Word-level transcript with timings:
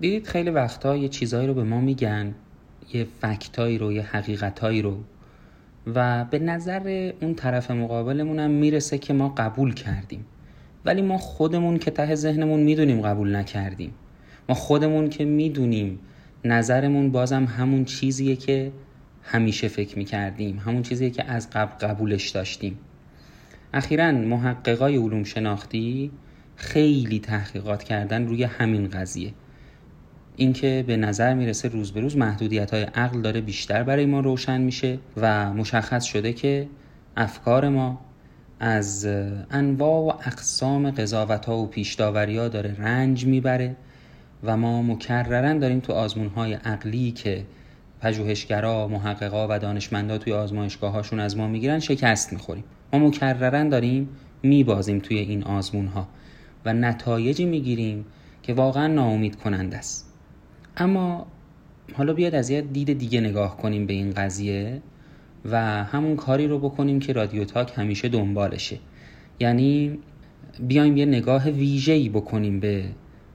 دیدید 0.00 0.26
خیلی 0.26 0.50
وقتا 0.50 0.96
یه 0.96 1.08
چیزایی 1.08 1.46
رو 1.46 1.54
به 1.54 1.62
ما 1.62 1.80
میگن 1.80 2.34
یه 2.92 3.06
فکتایی 3.20 3.78
رو 3.78 3.92
یه 3.92 4.02
حقیقتایی 4.02 4.82
رو 4.82 4.98
و 5.94 6.24
به 6.24 6.38
نظر 6.38 7.12
اون 7.20 7.34
طرف 7.34 7.70
مقابلمون 7.70 8.38
هم 8.38 8.50
می‌رسه 8.50 8.98
که 8.98 9.12
ما 9.12 9.28
قبول 9.28 9.74
کردیم. 9.74 10.24
ولی 10.84 11.02
ما 11.02 11.18
خودمون 11.18 11.78
که 11.78 11.90
ته 11.90 12.14
ذهنمون 12.14 12.60
می‌دونیم 12.60 13.00
قبول 13.00 13.36
نکردیم. 13.36 13.94
ما 14.48 14.54
خودمون 14.54 15.08
که 15.08 15.24
می‌دونیم 15.24 15.98
نظرمون 16.44 17.12
بازم 17.12 17.44
همون 17.44 17.84
چیزیه 17.84 18.36
که 18.36 18.72
همیشه 19.22 19.68
فکر 19.68 19.98
می‌کردیم 19.98 20.58
همون 20.58 20.82
چیزیه 20.82 21.10
که 21.10 21.24
از 21.24 21.50
قبل 21.50 21.86
قبولش 21.86 22.28
داشتیم. 22.28 22.78
اخیرا 23.74 24.12
محققای 24.12 24.96
علوم 24.96 25.24
شناختی 25.24 26.10
خیلی 26.56 27.18
تحقیقات 27.20 27.84
کردن 27.84 28.26
روی 28.26 28.44
همین 28.44 28.88
قضیه. 28.88 29.32
اینکه 30.36 30.84
به 30.86 30.96
نظر 30.96 31.34
می‌رسه 31.34 31.68
روز 31.68 31.92
به 31.92 32.00
روز 32.00 32.16
محدودیت 32.16 32.70
های 32.70 32.82
عقل 32.82 33.20
داره 33.20 33.40
بیشتر 33.40 33.82
برای 33.82 34.06
ما 34.06 34.20
روشن 34.20 34.60
میشه 34.60 34.98
و 35.16 35.52
مشخص 35.52 36.04
شده 36.04 36.32
که 36.32 36.68
افکار 37.16 37.68
ما 37.68 38.00
از 38.60 39.06
انواع 39.50 40.00
و 40.00 40.18
اقسام 40.26 40.90
قضاوت 40.90 41.46
ها 41.46 41.58
و 41.58 41.70
ها 42.38 42.48
داره 42.48 42.76
رنج 42.78 43.26
می‌بره 43.26 43.76
و 44.44 44.56
ما 44.56 44.82
مکررن 44.82 45.58
داریم 45.58 45.80
تو 45.80 45.92
آزمون 45.92 46.28
های 46.28 46.52
عقلی 46.54 47.10
که 47.10 47.44
پژوهشگرا، 48.00 48.88
محققا 48.88 49.46
و 49.50 49.58
دانشمندا 49.58 50.18
توی 50.18 50.32
آزمایشگاه 50.32 50.92
هاشون 50.92 51.20
از 51.20 51.36
ما 51.36 51.48
می‌گیرن 51.48 51.78
شکست 51.78 52.32
می‌خوریم. 52.32 52.64
ما 52.92 52.98
مکررن 52.98 53.68
داریم 53.68 54.08
میبازیم 54.42 54.98
توی 54.98 55.18
این 55.18 55.42
آزمون 55.42 55.86
ها 55.86 56.08
و 56.64 56.72
نتایجی 56.72 57.44
می‌گیریم 57.44 58.04
که 58.42 58.54
واقعا 58.54 58.86
ناامید 58.86 59.36
کننده 59.36 59.76
است. 59.76 60.11
اما 60.76 61.26
حالا 61.94 62.12
بیاد 62.12 62.34
از 62.34 62.50
یه 62.50 62.60
دید 62.60 62.98
دیگه 62.98 63.20
نگاه 63.20 63.56
کنیم 63.56 63.86
به 63.86 63.92
این 63.92 64.10
قضیه 64.10 64.82
و 65.44 65.84
همون 65.84 66.16
کاری 66.16 66.46
رو 66.46 66.58
بکنیم 66.58 67.00
که 67.00 67.12
رادیو 67.12 67.44
تاک 67.44 67.72
همیشه 67.76 68.08
دنبالشه 68.08 68.78
یعنی 69.40 69.98
بیایم 70.60 70.96
یه 70.96 71.06
نگاه 71.06 71.50
ویژه‌ای 71.50 72.08
بکنیم 72.08 72.60
به 72.60 72.84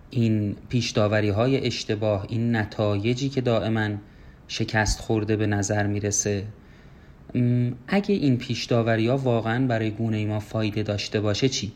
این 0.10 0.56
پیشداوری 0.70 1.30
های 1.30 1.66
اشتباه 1.66 2.26
این 2.30 2.56
نتایجی 2.56 3.30
که 3.30 3.42
دائما 3.42 3.90
شکست 4.48 5.00
خورده 5.00 5.36
به 5.36 5.48
نظر 5.48 5.88
می‌رسه 5.88 6.44
اگه 7.88 8.16
این 8.16 8.38
پیشداوری 8.38 9.08
ها 9.08 9.18
واقعا 9.18 9.68
برای 9.68 9.92
گونه 9.92 10.26
ما 10.26 10.40
فایده 10.40 10.84
داشته 10.84 11.22
باشه 11.22 11.50
چی؟ 11.50 11.72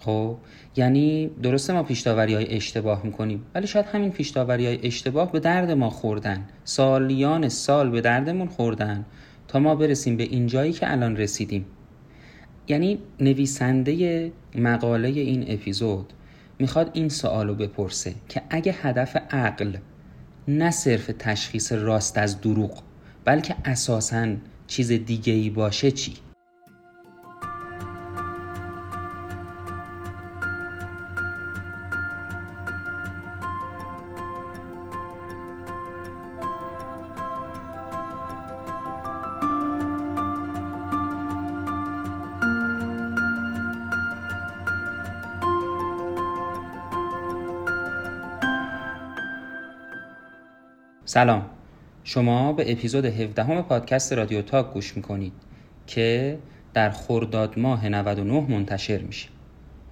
خب 0.00 0.36
یعنی 0.76 1.30
درسته 1.42 1.72
ما 1.72 1.82
پیشداوری 1.82 2.34
های 2.34 2.56
اشتباه 2.56 3.00
می‌کنیم 3.04 3.46
ولی 3.54 3.66
شاید 3.66 3.86
همین 3.86 4.10
پیشداوری 4.10 4.66
های 4.66 4.86
اشتباه 4.86 5.32
به 5.32 5.40
درد 5.40 5.70
ما 5.70 5.90
خوردن 5.90 6.48
سالیان 6.64 7.48
سال 7.48 7.90
به 7.90 8.00
دردمون 8.00 8.48
خوردن 8.48 9.04
تا 9.48 9.58
ما 9.58 9.74
برسیم 9.74 10.16
به 10.16 10.22
اینجایی 10.22 10.72
که 10.72 10.92
الان 10.92 11.16
رسیدیم 11.16 11.66
یعنی 12.68 12.98
نویسنده 13.20 14.32
مقاله 14.54 15.08
این 15.08 15.44
اپیزود 15.48 16.12
می‌خواد 16.58 16.90
این 16.92 17.08
سوالو 17.08 17.54
بپرسه 17.54 18.14
که 18.28 18.42
اگه 18.50 18.72
هدف 18.72 19.16
عقل 19.30 19.76
نه 20.48 20.70
صرف 20.70 21.10
تشخیص 21.18 21.72
راست 21.72 22.18
از 22.18 22.40
دروغ 22.40 22.82
بلکه 23.24 23.54
اساساً 23.64 24.28
چیز 24.66 24.92
دیگه 24.92 25.32
ای 25.32 25.50
باشه 25.50 25.90
چی؟ 25.90 26.12
سلام. 51.20 51.46
شما 52.04 52.52
به 52.52 52.72
اپیزود 52.72 53.04
17 53.04 53.62
پادکست 53.62 54.12
رادیو 54.12 54.42
تاک 54.42 54.72
گوش 54.72 54.96
می‌کنید 54.96 55.32
که 55.86 56.38
در 56.74 56.90
خرداد 56.90 57.58
ماه 57.58 57.88
99 57.88 58.40
منتشر 58.40 58.98
میشه. 58.98 59.28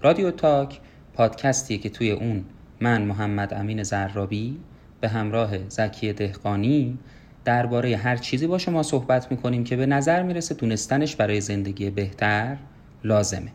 رادیو 0.02 0.30
تاک 0.30 0.80
پادکستیه 1.14 1.78
که 1.78 1.88
توی 1.88 2.10
اون 2.10 2.44
من 2.80 3.02
محمد 3.02 3.54
امین 3.54 3.82
زرابی 3.82 4.58
به 5.00 5.08
همراه 5.08 5.68
زکی 5.68 6.12
دهقانی 6.12 6.98
درباره 7.44 7.96
هر 7.96 8.16
چیزی 8.16 8.46
با 8.46 8.58
شما 8.58 8.82
صحبت 8.82 9.30
می‌کنیم 9.30 9.64
که 9.64 9.76
به 9.76 9.86
نظر 9.86 10.22
می‌رسه 10.22 10.54
دونستنش 10.54 11.16
برای 11.16 11.40
زندگی 11.40 11.90
بهتر 11.90 12.56
لازمه. 13.04 13.52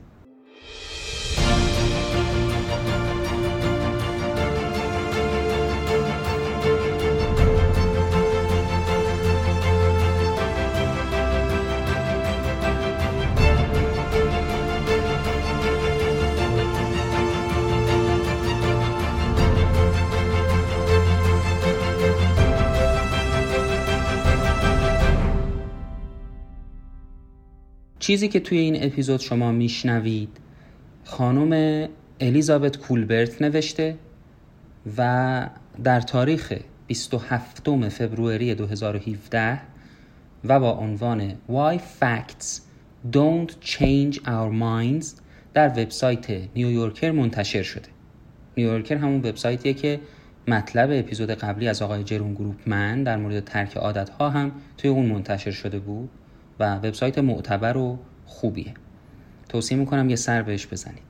چیزی 28.03 28.27
که 28.27 28.39
توی 28.39 28.57
این 28.57 28.83
اپیزود 28.83 29.19
شما 29.19 29.51
میشنوید 29.51 30.29
خانم 31.03 31.87
الیزابت 32.19 32.77
کولبرت 32.77 33.41
نوشته 33.41 33.97
و 34.97 35.49
در 35.83 36.01
تاریخ 36.01 36.53
27 36.87 37.69
فوریه 37.89 38.55
2017 38.55 39.61
و 40.43 40.59
با 40.59 40.71
عنوان 40.71 41.31
Why 41.31 41.77
Facts 41.77 42.59
Don't 43.13 43.51
Change 43.65 44.15
Our 44.15 44.51
Minds 44.61 45.07
در 45.53 45.67
وبسایت 45.67 46.29
نیویورکر 46.55 47.11
منتشر 47.11 47.63
شده. 47.63 47.89
نیویورکر 48.57 48.95
همون 48.95 49.17
وبسایتیه 49.17 49.73
که 49.73 49.99
مطلب 50.47 50.89
اپیزود 50.91 51.29
قبلی 51.29 51.67
از 51.67 51.81
آقای 51.81 52.03
جرون 52.03 52.33
گروپمن 52.33 53.03
در 53.03 53.17
مورد 53.17 53.43
ترک 53.43 53.77
عادت 53.77 54.09
ها 54.09 54.29
هم 54.29 54.51
توی 54.77 54.89
اون 54.89 55.05
منتشر 55.05 55.51
شده 55.51 55.79
بود. 55.79 56.09
وبسایت 56.63 57.17
معتبر 57.19 57.77
و 57.77 57.99
خوبیه. 58.25 58.73
توصیه 59.49 59.77
می‌کنم 59.77 60.09
یه 60.09 60.15
سر 60.15 60.41
بهش 60.41 60.67
بزنید. 60.67 61.03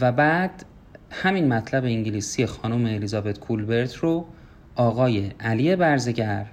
و 0.00 0.12
بعد 0.12 0.64
همین 1.10 1.48
مطلب 1.48 1.84
انگلیسی 1.84 2.46
خانم 2.46 2.84
الیزابت 2.84 3.38
کولبرت 3.38 3.94
رو 3.94 4.26
آقای 4.74 5.30
علی 5.40 5.76
برزگر 5.76 6.46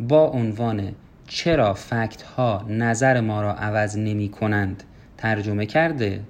با 0.00 0.26
عنوان 0.28 0.94
چرا 1.26 1.74
فکت 1.74 2.22
ها 2.22 2.64
نظر 2.68 3.20
ما 3.20 3.42
را 3.42 3.54
عوض 3.54 3.98
نمی 3.98 4.28
کنند 4.28 4.82
ترجمه 5.16 5.66
کرده 5.66 6.20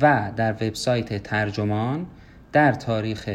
و 0.00 0.32
در 0.36 0.52
وبسایت 0.52 1.22
ترجمان 1.22 2.06
در 2.52 2.72
تاریخ 2.72 3.30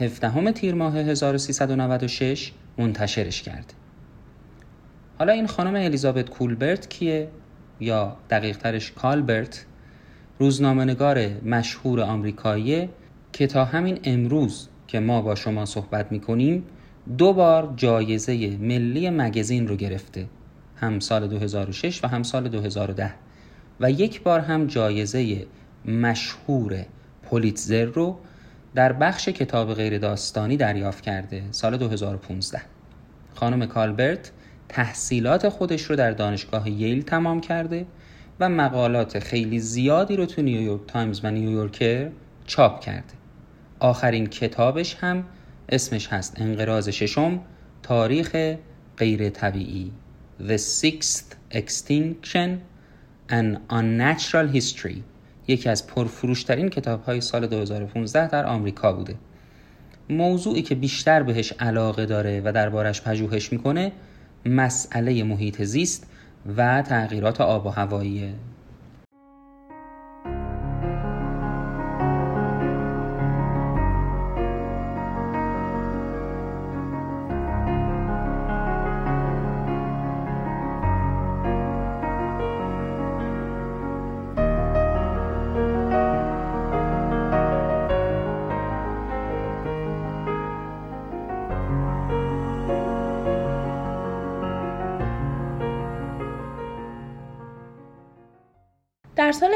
17 0.00 0.52
تیر 0.52 0.74
ماه 0.74 0.96
1396 0.96 2.52
منتشرش 2.78 3.42
کرده. 3.42 3.74
حالا 5.18 5.32
این 5.32 5.46
خانم 5.46 5.74
الیزابت 5.74 6.30
کولبرت 6.30 6.88
کیه؟ 6.88 7.28
یا 7.80 8.16
دقیق 8.30 8.56
ترش 8.56 8.92
کالبرت 8.92 9.66
روزنامهنگار 10.38 11.28
مشهور 11.44 12.00
آمریکایی 12.00 12.88
که 13.32 13.46
تا 13.46 13.64
همین 13.64 13.98
امروز 14.04 14.68
که 14.86 15.00
ما 15.00 15.22
با 15.22 15.34
شما 15.34 15.66
صحبت 15.66 16.12
می 16.12 16.20
کنیم 16.20 16.64
دو 17.18 17.32
بار 17.32 17.72
جایزه 17.76 18.56
ملی 18.56 19.10
مگزین 19.10 19.68
رو 19.68 19.76
گرفته. 19.76 20.26
هم 20.76 21.00
سال 21.00 21.26
2006 21.26 22.04
و 22.04 22.08
هم 22.08 22.22
سال 22.22 22.48
2010 22.48 23.14
و 23.80 23.90
یک 23.90 24.22
بار 24.22 24.40
هم 24.40 24.66
جایزه 24.66 25.46
مشهور 25.84 26.84
پولیتزر 27.22 27.84
رو 27.84 28.18
در 28.74 28.92
بخش 28.92 29.28
کتاب 29.28 29.74
غیر 29.74 29.98
داستانی 29.98 30.56
دریافت 30.56 31.00
کرده 31.04 31.42
سال 31.50 31.76
2015 31.76 32.60
خانم 33.34 33.66
کالبرت 33.66 34.32
تحصیلات 34.68 35.48
خودش 35.48 35.82
رو 35.82 35.96
در 35.96 36.10
دانشگاه 36.10 36.70
ییل 36.70 37.02
تمام 37.02 37.40
کرده 37.40 37.86
و 38.40 38.48
مقالات 38.48 39.18
خیلی 39.18 39.58
زیادی 39.58 40.16
رو 40.16 40.26
تو 40.26 40.42
نیویورک 40.42 40.80
تایمز 40.86 41.20
و 41.24 41.30
نیویورکر 41.30 42.10
چاپ 42.46 42.80
کرده. 42.80 43.14
آخرین 43.80 44.26
کتابش 44.26 44.94
هم 44.94 45.24
اسمش 45.68 46.08
هست 46.08 46.40
انقراض 46.40 46.88
ششم 46.88 47.40
تاریخ 47.82 48.56
غیر 48.96 49.30
طبیعی. 49.30 49.92
The 50.40 50.58
Sixth 50.58 51.54
Extinction 51.54 52.50
and 53.30 53.58
Unnatural 53.70 54.48
History. 54.54 55.02
یکی 55.48 55.68
از 55.68 55.86
پرفروشترین 55.86 56.68
کتاب 56.68 57.02
های 57.02 57.20
سال 57.20 57.46
2015 57.46 58.28
در 58.28 58.46
آمریکا 58.46 58.92
بوده. 58.92 59.14
موضوعی 60.10 60.62
که 60.62 60.74
بیشتر 60.74 61.22
بهش 61.22 61.52
علاقه 61.52 62.06
داره 62.06 62.42
و 62.44 62.52
دربارش 62.52 63.02
پژوهش 63.02 63.52
می‌کنه 63.52 63.92
مسئله 64.46 65.24
محیط 65.24 65.62
زیست 65.62 66.06
و 66.56 66.82
تغییرات 66.82 67.40
آب 67.40 67.66
و 67.66 67.68
هواییه 67.68 68.34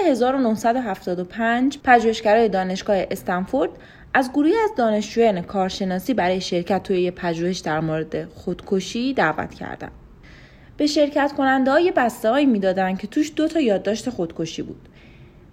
1975 0.06 1.78
پژوهشگرای 1.84 2.48
دانشگاه 2.48 2.96
استنفورد 3.10 3.70
از 4.14 4.30
گروهی 4.32 4.54
از 4.64 4.70
دانشجویان 4.76 5.42
کارشناسی 5.42 6.14
برای 6.14 6.40
شرکت 6.40 6.82
توی 6.82 7.10
پژوهش 7.10 7.58
در 7.58 7.80
مورد 7.80 8.24
خودکشی 8.24 9.14
دعوت 9.14 9.54
کردند. 9.54 9.92
به 10.76 10.86
شرکت 10.86 11.32
کننده 11.36 11.70
های 11.70 11.92
بسته 11.96 12.30
هایی 12.30 12.46
می‌دادن 12.46 12.96
که 12.96 13.06
توش 13.06 13.32
دو 13.36 13.48
تا 13.48 13.60
یادداشت 13.60 14.10
خودکشی 14.10 14.62
بود. 14.62 14.88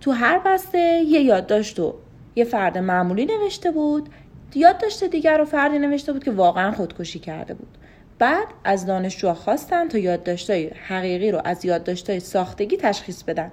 تو 0.01 0.11
هر 0.11 0.39
بسته 0.39 1.03
یه 1.07 1.21
یادداشت 1.21 1.79
و 1.79 1.93
یه 2.35 2.45
فرد 2.45 2.77
معمولی 2.77 3.25
نوشته 3.25 3.71
بود 3.71 4.09
یادداشت 4.55 5.03
دیگر 5.03 5.37
رو 5.37 5.45
فردی 5.45 5.79
نوشته 5.79 6.13
بود 6.13 6.23
که 6.23 6.31
واقعا 6.31 6.71
خودکشی 6.71 7.19
کرده 7.19 7.53
بود 7.53 7.77
بعد 8.19 8.47
از 8.63 8.85
دانشجوها 8.85 9.33
خواستن 9.33 9.87
تا 9.87 9.97
یادداشت‌های 9.97 10.67
حقیقی 10.87 11.31
رو 11.31 11.41
از 11.45 11.65
یادداشت‌های 11.65 12.19
ساختگی 12.19 12.77
تشخیص 12.77 13.23
بدن 13.23 13.51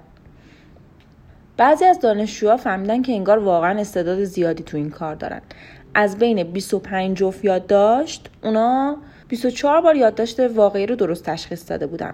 بعضی 1.57 1.85
از 1.85 1.99
دانشجوها 1.99 2.57
فهمیدن 2.57 3.01
که 3.01 3.13
انگار 3.13 3.39
واقعا 3.39 3.79
استعداد 3.79 4.23
زیادی 4.23 4.63
تو 4.63 4.77
این 4.77 4.89
کار 4.89 5.15
دارن. 5.15 5.41
از 5.93 6.17
بین 6.17 6.43
25 6.43 7.17
جفت 7.17 7.45
یادداشت 7.45 8.29
اونا 8.43 8.97
24 9.27 9.81
بار 9.81 9.95
یادداشت 9.95 10.39
واقعی 10.39 10.85
رو 10.85 10.95
درست 10.95 11.23
تشخیص 11.23 11.69
داده 11.69 11.87
بودن. 11.87 12.13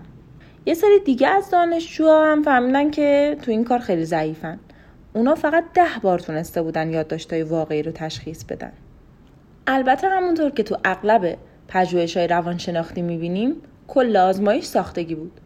یه 0.65 0.73
سری 0.73 0.99
دیگه 1.05 1.27
از 1.27 1.49
دانشجوها 1.49 2.31
هم 2.31 2.43
فهمیدن 2.43 2.91
که 2.91 3.37
تو 3.41 3.51
این 3.51 3.63
کار 3.63 3.79
خیلی 3.79 4.05
ضعیفن. 4.05 4.59
اونا 5.13 5.35
فقط 5.35 5.63
ده 5.73 5.99
بار 6.01 6.19
تونسته 6.19 6.61
بودن 6.61 6.89
یادداشتهای 6.89 7.43
واقعی 7.43 7.83
رو 7.83 7.91
تشخیص 7.91 8.43
بدن. 8.43 8.71
البته 9.67 10.07
همونطور 10.07 10.49
که 10.49 10.63
تو 10.63 10.77
اغلب 10.85 11.37
پژوهش 11.67 12.17
های 12.17 12.27
روانشناختی 12.27 13.01
می‌بینیم 13.01 13.55
کل 13.87 14.17
آزمایش 14.17 14.65
ساختگی 14.65 15.15
بود. 15.15 15.39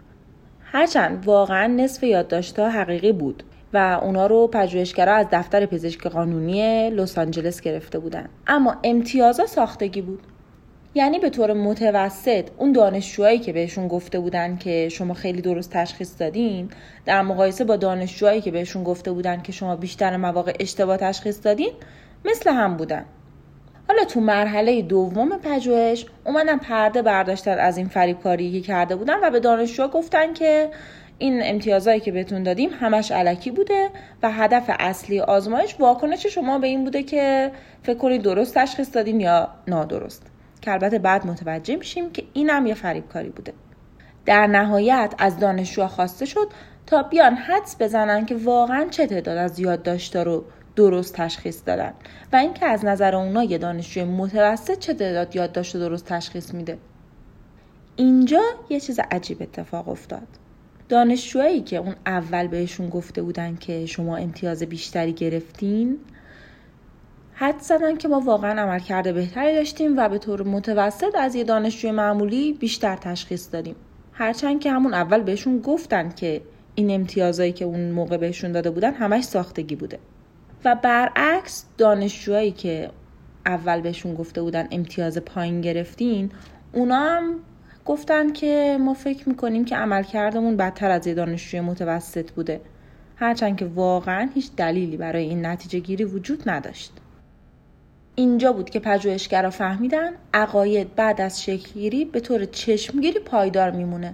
هرچند 0.64 1.28
واقعا 1.28 1.68
نصف 1.68 2.04
یادداشتها 2.04 2.70
حقیقی 2.70 3.12
بود. 3.12 3.44
و 3.77 4.00
اونا 4.03 4.27
رو 4.27 4.47
پژوهشگرا 4.47 5.15
از 5.15 5.27
دفتر 5.31 5.65
پزشک 5.65 6.07
قانونی 6.07 6.89
لس 6.89 7.18
آنجلس 7.18 7.62
گرفته 7.62 8.00
بودن. 8.00 8.29
اما 8.47 8.75
امتیازا 8.83 9.45
ساختگی 9.45 10.01
بود. 10.01 10.19
یعنی 10.95 11.19
به 11.19 11.29
طور 11.29 11.53
متوسط 11.53 12.45
اون 12.57 12.71
دانشجوهایی 12.71 13.39
که 13.39 13.53
بهشون 13.53 13.88
گفته 13.88 14.19
بودن 14.19 14.57
که 14.57 14.89
شما 14.89 15.13
خیلی 15.13 15.41
درست 15.41 15.71
تشخیص 15.71 16.19
دادین 16.19 16.69
در 17.06 17.21
مقایسه 17.21 17.63
با 17.63 17.75
دانشجوهایی 17.75 18.41
که 18.41 18.51
بهشون 18.51 18.83
گفته 18.83 19.12
بودن 19.12 19.41
که 19.41 19.51
شما 19.51 19.75
بیشتر 19.75 20.18
مواقع 20.18 20.53
اشتباه 20.59 20.97
تشخیص 20.97 21.39
دادین 21.44 21.71
مثل 22.25 22.53
هم 22.53 22.77
بودن. 22.77 23.06
حالا 23.88 24.03
تو 24.03 24.19
مرحله 24.19 24.81
دوم 24.81 25.38
پژوهش 25.38 26.06
اومدن 26.25 26.57
پرده 26.57 27.01
برداشتن 27.01 27.57
از 27.57 27.77
این 27.77 27.88
فریبکاری 27.88 28.51
که 28.51 28.62
کرده 28.62 28.95
بودن 28.95 29.19
و 29.24 29.29
به 29.29 29.39
دانشجوها 29.39 29.88
گفتن 29.88 30.33
که 30.33 30.69
این 31.19 31.42
امتیازهایی 31.44 32.00
که 32.00 32.12
بهتون 32.12 32.44
دادیم 32.44 32.69
همش 32.80 33.12
علکی 33.12 33.52
بوده 33.52 33.90
و 34.24 34.31
هدف 34.31 34.64
اصلی 34.80 35.19
آزمایش 35.19 35.75
واکنش 35.80 36.25
شما 36.25 36.60
به 36.60 36.68
این 36.68 36.84
بوده 36.84 37.04
که 37.04 37.52
فکر 37.84 37.98
کنید 37.98 38.22
درست 38.22 38.56
تشخیص 38.56 38.96
دادین 38.96 39.19
یا 39.19 39.50
نادرست. 39.68 40.31
که 40.62 40.72
البته 40.72 41.00
بعد 41.00 41.28
متوجه 41.28 41.75
میشیم 41.75 42.12
که 42.12 42.24
اینم 42.34 42.66
یه 42.66 42.74
فریبکاری 42.74 43.30
بوده. 43.30 43.54
در 44.25 44.48
نهایت 44.48 45.14
از 45.18 45.40
دانشجوها 45.40 45.88
خواسته 45.88 46.25
شد 46.25 46.48
تا 46.86 47.04
بیان 47.04 47.34
حدس 47.34 47.75
بزنن 47.80 48.25
که 48.25 48.36
واقعا 48.36 48.86
چه 48.90 49.08
تعداد 49.08 49.38
از 49.38 49.60
یادداشت‌ها 49.60 50.24
رو 50.24 50.46
درست 50.75 51.13
تشخیص 51.13 51.62
دادن 51.66 51.94
و 52.34 52.36
اینکه 52.36 52.66
از 52.66 52.86
نظر 52.86 53.16
اونا 53.16 53.44
یه 53.44 53.58
دانشجوی 53.58 54.04
متوسط 54.04 54.80
چه 54.80 54.94
تعداد 54.94 55.36
یادداشت 55.36 55.78
درست 55.78 56.06
تشخیص 56.06 56.54
میده. 56.54 56.78
اینجا 57.96 58.42
یه 58.70 58.80
چیز 58.80 59.00
عجیب 59.12 59.42
اتفاق 59.42 59.90
افتاد. 59.90 60.28
دانشجوهایی 60.89 61.62
که 61.62 61.78
اون 61.78 61.95
اول 62.06 62.48
بهشون 62.48 62.89
گفته 62.89 63.22
بودن 63.22 63.56
که 63.56 63.86
شما 63.86 64.18
امتیاز 64.18 64.63
بیشتری 64.63 65.13
گرفتین 65.13 65.98
حد 67.34 67.60
زدن 67.60 67.98
که 67.98 68.07
ما 68.07 68.19
واقعا 68.19 68.62
عمل 68.62 68.80
کرده 68.80 69.13
بهتری 69.13 69.56
داشتیم 69.56 69.98
و 69.98 70.10
به 70.10 70.18
طور 70.18 70.44
متوسط 70.44 71.16
از 71.16 71.36
یه 71.36 71.44
دانشجوی 71.44 71.92
معمولی 71.92 72.54
بیشتر 72.54 72.95
تشخیص 72.95 73.54
دادیم. 73.54 73.75
هرچند 74.13 74.60
که 74.60 74.72
همون 74.72 74.94
اول 74.94 75.22
بهشون 75.22 75.60
گفتن 75.60 76.10
که 76.10 76.42
این 76.75 76.92
امتیازایی 76.92 77.51
که 77.51 77.66
اون 77.66 77.92
موقع 77.92 78.18
بهشون 78.18 78.51
داده 78.51 78.69
بودن 78.69 78.94
همش 78.94 79.24
ساختگی 79.24 79.75
بوده. 79.75 80.00
و 80.66 80.75
برعکس 80.75 81.66
دانشجوهایی 81.78 82.51
که 82.51 82.89
اول 83.45 83.81
بهشون 83.81 84.16
گفته 84.16 84.42
بودن 84.42 84.68
امتیاز 84.72 85.18
پایین 85.18 85.62
گرفتین 85.62 86.31
اونا 86.74 86.95
هم 86.95 87.39
گفتن 87.88 88.34
که 88.34 88.78
ما 88.81 88.94
فکر 88.94 89.30
می‌کنیم 89.30 89.66
که 89.66 89.75
عملکردمون 89.75 90.57
بدتر 90.57 90.92
از 90.92 91.07
یه 91.07 91.13
دانشجوی 91.13 91.62
متوسط 91.62 92.31
بوده. 92.31 92.62
هرچند 93.16 93.57
که 93.57 93.66
واقعا 93.66 94.30
هیچ 94.36 94.51
دلیلی 94.57 94.98
برای 94.98 95.24
این 95.24 95.45
نتیجه 95.45 95.80
گیری 95.80 96.04
وجود 96.04 96.50
نداشت. 96.50 96.94
اینجا 98.16 98.54
بود 98.54 98.69
که 98.69 98.80
پژوهشگرا 98.80 99.50
فهمیدن 99.50 100.12
عقاید 100.34 100.95
بعد 100.95 101.22
از 101.22 101.44
شکلگیری 101.44 102.06
به 102.06 102.19
طور 102.19 102.45
چشمگیری 102.45 103.19
پایدار 103.19 103.72
میمونه. 103.72 104.13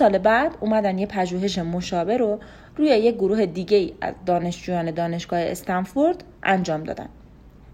سال 0.00 0.18
بعد 0.18 0.56
اومدن 0.60 0.98
یه 0.98 1.06
پژوهش 1.06 1.58
مشابه 1.58 2.16
رو 2.16 2.38
روی 2.76 2.88
یه 2.88 3.12
گروه 3.12 3.46
دیگه 3.46 3.92
از 4.00 4.14
دانشجویان 4.26 4.90
دانشگاه 4.90 5.40
استنفورد 5.40 6.24
انجام 6.42 6.84
دادن. 6.84 7.08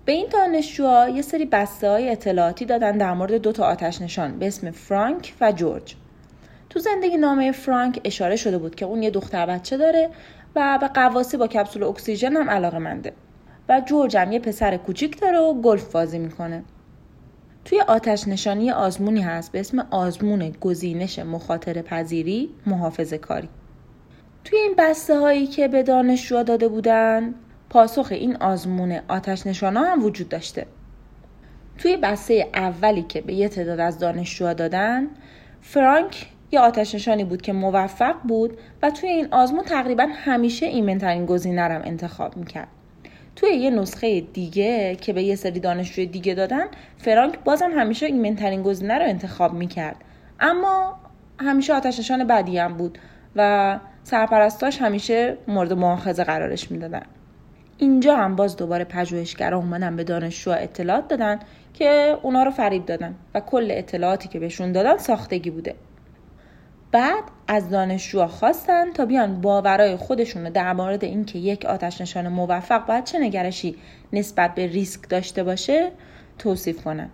به 0.04 0.12
این 0.12 0.26
دانشجوها 0.33 1.09
یه 1.09 1.23
سری 1.23 1.45
بسته 1.45 1.90
های 1.90 2.11
اطلاعاتی 2.11 2.64
دادن 2.64 2.99
در 2.99 3.12
مورد 3.12 3.35
دو 3.35 3.52
تا 3.52 3.64
آتش 3.64 4.02
نشان 4.02 4.38
به 4.38 4.47
اسم 4.47 4.71
فرانک 4.71 5.35
و 5.40 5.52
جورج. 5.52 5.95
تو 6.71 6.78
زندگی 6.78 7.16
نامه 7.16 7.52
فرانک 7.52 8.00
اشاره 8.04 8.37
شده 8.37 8.59
بود 8.59 8.75
که 8.75 8.85
اون 8.85 9.02
یه 9.02 9.11
دختر 9.11 9.47
بچه 9.47 9.76
داره 9.76 10.11
و 10.56 10.78
به 10.80 10.88
قواسی 10.88 11.37
با 11.37 11.47
کپسول 11.47 11.83
اکسیژن 11.83 12.37
هم 12.37 12.50
علاقه 12.50 12.78
منده. 12.78 13.12
و 13.68 13.80
جورج 13.80 14.16
هم 14.16 14.33
یه 14.33 14.38
پسر 14.38 14.76
کوچیک 14.76 15.21
داره 15.21 15.38
و 15.38 15.54
گلف 15.54 15.92
بازی 15.92 16.18
می‌کنه. 16.18 16.64
توی 17.66 17.80
آتش 17.80 18.28
نشانی 18.28 18.70
آزمونی 18.70 19.23
هست 19.23 19.52
به 19.52 19.61
اسم 19.61 19.87
آزمون 19.90 20.50
گزینش 20.61 21.18
مخاطره 21.18 21.82
پذیری 21.82 22.50
محافظه 22.66 23.18
کاری. 23.18 23.49
توی 24.44 24.58
این 24.58 24.75
بسته 24.78 25.18
هایی 25.18 25.46
که 25.46 25.68
به 25.68 25.82
دانشجوها 25.82 26.42
داده 26.42 26.68
بودن 26.68 27.35
پاسخ 27.70 28.08
این 28.11 28.37
آزمون 28.37 29.00
آتش 29.08 29.46
نشانا 29.46 29.80
هم 29.80 30.04
وجود 30.04 30.28
داشته. 30.28 30.66
توی 31.78 31.96
بسته 31.96 32.50
اولی 32.54 33.02
که 33.02 33.20
به 33.20 33.35
یه 33.35 33.49
تعداد 33.49 33.80
از 33.80 33.99
دانشجوها 33.99 34.52
دادن 34.52 35.06
فرانک 35.61 36.26
یه 36.50 36.61
آتش 36.61 36.94
نشانی 36.94 37.25
بود 37.25 37.42
که 37.42 37.52
موفق 37.52 38.14
بود 38.28 38.58
و 38.82 38.90
توی 38.90 39.08
این 39.08 39.28
آزمون 39.30 39.64
تقریبا 39.64 40.06
همیشه 40.12 40.66
ایمنترین 40.66 41.26
گزینه 41.26 41.62
هم 41.62 41.82
انتخاب 41.85 42.37
می‌کرد. 42.37 42.68
توی 43.37 43.50
یه 43.50 43.71
نسخه 43.71 44.21
دیگه 44.21 44.97
که 45.00 45.12
به 45.12 45.23
یه 45.23 45.37
سری 45.37 45.61
دانشجوی 45.61 46.07
دیگه 46.07 46.35
دادن 46.35 46.66
فرانک 46.99 47.38
بازم 47.38 47.71
همیشه 47.71 48.07
ایمنترین 48.07 48.62
گزینه 48.62 48.99
رو 48.99 49.05
انتخاب 49.05 49.52
می‌کرد. 49.52 49.97
اما 50.40 51.00
همیشه 51.40 51.75
آتش 51.75 51.99
نشان 51.99 52.26
بدی 52.26 52.59
هم 52.59 52.75
بود 52.75 52.99
و 53.37 53.81
سرپرستاش 54.05 54.83
همیشه 54.83 55.37
مورد 55.49 55.73
مؤاخذه 55.73 56.25
قرارش 56.25 56.71
می‌دادن. 56.71 57.02
اینجا 57.78 58.16
هم 58.16 58.37
باز 58.37 58.57
دوباره 58.57 58.85
پژوهشگرا 58.85 59.59
اومدن 59.59 59.97
به 59.97 60.05
دانشجوها 60.05 60.57
اطلاعات 60.57 61.09
دادن 61.09 61.38
که 61.75 62.19
اونا 62.23 62.43
رو 62.43 62.50
فریب 62.50 62.87
دادن 62.87 63.14
و 63.35 63.40
کل 63.40 63.69
اطلاعاتی 63.71 64.28
که 64.28 64.38
بهشون 64.38 64.73
دادن 64.73 64.97
ساختگی 64.97 65.50
بوده. 65.50 65.75
بعد 66.93 67.25
از 67.49 67.71
دانشجوها 67.71 68.26
خواستن 68.26 68.93
تا 68.93 69.05
بیان 69.05 69.40
باورای 69.40 69.97
خودشون 69.97 70.45
رو 70.45 70.50
در 70.50 70.73
مورد 70.73 71.05
اینکه 71.05 71.38
یک 71.38 71.64
آتش 71.64 72.00
نشان 72.00 72.28
موفق 72.28 72.87
باید 72.87 73.05
چه 73.05 73.19
نگرشی 73.19 73.76
نسبت 74.12 74.55
به 74.55 74.66
ریسک 74.66 75.09
داشته 75.09 75.43
باشه 75.43 75.93
توصیف 76.38 76.85
کنن. 76.85 77.11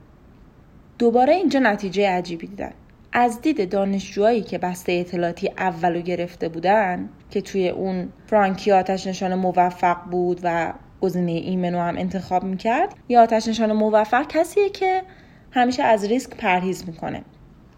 دوباره 0.99 1.35
اینجا 1.35 1.61
نتیجه 1.61 2.09
عجیبی 2.09 2.47
دیدن. 2.47 2.73
از 3.13 3.41
دید 3.41 3.71
دانشجوهایی 3.71 4.43
که 4.43 4.59
بسته 4.59 4.93
اطلاعاتی 4.93 5.51
اولو 5.59 6.01
گرفته 6.01 6.49
بودن 6.49 7.09
که 7.31 7.41
توی 7.41 7.69
اون 7.69 8.13
فرانکی 8.27 8.73
آتش 8.73 9.07
نشان 9.07 9.35
موفق 9.35 9.97
بود 10.11 10.41
و 10.43 10.73
گزینه 11.01 11.33
ایمنو 11.33 11.79
هم 11.79 11.99
انتخاب 11.99 12.45
می‌کرد 12.45 12.95
یا 13.09 13.23
آتش 13.23 13.49
نشان 13.49 13.73
موفق 13.73 14.27
کسیه 14.29 14.69
که 14.69 15.03
همیشه 15.51 15.83
از 15.83 16.05
ریسک 16.05 16.37
پرهیز 16.37 16.89
می‌کنه. 16.89 17.23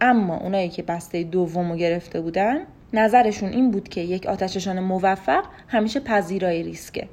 اما 0.00 0.36
اونایی 0.36 0.68
که 0.68 0.82
بسته 0.82 1.22
دوم 1.22 1.76
گرفته 1.76 2.20
بودن 2.20 2.56
نظرشون 2.92 3.48
این 3.48 3.70
بود 3.70 3.88
که 3.88 4.00
یک 4.00 4.26
آتششان 4.26 4.80
موفق 4.80 5.44
همیشه 5.68 6.00
پذیرای 6.00 6.62
ریسکه. 6.62 7.08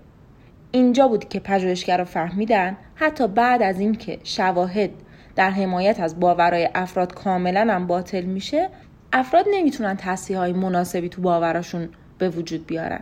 اینجا 0.71 1.07
بود 1.07 1.29
که 1.29 1.39
پژوهشگرا 1.39 2.05
فهمیدن 2.05 2.77
حتی 2.95 3.27
بعد 3.27 3.61
از 3.61 3.79
اینکه 3.79 4.19
شواهد 4.23 4.89
در 5.35 5.49
حمایت 5.49 5.99
از 5.99 6.19
باورهای 6.19 6.69
افراد 6.75 7.13
کاملا 7.13 7.73
هم 7.73 7.87
باطل 7.87 8.21
میشه 8.21 8.69
افراد 9.13 9.45
نمی‌تونن 9.51 9.97
تصحیح 9.97 10.37
های 10.37 10.53
مناسبی 10.53 11.09
تو 11.09 11.21
باوراشون 11.21 11.89
به 12.17 12.29
وجود 12.29 12.67
بیارن. 12.67 13.01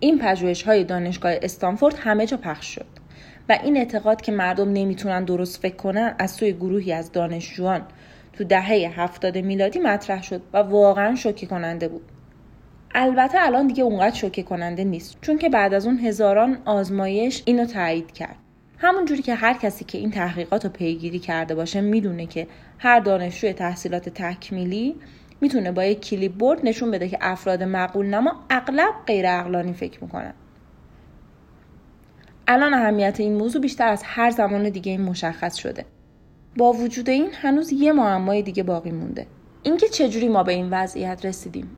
این 0.00 0.18
پژوهش 0.18 0.62
های 0.62 0.84
دانشگاه 0.84 1.32
استانفورد 1.42 1.94
همه 1.98 2.26
جا 2.26 2.36
پخش 2.36 2.74
شد 2.74 2.86
و 3.48 3.58
این 3.62 3.76
اعتقاد 3.76 4.20
که 4.20 4.32
مردم 4.32 4.72
نمی‌تونن 4.72 5.24
درست 5.24 5.62
فکر 5.62 5.76
کنن 5.76 6.14
از 6.18 6.30
سوی 6.30 6.52
گروهی 6.52 6.92
از 6.92 7.12
دانشجویان 7.12 7.82
تو 8.40 8.44
دهه 8.44 9.00
هفتاد 9.00 9.38
میلادی 9.38 9.78
مطرح 9.78 10.22
شد 10.22 10.42
و 10.52 10.58
واقعا 10.58 11.14
شوکه 11.14 11.46
کننده 11.46 11.88
بود. 11.88 12.02
البته 12.94 13.38
الان 13.40 13.66
دیگه 13.66 13.82
اونقدر 13.82 14.16
شوکه 14.16 14.42
کننده 14.42 14.84
نیست 14.84 15.18
چون 15.20 15.38
که 15.38 15.48
بعد 15.48 15.74
از 15.74 15.86
اون 15.86 15.98
هزاران 15.98 16.58
آزمایش 16.64 17.42
اینو 17.44 17.64
تایید 17.66 18.12
کرد. 18.12 18.36
همون 18.78 19.04
جوری 19.04 19.22
که 19.22 19.34
هر 19.34 19.52
کسی 19.52 19.84
که 19.84 19.98
این 19.98 20.10
تحقیقات 20.10 20.64
رو 20.64 20.70
پیگیری 20.70 21.18
کرده 21.18 21.54
باشه 21.54 21.80
می‌دونه 21.80 22.26
که 22.26 22.46
هر 22.78 23.00
دانشجوی 23.00 23.52
تحصیلات 23.52 24.08
تکمیلی 24.08 24.96
می‌تونه 25.40 25.72
با 25.72 25.84
یک 25.84 26.00
کلیپ 26.00 26.32
بورد 26.32 26.60
نشون 26.64 26.90
بده 26.90 27.08
که 27.08 27.18
افراد 27.20 27.62
معقول 27.62 28.06
نما 28.06 28.32
اغلب 28.50 28.94
غیر 29.06 29.26
اقلانی 29.26 29.72
فکر 29.72 30.04
می‌کنن. 30.04 30.34
الان 32.48 32.74
اهمیت 32.74 33.20
این 33.20 33.34
موضوع 33.34 33.62
بیشتر 33.62 33.88
از 33.88 34.02
هر 34.04 34.30
زمان 34.30 34.68
دیگه 34.68 34.92
این 34.92 35.02
مشخص 35.02 35.56
شده. 35.56 35.84
با 36.56 36.72
وجود 36.72 37.10
این 37.10 37.28
هنوز 37.32 37.72
یه 37.72 37.92
معمای 37.92 38.42
دیگه 38.42 38.62
باقی 38.62 38.90
مونده. 38.90 39.26
اینکه 39.62 39.88
چجوری 39.88 40.28
ما 40.28 40.42
به 40.42 40.52
این 40.52 40.70
وضعیت 40.70 41.24
رسیدیم؟ 41.24 41.76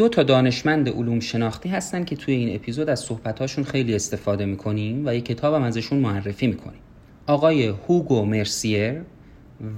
دو 0.00 0.08
تا 0.08 0.22
دانشمند 0.22 0.88
علوم 0.88 1.20
شناختی 1.20 1.68
هستن 1.68 2.04
که 2.04 2.16
توی 2.16 2.34
این 2.34 2.54
اپیزود 2.54 2.88
از 2.88 3.00
صحبتاشون 3.00 3.64
خیلی 3.64 3.94
استفاده 3.94 4.44
می‌کنیم 4.44 5.06
و 5.06 5.14
یک 5.14 5.24
کتابم 5.24 5.62
ازشون 5.62 5.98
معرفی 5.98 6.46
می‌کنیم. 6.46 6.80
آقای 7.26 7.66
هوگو 7.66 8.24
مرسیر 8.24 9.00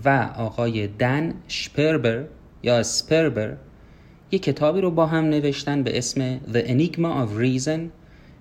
و 0.05 0.31
آقای 0.37 0.87
دن 0.87 1.35
شپربر 1.49 2.25
یا 2.63 2.83
سپربر 2.83 3.57
یک 4.31 4.43
کتابی 4.43 4.81
رو 4.81 4.91
با 4.91 5.07
هم 5.07 5.25
نوشتن 5.25 5.83
به 5.83 5.99
اسم 5.99 6.39
The 6.39 6.67
Enigma 6.67 7.27
of 7.27 7.43
Reason 7.43 7.81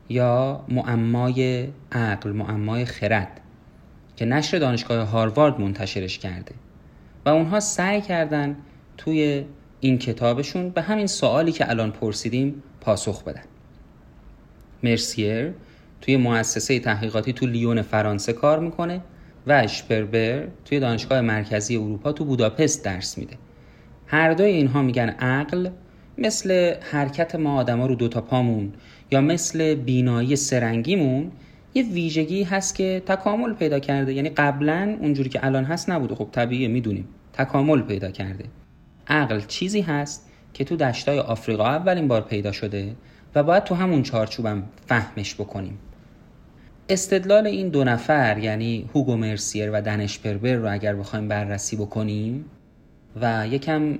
یا 0.10 0.66
معمای 0.70 1.68
عقل 1.92 2.32
معمای 2.32 2.86
خرد 2.86 3.42
که 4.16 4.26
نشر 4.26 4.60
دانشگاه 4.60 5.08
هاروارد 5.08 5.62
منتشرش 5.62 6.20
کرده 6.20 6.56
و 7.26 7.30
اونها 7.30 7.60
سعی 7.60 8.02
کردن 8.02 8.58
توی 8.98 9.44
این 9.84 9.98
کتابشون 9.98 10.70
به 10.70 10.82
همین 10.82 11.08
سوالی 11.08 11.52
که 11.52 11.70
الان 11.70 11.92
پرسیدیم 11.92 12.64
پاسخ 12.82 13.24
بدن. 13.24 13.44
مرسیر 14.84 15.52
توی 16.02 16.18
مؤسسه 16.18 16.80
تحقیقاتی 16.80 17.34
تو 17.34 17.46
لیون 17.46 17.82
فرانسه 17.82 18.34
کار 18.34 18.60
می‌کنه 18.60 19.02
و 19.48 19.52
اشپربر 19.52 20.48
توی 20.66 20.80
دانشگاه 20.80 21.22
مرکزی 21.22 21.78
اروپا 21.78 22.12
تو 22.12 22.26
بوداپست 22.26 22.86
درس 22.86 23.18
میده. 23.18 23.38
هر 24.08 24.34
دوی 24.34 24.52
اینها 24.52 24.82
میگن 24.82 25.10
عقل 25.10 25.70
مثل 26.18 26.74
حرکت 26.92 27.36
ما 27.36 27.60
آدما 27.60 27.86
رو 27.86 27.96
دوتا 27.96 28.22
پامون 28.22 28.74
یا 29.12 29.22
مثل 29.22 29.76
بینایی 29.76 30.36
سرنگیمون 30.36 31.32
یه 31.74 31.84
ویژگی 31.84 32.44
هست 32.44 32.76
که 32.76 33.04
تکامل 33.06 33.54
پیدا 33.54 33.80
کرده. 33.80 34.14
یعنی 34.14 34.30
قبلا 34.30 34.98
اونجوری 35.02 35.30
که 35.30 35.46
الان 35.46 35.64
هست 35.64 35.90
نبوده. 35.90 36.16
خب 36.16 36.28
طبیعیه 36.32 36.68
می‌دونیم. 36.68 37.08
تکامل 37.34 37.82
پیدا 37.82 38.12
کرده. 38.12 38.46
عقل 39.08 39.42
چیزی 39.48 39.82
هست 39.82 40.30
که 40.54 40.64
تو 40.64 40.76
دشتای 40.76 41.20
آفریقا 41.20 41.66
اولین 41.66 42.08
بار 42.08 42.22
پیدا 42.22 42.52
شده 42.52 42.96
و 43.36 43.44
باید 43.44 43.64
تو 43.64 43.76
همون 43.76 44.04
چارچوبم 44.04 44.64
فهمش 44.88 45.36
بکنیم. 45.36 45.80
استدلال 46.90 47.48
این 47.48 47.70
دو 47.70 47.84
نفر 47.84 48.38
یعنی 48.38 48.90
هوگو 48.94 49.18
مرسیر 49.18 49.72
و 49.72 49.82
دنش 49.82 50.20
پربر 50.20 50.54
رو 50.54 50.74
اگر 50.74 50.96
بخوایم 50.96 51.28
بررسی 51.28 51.76
بکنیم 51.76 52.46
و 53.22 53.48
یکم 53.48 53.98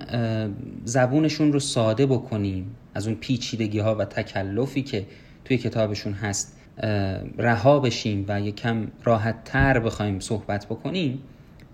زبونشون 0.84 1.52
رو 1.52 1.60
ساده 1.60 2.06
بکنیم. 2.06 2.76
از 2.94 3.06
اون 3.06 3.16
پیچیدگی 3.16 3.78
ها 3.78 3.94
و 3.94 4.04
تکلفی 4.04 4.82
که 4.82 5.06
توی 5.44 5.58
کتابشون 5.58 6.12
هست 6.12 6.58
رها 7.38 7.80
بشیم 7.80 8.24
و 8.28 8.40
یکم 8.40 8.86
راحت 9.04 9.44
تر 9.44 9.78
بخوایم 9.78 10.20
صحبت 10.20 10.66
بکنیم 10.66 11.22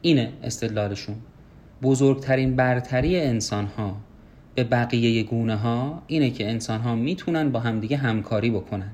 اینه 0.03 0.33
استدلالشون. 0.43 1.17
بزرگترین 1.83 2.57
برتری 2.57 3.21
انسان 3.21 3.67
ها 3.67 3.97
به 4.55 4.65
بقیه 4.65 5.23
گونه 5.23 5.57
ها 5.57 6.03
اینه 6.07 6.31
که 6.31 6.51
انسان 6.51 6.81
ها 6.81 6.95
می‌تونن 6.95 7.51
با 7.51 7.61
همدیگه 7.61 7.97
همکاری 7.97 8.51
بکنن. 8.51 8.91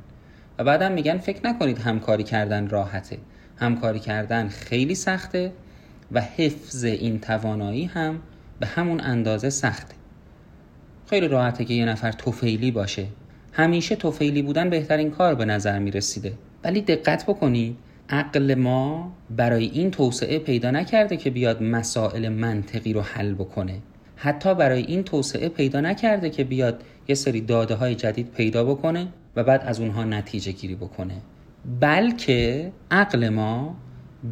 و 0.59 0.65
بعدم 0.65 0.93
میگن 0.93 1.19
فکر 1.19 1.47
نکنید 1.47 1.79
همکاری 1.79 2.25
کردن 2.25 2.69
راحته. 2.69 3.19
همکاری 3.57 3.99
کردن 3.99 4.49
خیلی 4.49 4.95
سخته 4.95 5.53
و 6.13 6.21
حفظ 6.21 6.85
این 6.85 7.21
توانایی 7.21 7.85
هم 7.85 8.19
به 8.61 8.67
همون 8.67 9.01
اندازه 9.01 9.51
سخته. 9.51 9.95
خیلی 11.07 11.29
راحته 11.29 11.65
که 11.65 11.75
یه 11.75 11.85
نفر 11.85 12.13
توفیلی 12.13 12.71
باشه. 12.71 13.07
همیشه 13.53 13.97
توفیلی 13.97 14.43
بودن 14.43 14.71
بهترین 14.71 15.11
کار 15.11 15.35
به 15.35 15.45
نظر 15.45 15.79
می‌رسیده. 15.79 16.33
ولی 16.65 16.81
دقت 16.81 17.27
بکنید 17.27 17.77
عقل 18.09 18.55
ما 18.55 19.13
برای 19.31 19.65
این 19.65 19.91
توسعه 19.91 20.39
پیدا 20.39 20.71
نکرده 20.71 21.17
که 21.17 21.31
بیاد 21.31 21.63
مسائل 21.63 22.29
منطقی 22.29 22.93
رو 22.93 23.01
حل 23.01 23.35
بکنه. 23.35 23.79
حتی 24.17 24.55
برای 24.55 24.83
این 24.83 25.03
توسعه 25.05 25.49
پیدا 25.49 25.81
نکرده 25.81 26.31
که 26.31 26.45
بیاد 26.45 26.83
یه 27.09 27.15
سری 27.15 27.41
داده 27.41 27.75
های 27.75 27.95
جدید 27.95 28.31
پیدا 28.31 28.65
بکنه 28.65 29.09
و 29.37 29.45
بعد 29.45 29.63
از 29.67 29.81
اونها 29.81 30.05
نتیجه 30.05 30.53
گیری 30.53 30.75
بکنه. 30.75 31.15
بلکه 31.81 32.73
عقل 32.91 33.29
ما 33.29 33.77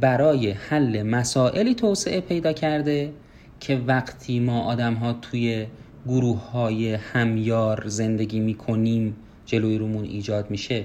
برای 0.00 0.50
حل 0.50 1.02
مسائلی 1.02 1.74
توسعه 1.74 2.20
پیدا 2.20 2.52
کرده 2.52 3.12
که 3.60 3.76
وقتی 3.76 4.40
ما 4.40 4.62
آدم 4.62 4.94
ها 4.94 5.12
توی 5.12 5.66
گروه 6.06 6.50
های 6.50 6.94
همیار 6.94 7.84
زندگی 7.86 8.40
می‌کنیم 8.40 9.16
جلوی 9.46 9.78
رومون 9.78 10.04
ایجاد 10.04 10.50
میشه. 10.50 10.84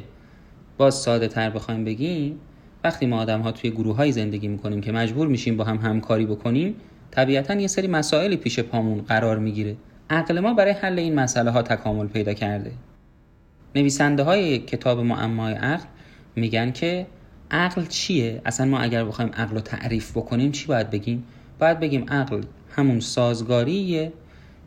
باز 0.78 0.96
ساده 0.96 1.28
تر 1.28 1.50
بخوایم 1.50 1.84
بگیم 1.84 2.40
وقتی 2.88 3.06
ما 3.06 3.20
آدم 3.20 3.42
ها 3.42 3.52
توی 3.52 3.72
گروه 3.72 3.96
های 3.96 4.12
زندگی 4.12 4.48
می‌کنیم 4.48 4.82
که 4.82 4.92
مجبور 4.92 5.28
میشیم 5.28 5.58
با 5.58 5.64
هم 5.64 5.78
همکاری 5.78 6.26
بکنیم 6.26 6.76
طبیعتا 7.12 7.54
یه 7.54 7.68
سری 7.68 7.88
مسائلی 7.88 8.38
پیش 8.38 8.60
پامون 8.60 9.02
قرار 9.02 9.40
می‌گیره. 9.40 9.76
عقل 10.10 10.40
ما 10.40 10.54
برای 10.54 10.72
حل 10.72 11.00
این 11.00 11.16
مسئله 11.16 11.52
ها 11.52 11.62
تکامل 11.62 12.08
پیدا 12.08 12.34
کرده. 12.34 12.72
نویسنده 13.76 14.24
های 14.24 14.60
کتاب 14.60 15.00
معمای 15.00 15.54
عقل 15.54 15.86
میگن 16.36 16.72
که 16.72 17.08
عقل 17.52 17.86
چیه؟ 17.86 18.42
اصلا 18.46 18.66
ما 18.66 18.80
اگر 18.80 19.06
بخوایم 19.06 19.32
عقل 19.34 19.56
رو 19.56 19.62
تعریف 19.62 20.12
بکنیم 20.12 20.52
چی 20.52 20.68
باید 20.68 20.90
بگیم؟ 20.90 21.24
باید 21.60 21.80
بگیم 21.80 22.06
عقل 22.10 22.42
همون 22.70 23.00
سازگاریه 23.00 24.14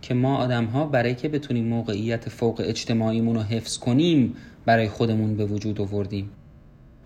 که 0.02 0.14
ما 0.14 0.36
آدم 0.36 0.64
ها 0.64 0.84
برای 0.84 1.14
که 1.14 1.28
بتونیم 1.28 1.64
موقعیت 1.64 2.28
فوق 2.28 2.62
اجتماعیمون 2.64 3.34
رو 3.34 3.42
حفظ 3.42 3.78
کنیم 3.78 4.34
برای 4.64 4.88
خودمون 4.88 5.36
به 5.36 5.44
وجود 5.44 5.80
آوردیم. 5.80 6.30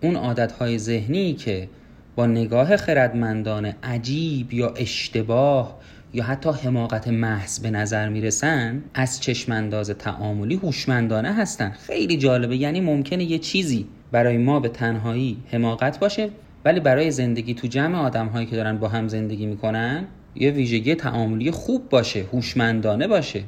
اون 0.01 0.15
عادتهای 0.15 0.77
ذهنی 0.77 1.33
که 1.33 1.69
با 2.15 2.25
نگاه 2.25 2.77
خردمندانه 2.77 3.75
عجیب 3.83 4.53
یا 4.53 4.69
اشتباه 4.69 5.79
یا 6.13 6.23
حتی 6.23 6.49
حماقت 6.49 7.07
محض 7.07 7.59
به 7.59 7.69
نظر 7.69 8.09
می‌رسن 8.09 8.83
از 8.93 9.21
چشمانداز 9.21 9.89
تعاملی 9.89 10.55
هوشمندانه 10.55 11.33
هستن. 11.33 11.69
خیلی 11.69 12.17
جالبه 12.17 12.57
یعنی 12.57 12.81
ممکنه 12.81 13.23
یه 13.23 13.39
چیزی 13.39 13.85
برای 14.11 14.37
ما 14.37 14.59
به 14.59 14.69
تنهایی 14.69 15.37
حماقت 15.51 15.99
باشه 15.99 16.29
ولی 16.65 16.79
برای 16.79 17.11
زندگی 17.11 17.53
تو 17.53 17.67
جمع 17.67 17.97
آدم 17.97 18.27
هایی 18.27 18.45
که 18.45 18.55
دارن 18.55 18.77
با 18.77 18.87
هم 18.87 19.07
زندگی 19.07 19.45
می‌کنن 19.45 20.07
یه 20.35 20.51
ویژگی 20.51 20.95
تعاملی 20.95 21.51
خوب 21.51 21.89
باشه 21.89 22.23
هوشمندانه 22.33 23.07
باشه. 23.07 23.43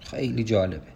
خیلی 0.00 0.44
جالبه. 0.44 0.93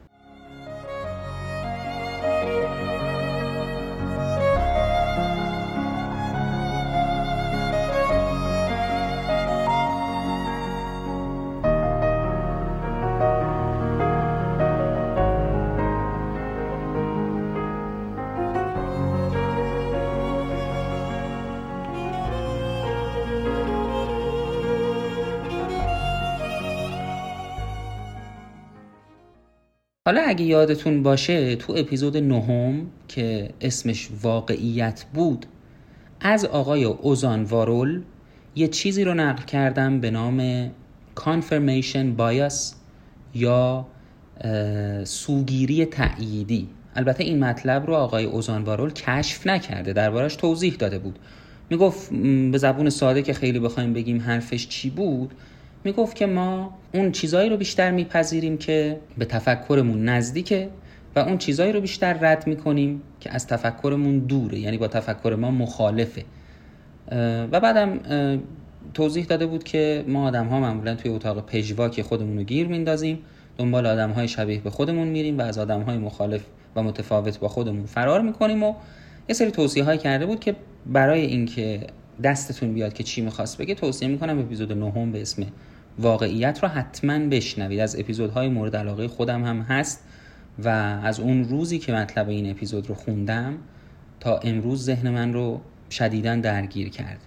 حالا 30.08 30.22
اگه 30.26 30.44
یادتون 30.44 31.02
باشه 31.02 31.56
تو 31.56 31.74
اپیزود 31.76 32.16
نهم 32.16 32.86
که 33.08 33.50
اسمش 33.60 34.08
واقعیت 34.22 35.04
بود 35.14 35.46
از 36.20 36.44
آقای 36.44 36.84
اوزان 36.84 37.42
وارول 37.42 38.02
یه 38.56 38.68
چیزی 38.68 39.04
رو 39.04 39.14
نقل 39.14 39.42
کردم 39.42 40.00
به 40.00 40.10
نام 40.10 40.68
confirmation 41.16 42.18
bias 42.18 42.54
یا 43.34 43.86
سوگیری 45.04 45.84
تأییدی. 45.84 46.68
البته 46.96 47.24
این 47.24 47.44
مطلب 47.44 47.86
رو 47.86 47.94
آقای 47.94 48.24
اوزان 48.24 48.62
وارول 48.62 48.90
کشف 48.90 49.46
نکرده 49.46 49.92
دربارش 49.92 50.36
توضیح 50.36 50.74
داده 50.74 50.98
بود. 50.98 51.18
می‌گفت 51.70 52.12
به 52.52 52.58
زبون 52.58 52.90
ساده 52.90 53.22
که 53.22 53.32
خیلی 53.32 53.58
بخوایم 53.58 53.92
بگیم 53.92 54.20
حرفش 54.20 54.68
چی 54.68 54.90
بود؟ 54.90 55.34
می‌گفت 55.84 56.16
که 56.16 56.26
ما 56.26 56.78
اون 56.94 57.12
چیزایی 57.12 57.50
رو 57.50 57.56
بیشتر 57.56 57.90
میپذیریم 57.90 58.58
که 58.58 59.00
به 59.18 59.24
تفکرمون 59.24 60.04
نزدیکه 60.04 60.68
و 61.16 61.18
اون 61.18 61.38
چیزایی 61.38 61.72
رو 61.72 61.80
بیشتر 61.80 62.12
رد 62.12 62.46
می‌کنیم 62.46 63.02
که 63.20 63.34
از 63.34 63.46
تفکرمون 63.46 64.18
دوره 64.18 64.58
یعنی 64.58 64.78
با 64.78 64.88
تفکر 64.88 65.36
ما 65.40 65.50
مخالفه. 65.50 66.24
و 67.52 67.60
بعدم 67.60 68.00
توضیح 68.94 69.24
داده 69.24 69.46
بود 69.46 69.64
که 69.64 70.04
ما 70.08 70.26
آدم 70.26 70.46
ها 70.46 70.60
معمولا 70.60 70.94
توی 70.94 71.10
اتاق 71.10 71.46
پژواک 71.46 72.02
خودمون 72.02 72.36
رو 72.36 72.42
گیر 72.42 72.68
میندازیم 72.68 73.18
دنبال 73.58 73.86
آدم 73.86 74.10
های 74.10 74.28
شبیه 74.28 74.60
به 74.60 74.70
خودمون 74.70 75.08
میریم 75.08 75.38
و 75.38 75.42
از 75.42 75.58
آدم 75.58 75.82
های 75.82 75.98
مخالف 75.98 76.42
و 76.76 76.82
متفاوت 76.82 77.38
با 77.38 77.48
خودمون 77.48 77.86
فرار 77.86 78.20
می‌کنیم 78.20 78.62
و 78.62 78.74
یه 79.28 79.34
سری 79.34 79.50
توصیه 79.50 79.84
های 79.84 79.98
کرده 79.98 80.26
بود 80.26 80.40
که 80.40 80.56
برای 80.86 81.20
اینکه 81.20 81.80
دستتون 82.22 82.74
بیاد 82.74 82.92
که 82.92 83.02
چی 83.02 83.20
می‌خواست 83.20 83.58
بگه 83.58 83.74
توصیه 83.74 84.08
می‌کنم 84.08 84.38
اپیزود 84.38 84.72
نهم 84.72 85.12
به 85.12 85.22
اسم 85.22 85.46
واقعیت 85.98 86.58
رو 86.62 86.68
حتما 86.68 87.18
بشنوید. 87.18 87.80
از 87.80 87.98
اپیزودهای 87.98 88.48
مورد 88.48 88.76
علاقه 88.76 89.08
خودم 89.08 89.44
هم 89.44 89.60
هست 89.60 90.04
و 90.64 90.68
از 91.04 91.20
اون 91.20 91.44
روزی 91.44 91.78
که 91.78 91.92
مطلب 91.92 92.28
این 92.28 92.50
اپیزود 92.50 92.88
رو 92.88 92.94
خوندم 92.94 93.54
تا 94.20 94.38
امروز 94.38 94.84
ذهن 94.84 95.10
من 95.10 95.32
رو 95.32 95.60
شدیدا 95.90 96.36
درگیر 96.36 96.88
کرده. 96.88 97.20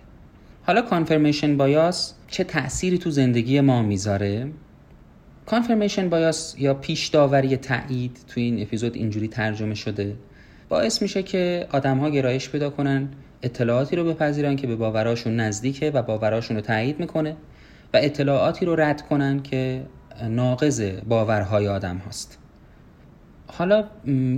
حالا 0.64 0.82
کانفرمیشن 0.82 1.58
بایاس 1.58 2.14
چه 2.28 2.44
تأثیری 2.44 2.98
تو 2.98 3.10
زندگی 3.10 3.62
ما 3.62 3.82
می‌ذاره؟ 3.82 4.48
کانفرمیشن 5.46 6.10
بایاس 6.10 6.56
یا 6.60 6.74
پیش 6.74 7.08
داوری 7.08 7.58
تایید 7.58 8.20
تو 8.28 8.40
این 8.40 8.62
اپیزود 8.62 8.96
اینجوری 8.96 9.28
ترجمه 9.28 9.76
شده. 9.76 10.16
باعث 10.70 11.02
میشه 11.02 11.24
که 11.24 11.68
آدم 11.72 11.98
ها 11.98 12.10
گرایش 12.10 12.50
پیدا 12.50 12.70
کنن 12.70 13.10
اطلاعاتی 13.44 13.96
رو 13.96 14.04
بپذیرن 14.04 14.56
که 14.56 14.68
به 14.68 14.76
باوراشون 14.76 15.36
نزدیکه 15.36 15.92
و 15.92 16.02
باوراشون 16.02 16.58
رو 16.58 16.62
تایید 16.62 17.00
می‌کنه 17.00 17.36
و 17.94 18.00
اطلاعاتی 18.02 18.66
رو 18.66 18.76
رد 18.76 19.02
کنن 19.02 19.42
که 19.44 19.86
ناقض 20.30 20.82
باورهای 21.10 21.68
آدم 21.68 21.98
هاست. 21.98 22.38
حالا 23.48 23.86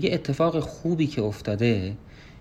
یه 0.01 0.13
اتفاق 0.13 0.59
خوبی 0.59 1.07
که 1.07 1.21
افتاده 1.21 1.93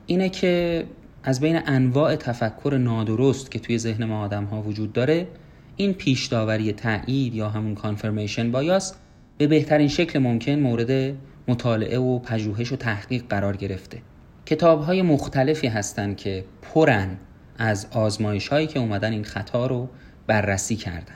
اینه 0.06 0.28
که 0.28 0.84
از 1.24 1.40
بین 1.40 1.60
انواع 1.66 2.16
تفکر 2.16 2.78
نادرست 2.80 3.50
که 3.50 3.58
توی 3.58 3.78
ذهن 3.78 4.04
ما 4.04 4.24
آدم 4.24 4.44
ها 4.44 4.62
وجود 4.62 4.92
داره 4.92 5.28
این 5.76 5.92
پیش 5.94 6.26
داوری 6.26 6.72
تایید 6.72 7.34
یا 7.34 7.48
همون 7.48 7.74
کانفرمیشن 7.74 8.52
بایاس 8.52 8.94
به 9.38 9.46
بهترین 9.46 9.88
شکل 9.88 10.18
ممکن 10.18 10.52
مورد 10.52 11.14
مطالعه 11.48 11.98
و 11.98 12.18
پژوهش 12.18 12.72
و 12.72 12.76
تحقیق 12.76 13.24
قرار 13.28 13.56
گرفته. 13.56 13.98
کتاب 14.46 14.82
های 14.82 15.02
مختلفی 15.02 15.66
هستند 15.66 16.16
که 16.16 16.44
پرن 16.62 17.16
از 17.58 17.86
آزمایش 17.92 18.48
هایی 18.48 18.66
که 18.66 18.78
اومدن 18.78 19.12
این 19.12 19.24
خطا 19.24 19.66
رو 19.66 19.88
بررسی 20.26 20.76
کردن. 20.76 21.14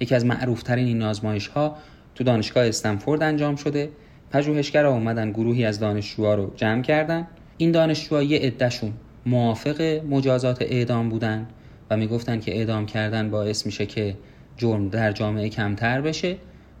یکی 0.00 0.14
از 0.14 0.24
معروفترین 0.24 0.86
این 0.86 1.02
آزمایش 1.02 1.48
ها 1.48 1.76
تو 2.14 2.24
دانشگاه 2.24 2.66
استنفورد 2.66 3.22
انجام 3.22 3.56
شده. 3.56 3.90
پژوهشگرا 4.30 4.92
اومدن 4.92 5.32
گروهی 5.32 5.64
از 5.64 5.80
دانشجوها 5.80 6.34
رو 6.34 6.52
جمع 6.56 6.82
کردن. 6.82 7.26
این 7.56 7.72
دانشجوها 7.72 8.22
یه 8.22 8.38
عدهشون 8.38 8.92
موافق 9.26 9.82
مجازات 10.10 10.62
اعدام 10.62 11.08
بودن 11.08 11.46
و 11.90 11.96
می‌گفتن 11.96 12.40
که 12.40 12.56
اعدام 12.56 12.86
کردن 12.86 13.30
باعث 13.30 13.66
میشه 13.66 13.86
که 13.86 14.16
جرم 14.56 14.88
در 14.88 15.12
جامعه 15.12 15.48
کمتر 15.48 16.00
بشه 16.00 16.36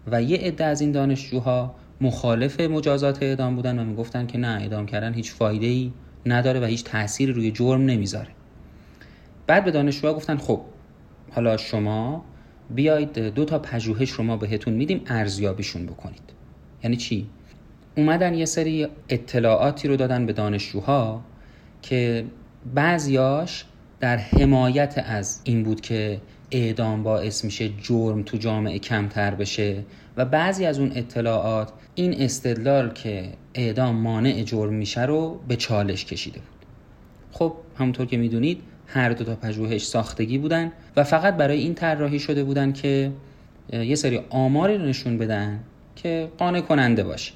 و 0.06 0.22
یه 0.22 0.38
عده 0.38 0.64
از 0.64 0.80
این 0.80 0.92
دانشجوها 0.92 1.74
مخالف 2.00 2.60
مجازات 2.60 3.22
اعدام 3.22 3.56
بودن 3.56 3.78
و 3.78 3.84
می‌گفتن 3.84 4.26
که 4.26 4.38
نه 4.38 4.60
اعدام 4.60 4.86
کردن 4.86 5.14
هیچ 5.14 5.32
فایده 5.32 5.66
ای 5.66 5.92
نداره 6.26 6.60
و 6.60 6.64
هیچ 6.64 6.84
تأثیری 6.84 7.32
روی 7.32 7.50
جرم 7.50 7.82
نمی‌ذاره. 7.82 8.28
بعد 9.46 9.64
به 9.64 9.70
دانشجوها 9.70 10.14
گفتن 10.14 10.36
خب 10.36 10.60
حالا 11.30 11.56
شما 11.56 12.24
بیاید 12.70 13.18
دو 13.18 13.44
تا 13.44 13.58
پژوهش 13.58 14.10
رو 14.10 14.24
ما 14.24 14.36
بهتون 14.36 14.74
میدیم 14.74 15.00
ارزیابیشون 15.06 15.86
بکنید. 15.86 16.32
یعنی 16.84 16.96
چی؟ 16.96 17.26
اومدن 17.96 18.34
یه 18.34 18.44
سری 18.44 18.88
اطلاعاتی 19.08 19.88
رو 19.88 19.96
دادن 19.96 20.26
به 20.26 20.32
دانشجوها 20.32 21.24
که 21.82 22.24
بعضیاش 22.74 23.64
در 24.00 24.16
حمایت 24.16 25.04
از 25.06 25.40
این 25.44 25.62
بود 25.62 25.80
که 25.80 26.20
اعدام 26.50 27.02
باعث 27.02 27.44
میشه 27.44 27.68
جرم 27.82 28.22
تو 28.22 28.36
جامعه 28.36 28.78
کمتر 28.78 29.34
بشه 29.34 29.84
و 30.18 30.24
بعضی 30.24 30.66
از 30.66 30.78
اون 30.78 30.92
اطلاعات 30.94 31.72
این 31.94 32.20
استدلال 32.20 32.92
که 32.92 33.32
اعدام 33.54 33.96
مانع 33.96 34.42
جرم 34.42 34.74
میشه 34.74 35.04
رو 35.04 35.40
به 35.48 35.56
چالش 35.56 36.04
کشیده 36.04 36.38
بود. 36.38 36.66
خب 37.32 37.52
همونطور 37.78 38.06
که 38.06 38.16
می‌دونید 38.16 38.62
هر 38.86 39.10
دو 39.12 39.24
تا 39.24 39.34
پژوهش 39.34 39.86
ساختگی 39.86 40.38
بودن 40.38 40.72
و 40.96 41.04
فقط 41.04 41.36
برای 41.36 41.58
این 41.58 41.74
طراحی 41.74 42.18
شده 42.18 42.44
بودن 42.44 42.72
که 42.72 43.12
یه 43.72 43.94
سری 43.94 44.20
آماری 44.30 44.78
رو 44.78 44.84
نشون 44.84 45.18
بدن 45.18 45.60
که 45.96 46.28
قانع 46.38 46.60
کننده 46.60 47.04
باشه. 47.04 47.32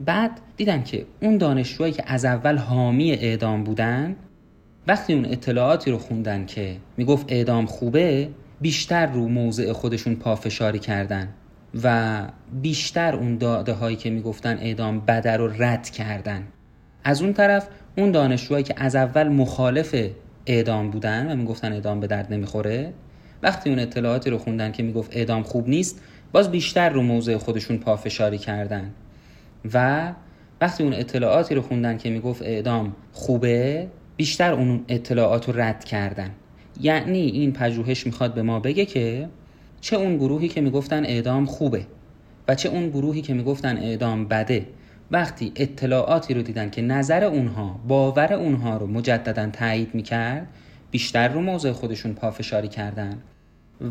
بعد 0.00 0.30
دیدن 0.56 0.82
که 0.82 1.06
اون 1.22 1.38
دانشجوهایی 1.38 1.92
که 1.92 2.02
از 2.06 2.24
اول 2.24 2.56
حامی 2.56 3.12
اعدام 3.12 3.64
بودن 3.64 4.16
وقتی 4.86 5.12
اون 5.12 5.26
اطلاعاتی 5.26 5.90
رو 5.90 5.98
خوندن 5.98 6.46
که 6.46 6.76
می‌گفت 6.96 7.32
اعدام 7.32 7.66
خوبه 7.66 8.28
بیشتر 8.60 9.06
رو 9.06 9.28
موضع 9.28 9.72
خودشون 9.72 10.14
پافشاری 10.14 10.78
کردن. 10.78 11.28
و 11.82 12.20
بیشتر 12.62 13.16
اون 13.16 13.38
داده 13.38 13.72
هایی 13.72 13.96
که 13.96 14.10
می‌گفتن 14.10 14.58
اعدام 14.58 15.00
بده 15.00 15.36
رو 15.36 15.62
رد 15.62 15.90
کردن. 15.90 16.42
از 17.04 17.22
اون 17.22 17.32
طرف 17.32 17.68
اون 17.96 18.10
دانشجوهایی 18.10 18.64
که 18.64 18.74
از 18.76 18.96
اول 18.96 19.28
مخالف 19.28 19.94
اعدام 20.46 20.90
بودن 20.90 21.32
و 21.32 21.36
می‌گفتن 21.36 21.72
اعدام 21.72 22.00
به 22.00 22.06
درد 22.06 22.32
نمی‌خوره 22.32 22.92
وقتی 23.42 23.70
اون 23.70 23.78
اطلاعاتی 23.78 24.30
رو 24.30 24.38
خوندن 24.38 24.72
که 24.72 24.82
می‌گفت 24.82 25.16
اعدام 25.16 25.42
خوب 25.42 25.68
نیست 25.68 26.00
باز 26.32 26.50
بیشتر 26.50 26.88
رو 26.88 27.02
موضع 27.02 27.36
خودشون 27.36 27.78
پافشاری 27.78 28.38
کردن. 28.38 28.90
و 29.74 30.12
وقتی 30.60 30.82
اون 30.82 30.94
اطلاعاتی 30.94 31.54
رو 31.54 31.62
خوندن 31.62 31.96
که 31.96 32.10
می‌گفت 32.10 32.42
اعدام 32.42 32.96
خوبه 33.12 33.88
بیشتر 34.16 34.52
اون 34.52 34.84
اطلاعات 34.88 35.48
رو 35.48 35.60
رد 35.60 35.84
کردن. 35.84 36.30
یعنی 36.80 37.18
این 37.18 37.52
پژوهش 37.52 38.06
می‌خواد 38.06 38.34
به 38.34 38.42
ما 38.42 38.60
بگه 38.60 38.84
که 38.84 39.28
چه 39.84 39.96
اون 39.96 40.16
گروهی 40.16 40.48
که 40.48 40.60
می‌گفتن 40.60 41.04
اعدام 41.04 41.46
خوبه 41.46 41.86
و 42.48 42.54
چه 42.54 42.68
اون 42.68 42.88
گروهی 42.88 43.22
که 43.22 43.34
می‌گفتن 43.34 43.76
اعدام 43.76 44.28
بده. 44.28 44.66
وقتی 45.10 45.52
اطلاعاتی 45.56 46.34
رو 46.34 46.42
دیدن 46.42 46.70
که 46.70 46.82
نظر 46.82 47.24
اونها 47.24 47.80
باور 47.88 48.32
اونها 48.32 48.76
رو 48.76 48.86
مجددا 48.86 49.46
تایید 49.46 49.94
می‌کرد 49.94 50.46
بیشتر 50.90 51.28
رو 51.28 51.40
موضع 51.40 51.72
خودشون 51.72 52.12
پافشاری 52.12 52.68
کردن. 52.68 53.18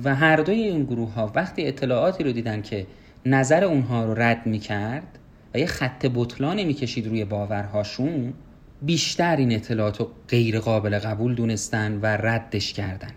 و 0.04 0.16
هر 0.16 0.36
دوی 0.36 0.56
این 0.56 0.84
گروه 0.84 1.14
ها 1.14 1.32
وقتی 1.36 1.68
اطلاعاتی 1.68 2.24
رو 2.24 2.32
دیدن 2.32 2.62
که 2.62 2.88
نظر 3.26 3.64
اونها 3.64 4.06
رو 4.06 4.14
رد 4.14 4.46
می‌کرد 4.46 5.20
و 5.54 5.58
یه 5.58 5.66
خط 5.66 6.06
بطلانی 6.16 6.66
می‌کشید 6.66 7.08
روی 7.08 7.26
باورهاشون 7.26 8.34
بیشتر 8.82 9.36
این 9.36 9.52
اطلاعات 9.52 10.00
رو 10.00 10.08
غیر 10.30 10.60
قابل 10.60 11.00
قبول 11.00 11.36
دونستن 11.36 12.00
و 12.02 12.06
ردش 12.06 12.74
کردن. 12.74 13.12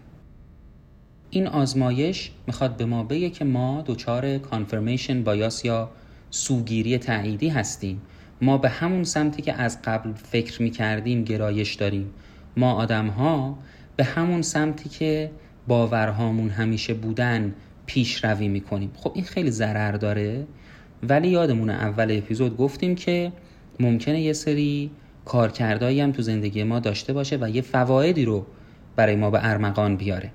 این 1.30 1.46
آزمایش 1.46 2.30
می‌خواد 2.46 2.76
به 2.76 2.84
ما 2.84 3.02
بگه 3.02 3.30
که 3.30 3.44
ما 3.44 3.84
دچار 3.86 4.38
کانفرمیشن 4.38 5.24
بایاس 5.24 5.64
یا 5.64 5.90
سوگیری 6.30 6.98
تعییدی 6.98 7.48
هستیم. 7.48 8.02
ما 8.42 8.58
به 8.58 8.68
همون 8.68 9.04
سمتی 9.04 9.42
که 9.42 9.52
از 9.52 9.82
قبل 9.82 10.12
فکر 10.12 10.62
می‌کردیم 10.62 11.24
گرایش 11.24 11.74
داریم. 11.74 12.10
ما 12.56 12.72
آدم 12.72 13.06
ها 13.06 13.58
به 13.96 14.04
همون 14.04 14.42
سمتی 14.42 14.88
که 14.88 15.30
باورهامون 15.68 16.48
همیشه 16.48 16.94
بودن 16.94 17.54
پیشروی 17.86 18.48
می‌کنیم. 18.48 18.90
خب 18.96 19.12
این 19.14 19.24
خیلی 19.24 19.50
ضرر 19.50 19.92
داره. 19.92 20.46
ولی 21.02 21.28
یادمون 21.28 21.70
اول 21.70 22.18
اپیزود 22.18 22.56
گفتیم 22.56 22.94
که 22.94 23.32
ممکنه 23.80 24.20
یه 24.20 24.32
سری 24.32 24.90
کارکردهایی 25.24 26.00
هم 26.00 26.12
تو 26.12 26.22
زندگی 26.22 26.62
ما 26.62 26.80
داشته 26.80 27.12
باشه 27.12 27.38
و 27.40 27.50
یه 27.50 27.62
فوایدی 27.62 28.24
رو 28.24 28.46
برای 28.96 29.16
ما 29.16 29.30
به 29.30 29.38
ارمغان 29.42 29.96
بیاره. 29.96 30.32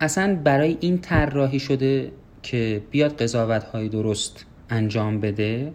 اصلا 0.00 0.40
برای 0.44 0.76
این 0.80 0.98
طراحی 0.98 1.60
شده 1.60 2.12
که 2.42 2.82
بیاد 2.90 3.22
قضاوت 3.22 3.64
های 3.64 3.88
درست 3.88 4.46
انجام 4.70 5.20
بده 5.20 5.72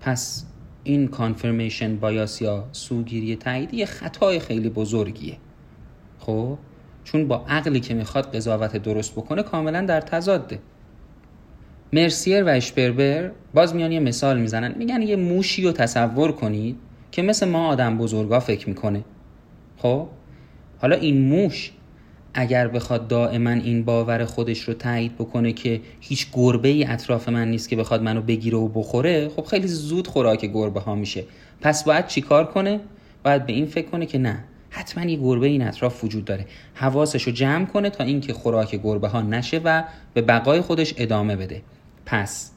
پس 0.00 0.46
این 0.84 1.08
کانفرمیشن 1.08 1.96
بایاس 1.96 2.42
یا 2.42 2.68
سوگیری 2.72 3.36
تاییدی 3.36 3.76
یه 3.76 3.86
خطای 3.86 4.38
خیلی 4.38 4.68
بزرگیه. 4.68 5.36
خب؟ 6.18 6.58
چون 7.04 7.28
با 7.28 7.44
عقلی 7.48 7.80
که 7.80 7.94
می‌خواد 7.94 8.36
قضاوت 8.36 8.76
درست 8.76 9.12
بکنه 9.12 9.42
کاملا 9.42 9.80
در 9.80 10.00
تضاده. 10.00 10.58
مرسیر 11.92 12.44
و 12.44 12.48
اشپربر 12.48 13.30
باز 13.54 13.74
میان 13.74 13.92
یه 13.92 14.00
مثال 14.00 14.40
می‌زنن. 14.40 14.74
میگن 14.78 15.02
یه 15.02 15.16
موشی 15.16 15.62
رو 15.62 15.72
تصور 15.72 16.32
کنید 16.32 16.76
که 17.10 17.22
مثل 17.22 17.48
ما 17.48 17.68
آدم 17.68 17.98
بزرگا 17.98 18.40
فکر 18.40 18.68
می‌کنه. 18.68 19.04
خب؟ 19.76 20.08
حالا 20.78 20.96
این 20.96 21.28
موش 21.28 21.72
اگر 22.38 22.68
بخواد 22.68 23.08
دائما 23.08 23.50
این 23.50 23.84
باور 23.84 24.24
خودش 24.24 24.60
رو 24.60 24.74
تایید 24.74 25.14
بکنه 25.14 25.52
که 25.52 25.80
هیچ 26.00 26.26
گربه 26.32 26.68
ای 26.68 26.84
اطراف 26.84 27.28
من 27.28 27.48
نیست 27.48 27.68
که 27.68 27.76
بخواد 27.76 28.02
منو 28.02 28.22
بگیره 28.22 28.58
و 28.58 28.68
بخوره 28.68 29.28
خب 29.28 29.44
خیلی 29.44 29.68
زود 29.68 30.06
خوراک 30.06 30.44
گربه 30.44 30.80
ها 30.80 30.94
میشه. 30.94 31.24
پس 31.60 31.84
باید 31.84 32.06
چیکار 32.06 32.46
کنه؟ 32.46 32.80
باید 33.24 33.46
به 33.46 33.52
این 33.52 33.66
فکر 33.66 33.88
کنه 33.88 34.06
که 34.06 34.18
نه 34.18 34.44
حتما 34.70 35.04
یه 35.04 35.16
گربه 35.16 35.46
این 35.46 35.62
اطراف 35.62 36.04
وجود 36.04 36.24
داره. 36.24 36.46
حواسش 36.74 37.22
رو 37.22 37.32
جمع 37.32 37.64
کنه 37.64 37.90
تا 37.90 38.04
اینکه 38.04 38.32
خوراک 38.32 38.80
گربه 38.82 39.08
ها 39.08 39.22
نشه 39.22 39.60
و 39.64 39.84
به 40.14 40.22
بقای 40.22 40.60
خودش 40.60 40.94
ادامه 40.96 41.36
بده. 41.36 41.62
پس 42.06 42.50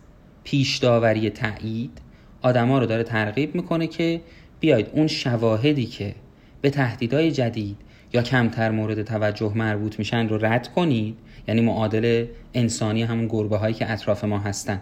پیش 0.43 0.77
داوری 0.77 1.29
تایید 1.29 2.01
آدما 2.41 2.79
رو 2.79 2.85
داره 2.85 3.03
ترغیب 3.03 3.55
می‌کنه 3.55 3.87
که 3.87 4.21
بیاید 4.59 4.87
اون 4.93 5.07
شواهدی 5.07 5.85
که 5.85 6.15
به 6.61 6.69
تهدیدهای 6.69 7.31
جدید 7.31 7.77
یا 8.13 8.21
کمتر 8.21 8.71
مورد 8.71 9.03
توجه 9.03 9.51
مربوط 9.55 9.99
میشن 9.99 10.27
رو 10.27 10.45
رد 10.45 10.67
کنید. 10.67 11.15
یعنی 11.47 11.61
معادل 11.61 12.25
انسانی 12.53 13.03
همون 13.03 13.27
گربه 13.27 13.57
هایی 13.57 13.73
که 13.73 13.91
اطراف 13.91 14.23
ما 14.23 14.39
هستن. 14.39 14.81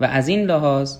و 0.00 0.04
از 0.04 0.28
این 0.28 0.46
لحاظ 0.46 0.96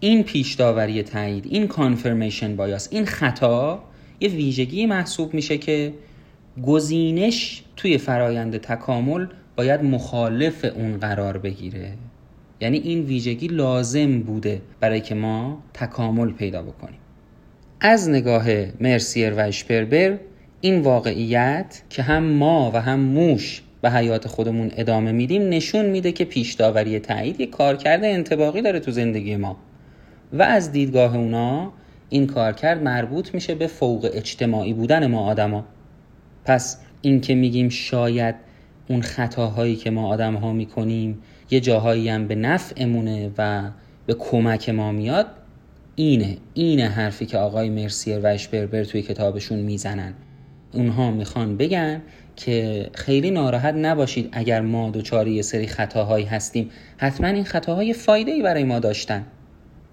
این 0.00 0.22
پیش 0.22 0.54
داوری 0.54 1.02
تایید 1.02 1.46
این 1.50 1.68
کانفرمیشن 1.68 2.56
بایاس 2.56 2.88
این 2.90 3.04
خطا 3.04 3.82
یه 4.20 4.28
ویژگی 4.28 4.86
محسوب 4.86 5.34
میشه 5.34 5.58
که 5.58 5.92
گزینش 6.66 7.62
توی 7.76 7.98
فرایند 7.98 8.56
تکامل 8.56 9.26
باید 9.56 9.82
مخالف 9.82 10.64
اون 10.64 10.98
قرار 10.98 11.38
بگیره. 11.38 11.92
یعنی 12.60 12.78
این 12.78 13.00
ویژگی 13.04 13.46
لازم 13.46 14.20
بوده 14.20 14.62
برای 14.80 15.00
که 15.00 15.14
ما 15.14 15.62
تکامل 15.74 16.32
پیدا 16.32 16.62
بکنیم. 16.62 16.98
از 17.80 18.08
نگاه 18.08 18.46
مرسیر 18.80 19.34
و 19.34 19.40
اشپربر 19.40 20.18
این 20.64 20.80
واقعیت 20.80 21.82
که 21.90 22.02
هم 22.02 22.22
ما 22.22 22.70
و 22.74 22.80
هم 22.80 23.00
موش 23.00 23.62
به 23.80 23.90
حیات 23.90 24.28
خودمون 24.28 24.70
ادامه 24.76 25.12
میدیم 25.12 25.48
نشون 25.48 25.86
میده 25.86 26.12
که 26.12 26.24
پیش 26.24 26.54
داوری 26.54 26.98
تایید 26.98 27.40
یک 27.40 27.50
کارکرد 27.50 28.04
انتباقی 28.04 28.62
داره 28.62 28.80
تو 28.80 28.90
زندگی 28.90 29.36
ما. 29.36 29.56
و 30.32 30.42
از 30.42 30.72
دیدگاه 30.72 31.16
اونا 31.16 31.72
این 32.08 32.26
کارکرد 32.26 32.82
مربوط 32.82 33.34
میشه 33.34 33.54
به 33.54 33.66
فوق 33.66 34.10
اجتماعی 34.12 34.72
بودن 34.72 35.06
ما 35.06 35.26
آدما. 35.26 35.64
پس 36.44 36.78
این 37.02 37.20
که 37.20 37.34
میگیم 37.34 37.68
شاید 37.68 38.34
اون 38.88 39.02
خطاهایی 39.02 39.76
که 39.76 39.90
ما 39.90 40.08
آدم 40.08 40.34
ها 40.34 40.52
می‌کنیم 40.52 41.18
یه 41.50 41.60
جاهایی 41.60 42.08
هم 42.08 42.28
به 42.28 42.34
نفعمونه 42.34 43.30
و 43.38 43.70
به 44.06 44.14
کمک 44.14 44.68
ما 44.68 44.92
میاد 44.92 45.26
اینه 45.96 46.36
اینه 46.54 46.88
حرفی 46.88 47.26
که 47.26 47.38
آقای 47.38 47.70
مرسیر 47.70 48.18
و 48.18 48.26
اشپربر 48.26 48.84
توی 48.84 49.02
کتابشون 49.02 49.58
می‌زنن. 49.58 50.14
اونها 50.72 51.10
می‌خوان 51.10 51.56
بگن 51.56 52.02
که 52.36 52.86
خیلی 52.94 53.30
ناراحت 53.30 53.74
نباشید 53.74 54.28
اگر 54.32 54.60
ما 54.60 54.90
دچار 54.90 55.28
یه 55.28 55.42
سری 55.42 55.66
خطاهایی 55.66 56.24
هستیم. 56.24 56.70
حتما 56.96 57.26
این 57.26 57.44
خطاهای 57.44 57.92
فایده 57.92 58.30
ای 58.30 58.42
برای 58.42 58.64
ما 58.64 58.78
داشتن. 58.78 59.24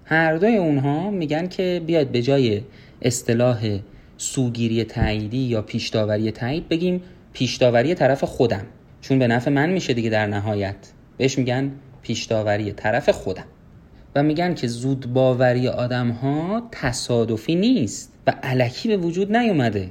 هر 0.04 0.36
دوی 0.36 0.56
اونها 0.56 1.10
میگن 1.10 1.46
که 1.48 1.82
بیاد 1.86 2.08
به 2.08 2.22
جای 2.22 2.62
اصطلاح 3.02 3.78
سوگیری 4.16 4.84
تاییدی 4.84 5.38
یا 5.38 5.62
پیشداوری 5.62 6.30
تایید 6.30 6.68
بگیم 6.68 7.02
پیشداوری 7.32 7.94
طرف 7.94 8.24
خودم. 8.24 8.66
چون 9.00 9.18
به 9.18 9.26
نفع 9.26 9.50
من 9.50 9.70
میشه 9.70 9.94
دیگه 9.94 10.10
در 10.10 10.26
نهایت. 10.26 10.76
بهش 11.18 11.38
میگن 11.38 11.72
پیشداوری 12.02 12.72
طرف 12.72 13.08
خودم. 13.08 13.44
و 14.14 14.22
میگن 14.22 14.54
که 14.54 14.66
زود 14.66 15.12
باوری 15.12 15.68
آدم 15.68 16.10
ها 16.10 16.68
تصادفی 16.72 17.54
نیست 17.54 18.12
و 18.26 18.32
علکی 18.42 18.88
به 18.88 18.96
وجود 18.96 19.36
نیومده. 19.36 19.90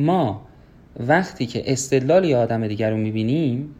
ما 0.00 0.46
وقتی 1.00 1.46
که 1.46 1.72
استدلال 1.72 2.24
یه 2.24 2.36
آدم 2.36 2.68
دیگر 2.68 2.90
رو 2.90 2.96
می‌بینیم 2.96 3.74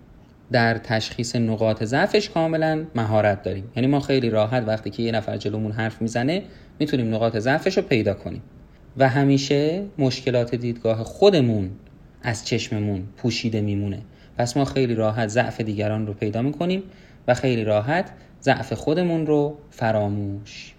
در 0.52 0.78
تشخیص 0.78 1.36
نقاط 1.36 1.84
ضعفش 1.84 2.30
کاملا 2.30 2.84
مهارت 2.94 3.42
داریم. 3.42 3.64
یعنی 3.76 3.86
ما 3.86 4.00
خیلی 4.00 4.30
راحت 4.30 4.64
وقتی 4.66 4.90
که 4.90 5.02
یه 5.02 5.12
نفر 5.12 5.36
جلومون 5.36 5.72
حرف 5.72 6.02
می‌زنه 6.02 6.42
می‌تونیم 6.78 7.14
نقاط 7.14 7.36
ضعفش 7.36 7.76
رو 7.76 7.82
پیدا 7.82 8.14
کنیم. 8.14 8.42
و 8.96 9.08
همیشه 9.08 9.82
مشکلات 9.98 10.54
دیدگاه 10.54 11.04
خودمون 11.04 11.70
از 12.22 12.46
چشممون 12.46 13.02
پوشیده 13.16 13.60
میمونه. 13.60 14.02
پس 14.38 14.56
ما 14.56 14.64
خیلی 14.64 14.94
راحت 14.94 15.28
ضعف 15.28 15.60
دیگران 15.60 16.06
رو 16.06 16.12
پیدا 16.12 16.42
می‌کنیم 16.42 16.82
و 17.28 17.34
خیلی 17.34 17.64
راحت 17.64 18.10
ضعف 18.42 18.72
خودمون 18.72 19.26
رو 19.26 19.58
فراموش 19.70 20.74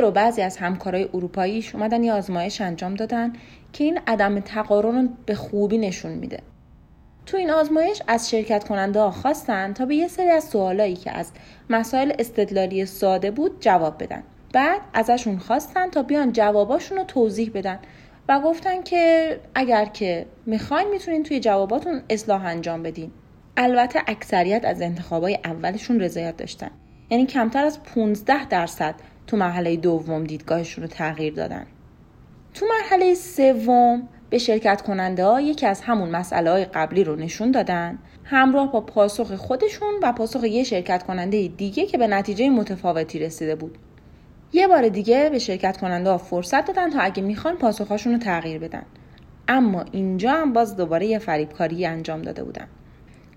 رو 0.00 0.10
بعضی 0.10 0.42
از 0.42 0.56
همکارای 0.56 1.08
اروپاییش 1.14 1.74
اومدن 1.74 2.04
یه 2.04 2.12
آزمایش 2.12 2.60
انجام 2.60 2.94
دادن 2.94 3.32
که 3.72 3.84
این 3.84 4.00
عدم 4.06 4.40
تقارن 4.40 5.02
رو 5.02 5.08
به 5.26 5.34
خوبی 5.34 5.78
نشون 5.78 6.12
میده. 6.12 6.40
تو 7.26 7.36
این 7.36 7.50
آزمایش 7.50 8.02
از 8.06 8.30
شرکت 8.30 8.64
کننده 8.64 9.00
ها 9.00 9.10
خواستن 9.10 9.72
تا 9.72 9.86
به 9.86 9.94
یه 9.94 10.08
سری 10.08 10.30
از 10.30 10.44
سوالایی 10.44 10.96
که 10.96 11.10
از 11.10 11.30
مسائل 11.70 12.12
استدلالی 12.18 12.86
ساده 12.86 13.30
بود 13.30 13.60
جواب 13.60 14.02
بدن. 14.02 14.22
بعد 14.52 14.80
ازشون 14.94 15.38
خواستن 15.38 15.90
تا 15.90 16.02
بیان 16.02 16.32
جواباشون 16.32 16.98
رو 16.98 17.04
توضیح 17.04 17.50
بدن 17.54 17.78
و 18.28 18.40
گفتن 18.40 18.82
که 18.82 19.36
اگر 19.54 19.84
که 19.84 20.26
می‌خواین 20.46 20.88
می‌تونین 20.90 21.22
توی 21.22 21.40
جواباتون 21.40 22.02
اصلاح 22.10 22.44
انجام 22.44 22.82
بدین. 22.82 23.10
البته 23.56 24.00
اکثریت 24.06 24.64
از 24.64 24.82
انتخابای 24.82 25.38
اولشون 25.44 26.00
رضایت 26.00 26.36
داشتن. 26.36 26.70
یعنی 27.10 27.26
کمتر 27.26 27.64
از 27.64 27.82
15 27.82 28.48
درصد 28.48 28.94
تو 29.26 29.36
مرحله 29.36 29.76
دوم 29.76 30.24
دیدگاهشون 30.24 30.84
رو 30.84 30.90
تغییر 30.90 31.34
دادن. 31.34 31.66
تو 32.54 32.66
مرحله 32.66 33.14
سوم 33.14 34.08
به 34.30 34.38
شرکت 34.38 34.82
کننده 34.82 35.24
ها 35.24 35.40
یکی 35.40 35.66
از 35.66 35.80
همون 35.80 36.10
مسئله 36.10 36.50
های 36.50 36.64
قبلی 36.64 37.04
رو 37.04 37.16
نشون 37.16 37.50
دادن. 37.50 37.98
همراه 38.24 38.72
با 38.72 38.80
پاسخ 38.80 39.34
خودشون 39.34 39.94
و 40.02 40.12
پاسخ 40.12 40.44
یه 40.44 40.64
شرکت 40.64 41.02
کننده 41.02 41.48
دیگه 41.48 41.86
که 41.86 41.98
به 41.98 42.06
نتیجه 42.06 42.50
متفاوتی 42.50 43.18
رسیده 43.18 43.54
بود. 43.54 43.78
یه 44.52 44.68
بار 44.68 44.88
دیگه 44.88 45.30
به 45.30 45.38
شرکت 45.38 45.76
کننده 45.76 46.10
ها 46.10 46.18
فرصت 46.18 46.66
دادن 46.66 46.90
تا 46.90 47.00
اگه 47.00 47.22
می‌خوان 47.22 47.56
پاسخهاشون 47.56 48.12
رو 48.12 48.18
تغییر 48.18 48.58
بدن. 48.58 48.82
اما 49.48 49.84
اینجا 49.92 50.30
هم 50.30 50.52
باز 50.52 50.76
دوباره 50.76 51.06
یه 51.06 51.18
فریبکاری 51.18 51.86
انجام 51.86 52.22
داده 52.22 52.44
بودن. 52.44 52.66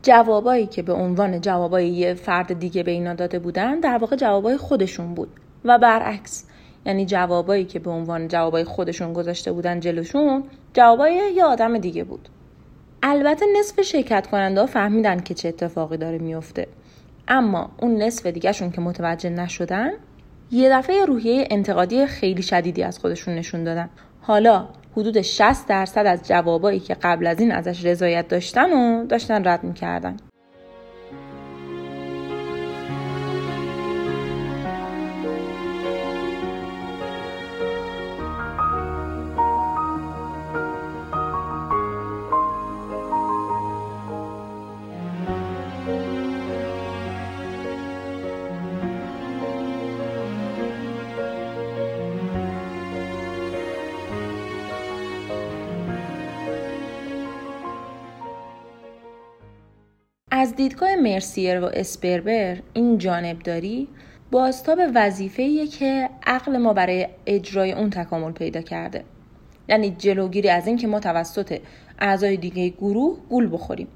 جوابایی 0.02 0.65
که 0.65 0.82
به 0.82 0.93
عنوان 0.93 1.41
جوابای 1.41 1.89
یه 1.89 2.13
فرد 2.13 2.60
دیگه 2.60 2.84
به 2.84 2.91
اینا 2.91 3.13
داده 3.13 3.39
بودن 3.39 3.80
در 3.80 3.97
واقع 3.97 4.15
جوابای 4.15 4.58
خودشون 4.58 5.13
بود. 5.13 5.30
و 5.65 5.77
برعکس. 5.77 6.45
یعنی 6.85 7.05
جوابایی 7.05 7.65
که 7.65 7.79
به 7.79 7.89
عنوان 7.89 8.27
جوابای 8.27 8.63
خودشون 8.63 9.13
گذاشته 9.13 9.51
بودن 9.51 9.79
جلوشون 9.79 10.43
جوابای 10.73 11.13
یه 11.35 11.43
آدم 11.43 11.77
دیگه 11.77 12.03
بود. 12.03 12.29
البته 13.03 13.45
نصف 13.59 13.81
شرکت 13.81 14.27
کننده 14.27 14.65
فهمیدن 14.65 15.19
که 15.19 15.33
چه 15.33 15.47
اتفاقی 15.47 15.97
داره 15.97 16.17
میفته 16.17 16.67
اما 17.27 17.69
اون 17.81 18.01
نصف 18.01 18.25
دیگهشون 18.25 18.71
که 18.71 18.81
متوجه 18.81 19.29
نشدن 19.29 19.91
یه 20.51 20.69
دفعه 20.69 21.05
روحیه 21.05 21.47
انتقادی 21.51 22.05
خیلی 22.05 22.41
شدیدی 22.41 22.83
از 22.83 22.99
خودشون 22.99 23.35
نشون 23.35 23.63
دادن. 23.63 23.89
حالا 24.21 24.67
حدود 24.91 25.21
60 25.21 25.67
درصد 25.67 26.05
از 26.05 26.27
جوابایی 26.27 26.79
که 26.79 26.93
قبل 26.93 27.27
از 27.27 27.39
این 27.39 27.51
ازش 27.51 27.85
رضایت 27.85 28.27
داشتن 28.27 28.73
و 28.73 29.05
داشتن 29.05 29.47
رد 29.47 29.63
می‌کردن. 29.63 30.17
دیدگاه 60.57 60.95
مرسیر 60.95 61.59
و 61.59 61.65
اسپربر 61.73 62.57
این 62.73 62.97
جانبداری 62.97 63.87
بازتاب 64.31 64.79
وظیفه‌ایه 64.95 65.67
که 65.67 66.09
عقل 66.27 66.57
ما 66.57 66.73
برای 66.73 67.07
اجرای 67.25 67.71
اون 67.71 67.89
تکامل 67.89 68.31
پیدا 68.31 68.61
کرده. 68.61 69.03
یعنی 69.69 69.89
جلوگیری 69.89 70.49
از 70.49 70.67
اینکه 70.67 70.87
ما 70.87 70.99
توسط 70.99 71.59
اعضای 71.99 72.37
دیگه 72.37 72.69
گروه 72.69 73.17
گول 73.29 73.49
بخوریم. 73.53 73.87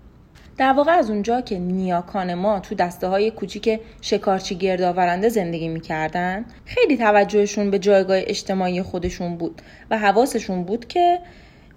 در 0.58 0.74
واقع 0.74 0.92
از 0.92 1.10
اونجا 1.10 1.42
که 1.42 1.60
نیاکان 1.60 2.34
ما 2.34 2.60
تو 2.60 2.76
دسته 2.76 3.08
های 3.08 3.32
کوچیک 3.32 3.80
شکارچی 4.02 4.56
گردآورنده 4.56 5.30
زندگی 5.30 5.68
می‌کردن 5.68 6.46
خیلی 6.66 6.98
توجهشون 6.98 7.72
به 7.72 7.80
جایگاه 7.80 8.18
اجتماعی 8.20 8.82
خودشون 8.82 9.38
بود 9.38 9.62
و 9.90 9.98
حواسشون 9.98 10.64
بود 10.64 10.88
که 10.88 11.20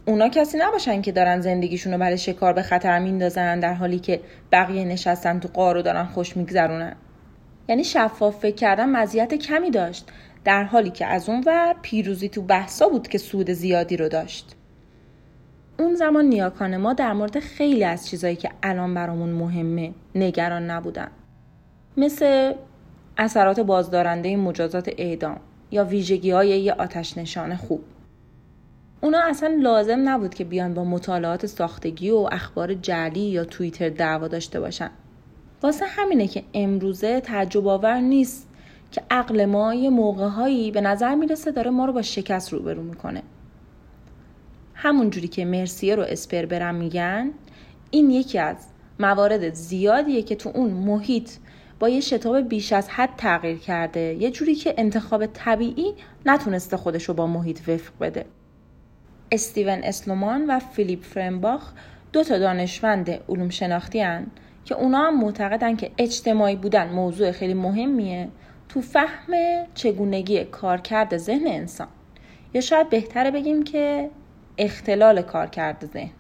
اونا 0.07 0.29
کسی 0.29 0.59
نباشن 0.59 1.03
که 1.03 1.13
دارن 1.13 1.41
زندگیشون 1.41 1.93
رو 1.93 1.99
برای 1.99 2.19
شکار 2.19 2.53
به 2.53 2.63
خطر 2.63 2.99
میندازن 2.99 3.61
در 3.61 3.75
حالی 3.75 3.99
که 3.99 4.21
بقیه 4.53 4.85
نشستن 4.85 5.41
تو 5.41 5.49
قارو 5.49 5.83
دارن 5.83 6.05
خوش 6.05 6.37
میگذرونن. 6.37 6.97
یعنی 7.69 7.85
شفاف 7.85 8.39
فکر 8.39 8.55
کردن 8.55 8.89
مزیت 8.89 9.35
کمی 9.35 9.71
داشت 9.71 10.09
در 10.45 10.65
حالی 10.65 10.91
که 10.91 11.07
از 11.07 11.29
اون 11.29 11.43
ور 11.47 11.75
پیروزی 11.83 12.29
تو 12.29 12.43
بحثا 12.43 12.89
بود 12.89 13.09
که 13.09 13.19
سود 13.19 13.51
زیادی 13.51 13.97
رو 13.97 14.09
داشت. 14.09 14.57
اون 15.79 15.95
زمان 15.95 16.25
نیاکان 16.25 16.77
ما 16.77 16.93
در 16.93 17.13
مورد 17.13 17.41
خیلی 17.41 17.85
از 17.85 18.09
چیزایی 18.09 18.37
که 18.37 18.51
الان 18.63 18.95
برامون 18.95 19.29
مهمه 19.29 19.93
نگران 20.15 20.71
نبودن. 20.71 21.11
مثل 21.97 22.53
اثرات 23.19 23.61
بازدارنده 23.61 24.37
مجازات 24.37 24.91
اعدام 24.99 25.41
یا 25.71 25.85
ویژگی 25.85 26.31
های 26.31 26.49
یه 26.49 26.73
آتش 26.73 27.19
نشان 27.19 27.57
خوب. 27.57 27.85
اونا 29.05 29.21
اصلا 29.21 29.59
لازم 29.61 30.09
نبود 30.09 30.35
که 30.35 30.45
بیان 30.45 30.75
با 30.75 30.85
مطالعات 30.85 31.47
ساختگی 31.47 32.11
و 32.11 32.29
اخبار 32.33 32.75
جلی 32.75 33.21
یا 33.21 33.45
توییتر 33.45 33.89
دعوا 33.89 34.29
داشته 34.29 34.61
باشن. 34.61 34.91
واسه 35.63 35.85
همینه 35.89 36.29
که 36.29 36.43
امروزه 36.55 37.21
تعجب 37.21 37.69
آور 37.69 38.01
نیست 38.01 38.49
که 38.93 39.03
عقل 39.11 39.45
ما 39.45 39.75
یه 39.75 39.91
موقع 39.91 40.71
به 40.71 40.81
نظر 40.81 41.15
می‌رسه 41.15 41.51
داره 41.51 41.71
ما 41.71 41.85
رو 41.85 41.93
با 41.93 42.03
شکست 42.03 42.53
روبرو 42.53 42.83
می‌کنه. 42.83 43.23
همون 44.75 45.11
جوری 45.11 45.29
که 45.29 45.45
مرسیه 45.45 45.97
رو 45.97 46.03
اسپر 46.03 46.47
برم 46.47 46.75
میگن 46.75 47.31
این 47.91 48.11
یکی 48.11 48.39
از 48.39 48.57
موارد 49.01 49.55
زیادیه 49.55 50.23
که 50.23 50.35
تو 50.35 50.51
اون 50.55 50.71
محیط 50.71 51.31
با 51.79 51.89
یه 51.89 52.01
شتاب 52.01 52.41
بیش 52.41 52.73
از 52.73 52.89
حد 52.89 53.11
تغییر 53.17 53.59
کرده 53.59 54.17
یه 54.21 54.31
جوری 54.31 54.55
که 54.55 54.75
انتخاب 54.79 55.27
طبیعی 55.27 55.95
نتونسته 56.27 56.77
خودش 56.77 57.05
رو 57.05 57.15
با 57.15 57.27
محیط 57.27 57.69
وفق 57.69 57.93
بده. 58.01 58.27
استیون 59.35 59.81
اسلومان 59.85 60.47
و 60.51 60.59
فیلیپ 60.59 61.03
فرنباخ 61.03 61.73
دو 62.13 62.25
تا 62.25 62.39
دانشمند 62.39 63.11
علوم 63.11 63.49
شناختی 63.49 64.01
هن 64.01 64.27
که 64.65 64.75
اونا 64.75 64.99
هم 64.99 65.21
معتقدن 65.21 65.77
که 65.77 65.91
اجتماعی 65.99 66.57
بودن 66.57 66.89
موضوع 66.89 67.31
خیلی 67.31 67.55
مهمیه 67.55 68.29
تو 68.69 68.81
فهم 68.81 69.33
چگونگی 69.75 70.45
کارکرد 70.45 71.17
ذهن 71.17 71.47
انسان. 71.47 71.89
یا 72.55 72.61
شاید 72.61 72.91
بهتره 72.91 73.31
بگیم 73.31 73.63
که 73.63 74.11
اختلال 74.59 75.23
کارکرد 75.23 75.91
ذهن. 75.93 76.11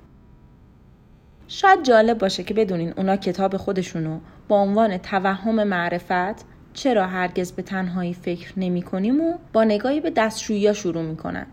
شاید 1.48 1.83
جالب 1.83 2.18
باشه 2.18 2.42
که 2.42 2.55
بدونین 2.55 2.92
اونا 2.96 3.16
کتاب 3.16 3.57
خودشونو 3.57 4.18
با 4.48 4.61
عنوان 4.61 4.98
توهم 4.98 5.64
معرفت 5.64 6.44
چرا 6.72 7.07
هرگز 7.07 7.53
به 7.53 7.62
تنهایی 7.62 8.14
فکر 8.14 8.53
نمی 8.57 8.83
کنیم 8.83 9.20
و 9.20 9.38
با 9.53 9.64
نگاهی 9.64 10.00
به 10.00 10.11
دستشویی 10.11 10.74
شروع 10.74 11.03
می‌کنن. 11.03 11.46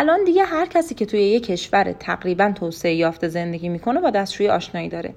الان 0.00 0.24
دیگه 0.24 0.44
هر 0.44 0.66
کسی 0.66 0.94
که 0.94 1.06
توی 1.06 1.22
یه 1.22 1.40
کشور 1.40 1.92
تقریبا 1.92 2.52
توسعه 2.52 2.94
یافته 2.94 3.28
زندگی 3.28 3.68
می‌کنه 3.68 4.00
با 4.00 4.10
دستشویی 4.10 4.48
آشنایی 4.48 4.88
داره. 4.88 5.14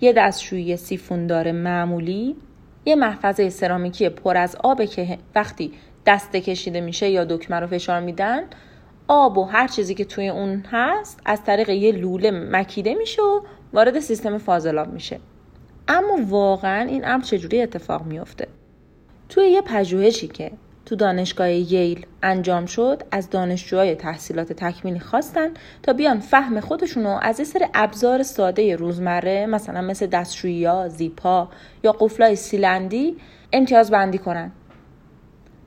یه 0.00 0.12
دستشویی 0.12 0.76
سیفوندار 0.76 1.52
معمولی 1.52 2.36
یه 2.84 2.94
محفظه 2.94 3.50
سرامیکی 3.50 4.08
پر 4.08 4.36
از 4.36 4.56
آبه 4.64 4.86
که 4.86 5.18
وقتی 5.34 5.72
دسته 6.06 6.40
کشیده 6.40 6.80
میشه 6.80 7.10
یا 7.10 7.24
دکمه 7.24 7.60
رو 7.60 7.66
فشار 7.66 8.00
میدن 8.00 8.42
آب 9.08 9.38
و 9.38 9.44
هر 9.44 9.68
چیزی 9.68 9.94
که 9.94 10.04
توی 10.04 10.28
اون 10.28 10.64
هست 10.70 11.20
از 11.24 11.44
طریق 11.44 11.68
یه 11.68 11.92
لوله 11.92 12.30
مکیده 12.30 12.94
میشه 12.94 13.22
و 13.22 13.40
وارد 13.72 14.00
سیستم 14.00 14.38
فاضلاب 14.38 14.92
میشه. 14.92 15.20
اما 15.88 16.18
واقعا 16.28 16.88
این 16.88 17.08
امر 17.08 17.22
چجوری 17.22 17.62
اتفاق 17.62 18.06
میافته؟ 18.06 18.48
توی 19.28 19.48
یه 19.48 19.62
پژوهشی 19.62 20.28
که 20.28 20.52
تو 20.86 20.96
دانشگاه 20.96 21.50
ییل 21.50 22.06
انجام 22.22 22.66
شد 22.66 23.02
از 23.10 23.30
دانشجوهای 23.30 23.94
تحصیلات 23.94 24.52
تکمیلی 24.52 25.00
خواستن 25.00 25.48
تا 25.82 25.92
بیان 25.92 26.20
فهم 26.20 26.60
خودشونو 26.60 27.18
از 27.22 27.38
یه 27.38 27.44
سر 27.44 27.68
ابزار 27.74 28.22
ساده 28.22 28.76
روزمره 28.76 29.46
مثلا 29.46 29.80
مثل 29.80 30.06
دستشویی 30.06 30.88
زیپا 30.88 31.48
یا 31.84 31.92
قفلای 31.92 32.36
سیلندی 32.36 33.16
امتیاز 33.52 33.90
بندی 33.90 34.18
کنن. 34.18 34.52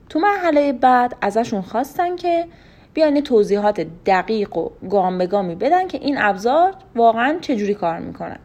تو 0.08 0.18
مرحله 0.18 0.72
بعد 0.72 1.16
ازشون 1.20 1.60
خواستن 1.60 2.16
که 2.16 2.46
بیان 2.94 3.20
توضیحات 3.20 3.86
دقیق 4.06 4.56
و 4.56 4.70
گام 4.90 5.18
به 5.18 5.26
گامی 5.26 5.54
بدن 5.54 5.88
که 5.88 5.98
این 5.98 6.16
ابزار 6.18 6.74
واقعا 6.94 7.38
چجوری 7.40 7.74
کار 7.74 7.98
می‌کنن. 7.98 8.38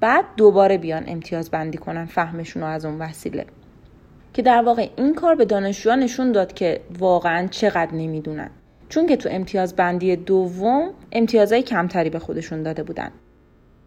بعد 0.00 0.24
دوباره 0.36 0.78
بیان 0.78 1.04
امتیاز 1.06 1.50
بندی 1.50 1.78
کنن 1.78 2.06
فهمشون 2.06 2.62
رو 2.62 2.68
از 2.68 2.84
اون 2.84 2.98
وسیله. 2.98 3.46
که 4.38 4.42
در 4.42 4.62
واقع 4.62 4.88
این 4.96 5.14
کار 5.14 5.34
به 5.34 5.44
دانشجوها 5.44 5.96
نشون 5.96 6.32
داد 6.32 6.52
که 6.52 6.80
واقعا 6.98 7.46
چقدر 7.46 7.94
نمی‌دونن. 7.94 8.50
چون 8.88 9.06
که 9.06 9.16
تو 9.16 9.28
امتیاز 9.32 9.76
بندی 9.76 10.16
دوم 10.16 10.90
امتیازهای 11.12 11.62
کمتری 11.62 12.10
به 12.10 12.18
خودشون 12.18 12.62
داده 12.62 12.82
بودن. 12.82 13.10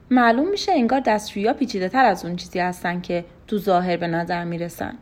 معلوم 0.10 0.50
میشه 0.50 0.72
انگار 0.72 1.00
دستشویی 1.00 1.54
پیچیده 1.54 1.90
تر 1.90 2.06
از 2.06 2.26
اون 2.26 2.36
چیزی 2.36 2.60
هستن 2.60 3.02
که 3.02 3.26
تو 3.48 3.58
ظاهر 3.58 3.98
به 3.98 4.08
نظر 4.08 4.44
می‌رسن. 4.44 4.94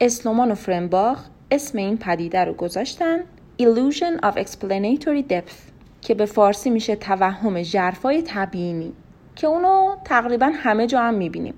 اسلومان 0.00 0.50
و 0.50 0.54
فرنباخ 0.54 1.24
اسم 1.50 1.78
این 1.78 1.98
پدیده 1.98 2.44
رو 2.44 2.52
گذاشتن 2.52 3.18
Illusion 3.62 4.24
of 4.24 4.34
Explanatory 4.34 5.30
Depth 5.30 5.56
که 6.00 6.14
به 6.14 6.26
فارسی 6.26 6.70
میشه 6.70 6.96
توهم 6.96 7.62
ژرفای 7.62 8.22
تبیینی 8.26 8.92
که 9.36 9.46
اونو 9.46 9.96
تقریبا 10.04 10.50
همه 10.54 10.86
جا 10.86 11.00
هم 11.00 11.14
می‌بینیم. 11.14 11.54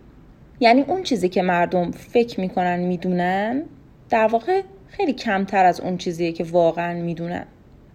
یعنی 0.62 0.82
اون 0.82 1.02
چیزی 1.02 1.28
که 1.28 1.42
مردم 1.42 1.90
فکر 1.90 2.40
می‌کنن 2.40 2.78
می‌دونن 2.78 3.62
در 4.10 4.26
واقع 4.26 4.62
خیلی 4.88 5.12
کمتر 5.12 5.64
از 5.64 5.80
اون 5.80 5.96
چیزیه 5.96 6.32
که 6.32 6.44
واقعا 6.44 6.94
می‌دونن. 6.94 7.46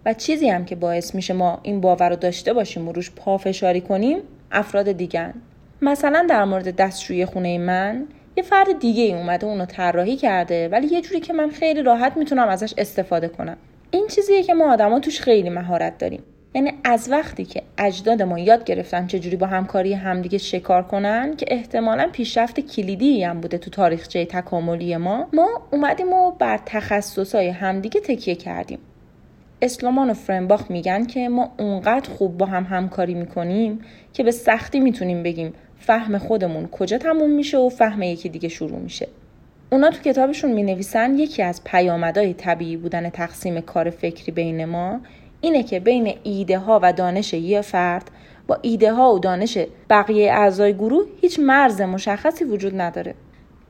و 0.06 0.14
چیزی 0.14 0.48
هم 0.48 0.64
که 0.64 0.76
باعث 0.76 1.14
میشه 1.14 1.34
ما 1.34 1.60
این 1.62 1.80
باور 1.80 2.08
رو 2.08 2.16
داشته 2.16 2.52
باشیم 2.52 2.88
و 2.88 2.92
روش 2.92 3.10
پافشاری 3.10 3.80
کنیم 3.80 4.18
افراد 4.52 4.92
دیگن 4.92 5.34
مثلا 5.82 6.26
در 6.28 6.44
مورد 6.44 6.76
دستشوی 6.76 7.26
خونه 7.26 7.58
من 7.58 8.06
یه 8.36 8.42
فرد 8.42 8.78
دیگه 8.78 9.02
ای 9.02 9.14
اومده 9.14 9.46
اونو 9.46 9.66
طراحی 9.66 10.16
کرده 10.16 10.68
ولی 10.68 10.86
یه 10.86 11.00
جوری 11.00 11.20
که 11.20 11.32
من 11.32 11.50
خیلی 11.50 11.82
راحت 11.82 12.16
می‌تونم 12.16 12.48
ازش 12.48 12.74
استفاده 12.78 13.28
کنم. 13.28 13.56
این 13.90 14.06
چیزیه 14.06 14.42
که 14.42 14.54
ما 14.54 14.72
آدما 14.72 15.00
توش 15.00 15.20
خیلی 15.20 15.50
مهارت 15.50 15.98
داریم. 15.98 16.22
یعنی 16.54 16.72
از 16.84 17.10
وقتی 17.10 17.44
که 17.44 17.62
اجداد 17.78 18.22
ما 18.22 18.38
یاد 18.38 18.64
گرفتن 18.64 19.06
چجوری 19.06 19.36
با 19.36 19.46
همکاری 19.46 19.92
همدیگه 19.92 20.38
شکار 20.38 20.82
کنن 20.82 21.36
که 21.36 21.46
احتمالا 21.48 22.08
پیشرفت 22.12 22.60
کلیدی 22.60 23.24
هم 23.24 23.40
بوده 23.40 23.58
تو 23.58 23.70
تاریخچه 23.70 24.24
تکاملی 24.24 24.96
ما 24.96 25.26
ما 25.32 25.48
اومدیم 25.70 26.12
و 26.12 26.30
بر 26.30 26.60
تخصصهای 26.66 27.48
همدیگه 27.48 28.00
تکیه 28.00 28.34
کردیم. 28.34 28.78
اسلومان 29.62 30.10
و 30.10 30.14
فرنباخ 30.14 30.70
میگن 30.70 31.04
که 31.04 31.28
ما 31.28 31.52
اونقدر 31.58 32.10
خوب 32.10 32.38
با 32.38 32.46
هم 32.46 32.64
همکاری 32.64 33.14
می‌کنیم 33.14 33.80
که 34.12 34.22
به 34.22 34.30
سختی 34.30 34.80
می‌تونیم 34.80 35.22
بگیم 35.22 35.52
فهم 35.78 36.18
خودمون 36.18 36.66
کجا 36.66 36.98
تموم 36.98 37.30
میشه 37.30 37.58
و 37.58 37.68
فهم 37.68 38.02
یکی 38.02 38.28
دیگه 38.28 38.48
شروع 38.48 38.78
میشه. 38.78 39.08
اونا 39.72 39.90
تو 39.90 40.02
کتابشون 40.02 40.52
می 40.52 40.62
نویسن 40.62 41.18
یکی 41.18 41.42
از 41.42 41.64
پیامدهای 41.64 42.34
طبیعی 42.34 42.76
بودن 42.76 43.10
تقسیم 43.10 43.60
کار 43.60 43.90
فکری 43.90 44.32
بین 44.32 44.64
ما 44.64 45.00
اینه 45.40 45.62
که 45.62 45.80
بین 45.80 46.14
ایده 46.22 46.58
ها 46.58 46.80
و 46.82 46.92
دانش 46.92 47.32
یه 47.32 47.60
فرد 47.60 48.10
با 48.46 48.58
ایده 48.62 48.92
ها 48.92 49.14
و 49.14 49.18
دانش 49.18 49.58
بقیه 49.90 50.32
اعضای 50.32 50.74
گروه 50.74 51.04
هیچ 51.20 51.40
مرز 51.40 51.80
مشخصی 51.80 52.44
وجود 52.44 52.80
نداره. 52.80 53.14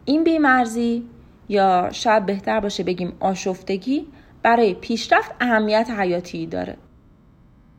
این 0.05 0.25
بیمرزی 0.25 1.05
یا 1.49 1.89
شاید 1.93 2.27
بهتر 2.27 2.61
باشه 2.61 2.83
بگیم 2.83 3.13
آشفتگی 3.21 4.07
برای 4.43 4.75
پیشرفت 4.75 5.31
اهمیت 5.41 5.91
حیاتی 5.99 6.47
داره. 6.47 6.77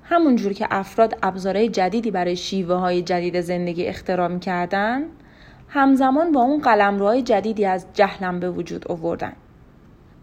همون 0.04 0.36
جور 0.36 0.54
که 0.54 0.67
افراد 0.71 1.17
ابزارهای 1.23 1.69
جدیدی 1.69 2.12
برای 2.12 2.36
شیوه 2.36 2.75
های 2.75 3.02
جدید 3.02 3.41
زندگی 3.41 3.86
اختراع 3.86 4.38
کردن 4.38 5.04
همزمان 5.67 6.32
با 6.32 6.41
اون 6.41 6.62
قلمروهای 6.62 7.21
جدیدی 7.21 7.65
از 7.65 7.86
جهلم 7.93 8.39
به 8.39 8.52
وجود 8.52 8.91
آوردن. 8.91 9.34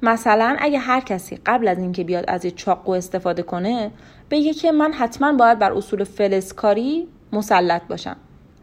مثلا 0.03 0.57
اگه 0.59 0.79
هر 0.79 1.01
کسی 1.01 1.39
قبل 1.47 1.69
از 1.69 1.79
اینکه 1.79 2.05
بیاد 2.05 2.25
از 2.29 2.45
یه 2.45 2.51
چاقو 2.51 2.93
استفاده 2.93 3.43
کنه 3.43 3.91
بگه 4.31 4.53
که 4.53 4.73
من 4.73 4.93
حتما 4.93 5.33
باید 5.33 5.59
بر 5.59 5.73
اصول 5.73 6.05
فلزکاری 6.05 7.09
مسلط 7.33 7.83
باشم. 7.89 8.17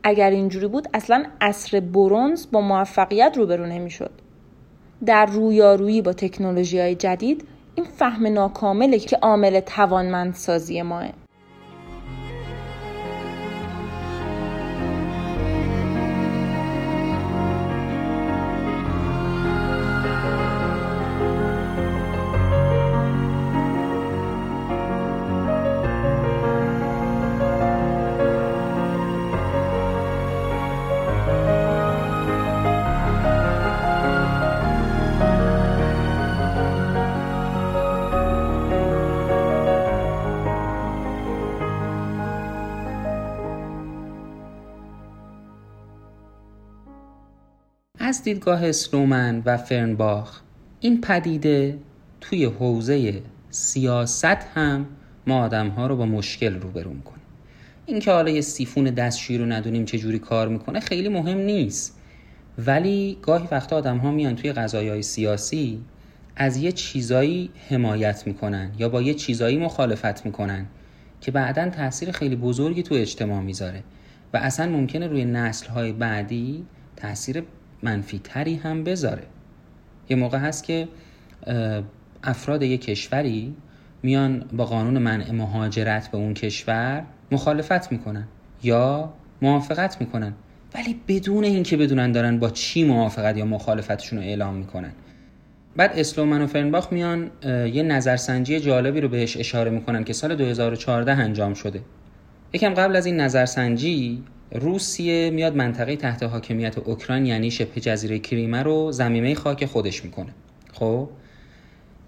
اگر 0.04 0.30
اینجوری 0.30 0.68
بود 0.68 0.88
اصلا 0.94 1.26
اصر 1.42 1.80
برونز 1.80 2.48
با 2.52 2.62
موفقیت 2.62 3.34
روبرو 3.38 3.66
نمی‌شد. 3.66 4.12
در 5.06 5.26
رویارویی 5.26 6.02
با 6.02 6.14
تکنولوژی 6.14 6.80
های 6.80 6.96
جدید 6.96 7.48
این 7.76 7.86
فهم 7.86 8.28
ناکامله 8.28 9.00
که 9.00 9.18
عامل 9.18 9.60
توانمندسازی 9.60 10.82
ماه. 10.82 11.06
دیدگاه 48.24 48.72
سلومن 48.72 49.42
و 49.46 49.58
فرنباخ. 49.58 50.42
این 50.80 51.02
پدیده 51.02 51.78
توی 52.22 52.46
حوزه 52.46 53.22
سیاست 53.50 54.26
هم 54.26 54.86
ما 55.28 55.44
آدم 55.44 55.68
ها 55.68 55.88
رو 55.88 55.96
با 55.96 56.06
مشکل 56.06 56.60
روبرو 56.60 56.94
می‌کنه. 56.94 57.20
اینکه 57.86 58.12
حالا 58.12 58.30
یه 58.30 58.42
سیفون 58.42 58.84
دستشویی 58.84 59.40
رو 59.40 59.46
ندونیم 59.46 59.86
چه 59.86 59.98
جوری 59.98 60.20
کار 60.20 60.48
می‌کنه 60.48 60.80
خیلی 60.80 61.10
مهم 61.10 61.38
نیست. 61.38 62.00
ولی 62.58 63.18
گاهی 63.22 63.48
وقتا 63.52 63.76
آدم 63.76 63.98
ها 63.98 64.12
میان 64.12 64.36
توی 64.36 64.54
قضایای 64.54 65.02
سیاسی 65.02 65.82
از 66.36 66.58
یه 66.58 66.72
چیزایی 66.72 67.50
حمایت 67.70 68.28
می‌کنن 68.28 68.72
یا 68.80 68.90
با 68.90 69.02
یه 69.02 69.14
چیزایی 69.14 69.58
مخالفت 69.58 70.26
می‌کنن 70.26 70.66
که 71.22 71.32
بعدا 71.32 71.70
تاثیر 71.70 72.12
خیلی 72.12 72.36
بزرگی 72.36 72.84
تو 72.84 72.96
اجتماع 72.96 73.42
می‌ذاره. 73.42 73.84
و 74.34 74.38
اصلا 74.38 74.72
ممکنه 74.72 75.08
روی 75.08 75.26
نسل 75.26 75.68
های 75.68 75.92
بعدی 75.92 76.66
تاثیر 76.96 77.44
منفی 77.84 78.22
تری 78.24 78.56
هم 78.56 78.84
بذاره. 78.84 79.24
یه 80.10 80.16
موقع 80.16 80.38
هست 80.38 80.64
که 80.64 80.88
افراد 82.24 82.64
یک 82.64 82.82
کشوری 82.82 83.56
میان 84.04 84.46
با 84.54 84.66
قانون 84.66 84.98
منع 84.98 85.32
مهاجرت 85.32 86.12
به 86.12 86.18
اون 86.18 86.34
کشور 86.34 87.04
مخالفت 87.32 87.92
می‌کنن 87.92 88.28
یا 88.64 89.14
موافقت 89.42 90.02
می‌کنن. 90.02 90.34
ولی 90.76 91.00
بدون 91.08 91.44
اینکه 91.44 91.78
بدونن 91.78 92.12
دارن 92.12 92.40
با 92.40 92.50
چی 92.50 92.84
موافقت 92.84 93.38
یا 93.38 93.46
مخالفتشون 93.46 94.20
رو 94.20 94.26
اعلام 94.26 94.54
می‌کنن. 94.54 94.92
بعد 95.76 95.92
اسلومن 95.96 96.42
و 96.42 96.48
فرنباخ 96.48 96.94
میان 96.94 97.32
یه 97.74 97.84
نظرسنجی 97.84 98.60
جالبی 98.60 99.02
رو 99.02 99.08
بهش 99.08 99.38
اشاره 99.38 99.72
می‌کنن 99.72 100.04
که 100.04 100.14
سال 100.14 100.36
2014 100.36 101.12
انجام 101.12 101.54
شده. 101.54 101.82
یکم 102.54 102.74
قبل 102.74 102.96
از 102.96 103.06
این 103.06 103.22
نظرسنجی 103.22 104.24
روسیه 104.54 105.30
میاد 105.30 105.56
منطقه 105.56 105.96
تحت 105.96 106.24
حاکمیت 106.24 106.78
اوکراین 106.78 107.26
یعنی 107.26 107.52
شبه 107.52 107.82
جزیره 107.82 108.20
کریمه 108.20 108.64
رو 108.64 108.92
زمینه 108.92 109.36
خاک 109.36 109.66
خودش 109.66 110.06
می‌کنه. 110.06 110.34
خب؟ 110.74 111.10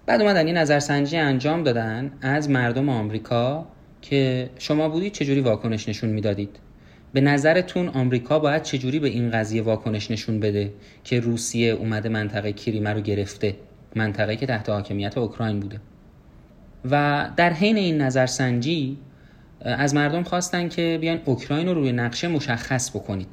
بعد 0.06 0.22
اومدن 0.22 0.46
یه 0.46 0.52
نظرسنجی 0.52 1.16
انجام 1.16 1.62
دادن 1.62 2.12
از 2.20 2.50
مردم 2.50 2.88
آمریکا 2.88 3.66
که 4.02 4.50
شما 4.58 4.88
بودید 4.88 5.12
چجوری 5.12 5.40
واکنش 5.40 5.88
نشون 5.88 6.10
می‌دادید؟ 6.10 6.58
به 7.12 7.20
نظرتون 7.20 7.88
آمریکا 7.88 8.38
باید 8.38 8.62
چجوری 8.62 8.98
به 8.98 9.08
این 9.08 9.30
قضیه 9.30 9.62
واکنش 9.62 10.10
نشون 10.10 10.40
بده 10.40 10.72
که 11.04 11.20
روسیه 11.20 11.72
اومده 11.72 12.08
منطقه 12.08 12.52
کریمه 12.52 12.90
رو 12.90 13.00
گرفته؟ 13.00 13.56
منطقه 13.94 14.36
که 14.36 14.46
تحت 14.46 14.68
حاکمیت 14.68 15.18
اوکراین 15.18 15.60
بوده. 15.60 15.80
و 16.90 17.26
در 17.36 17.52
حین 17.52 17.76
این 17.76 18.00
نظرسنجی 18.00 18.98
از 19.60 19.94
مردم 19.94 20.22
خواستن 20.22 20.68
که 20.68 20.98
بیان 21.00 21.20
اوکراین 21.24 21.68
رو 21.68 21.74
روی 21.74 21.92
نقشه 21.92 22.28
مشخص 22.28 22.90
بکنید. 22.90 23.28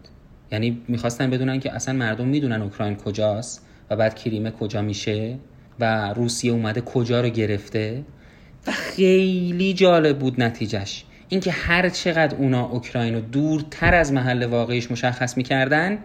یعنی 0.52 0.82
می‌خواستن 0.88 1.30
بدونن 1.30 1.60
که 1.60 1.74
اصلا 1.74 1.94
مردم 1.94 2.28
می‌دونن 2.28 2.62
اوکراین 2.62 2.96
کجاست 2.96 3.66
و 3.90 3.96
بعد 3.96 4.16
کریمه 4.16 4.52
کجا 4.52 4.82
میشه 4.82 5.38
و 5.80 6.14
روسیه 6.14 6.52
اومده 6.52 6.82
کجا 6.82 7.22
رو 7.22 7.30
گرفته. 7.30 8.04
و 8.68 8.72
خیلی 8.72 9.74
جالب 9.74 10.20
بود 10.20 10.42
نتیجهش. 10.44 11.06
اینکه 11.30 11.52
هر 11.52 11.90
چقدر 11.90 12.36
اونا 12.36 12.66
اوکراین 12.66 13.14
رو 13.14 13.22
دورتر 13.22 13.96
از 13.96 14.14
محل 14.14 14.46
واقعیش 14.46 14.92
مشخص 14.92 15.38
می‌کردن 15.38 15.98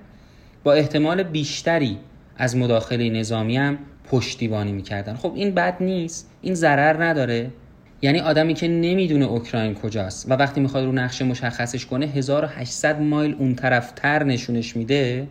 با 0.65 0.73
احتمال 0.73 1.23
بیشتری 1.23 1.99
از 2.37 2.57
مداخله 2.57 3.11
نظامی 3.11 3.57
هم 3.57 3.79
پشتیبانی 4.05 4.73
می‌کردن. 4.73 5.15
خب 5.15 5.33
این 5.35 5.55
بد 5.55 5.77
نیست. 5.81 6.31
این 6.43 6.55
ضرر 6.55 7.05
نداره. 7.05 7.51
یعنی 8.03 8.21
آدمی 8.21 8.55
که 8.55 8.69
نمی‌دونه 8.69 9.25
اوکراین 9.25 9.75
کجاست 9.75 10.31
و 10.31 10.35
وقتی 10.35 10.61
می‌خواد 10.61 10.85
رو 10.85 10.93
نقشه 10.93 11.25
مشخصش 11.25 11.87
کنه 11.87 12.07
1800 12.07 13.01
مایل 13.01 13.37
اون 13.39 13.55
طرف 13.55 13.93
تر 13.93 14.25
نشونش 14.25 14.77
میده 14.77 15.29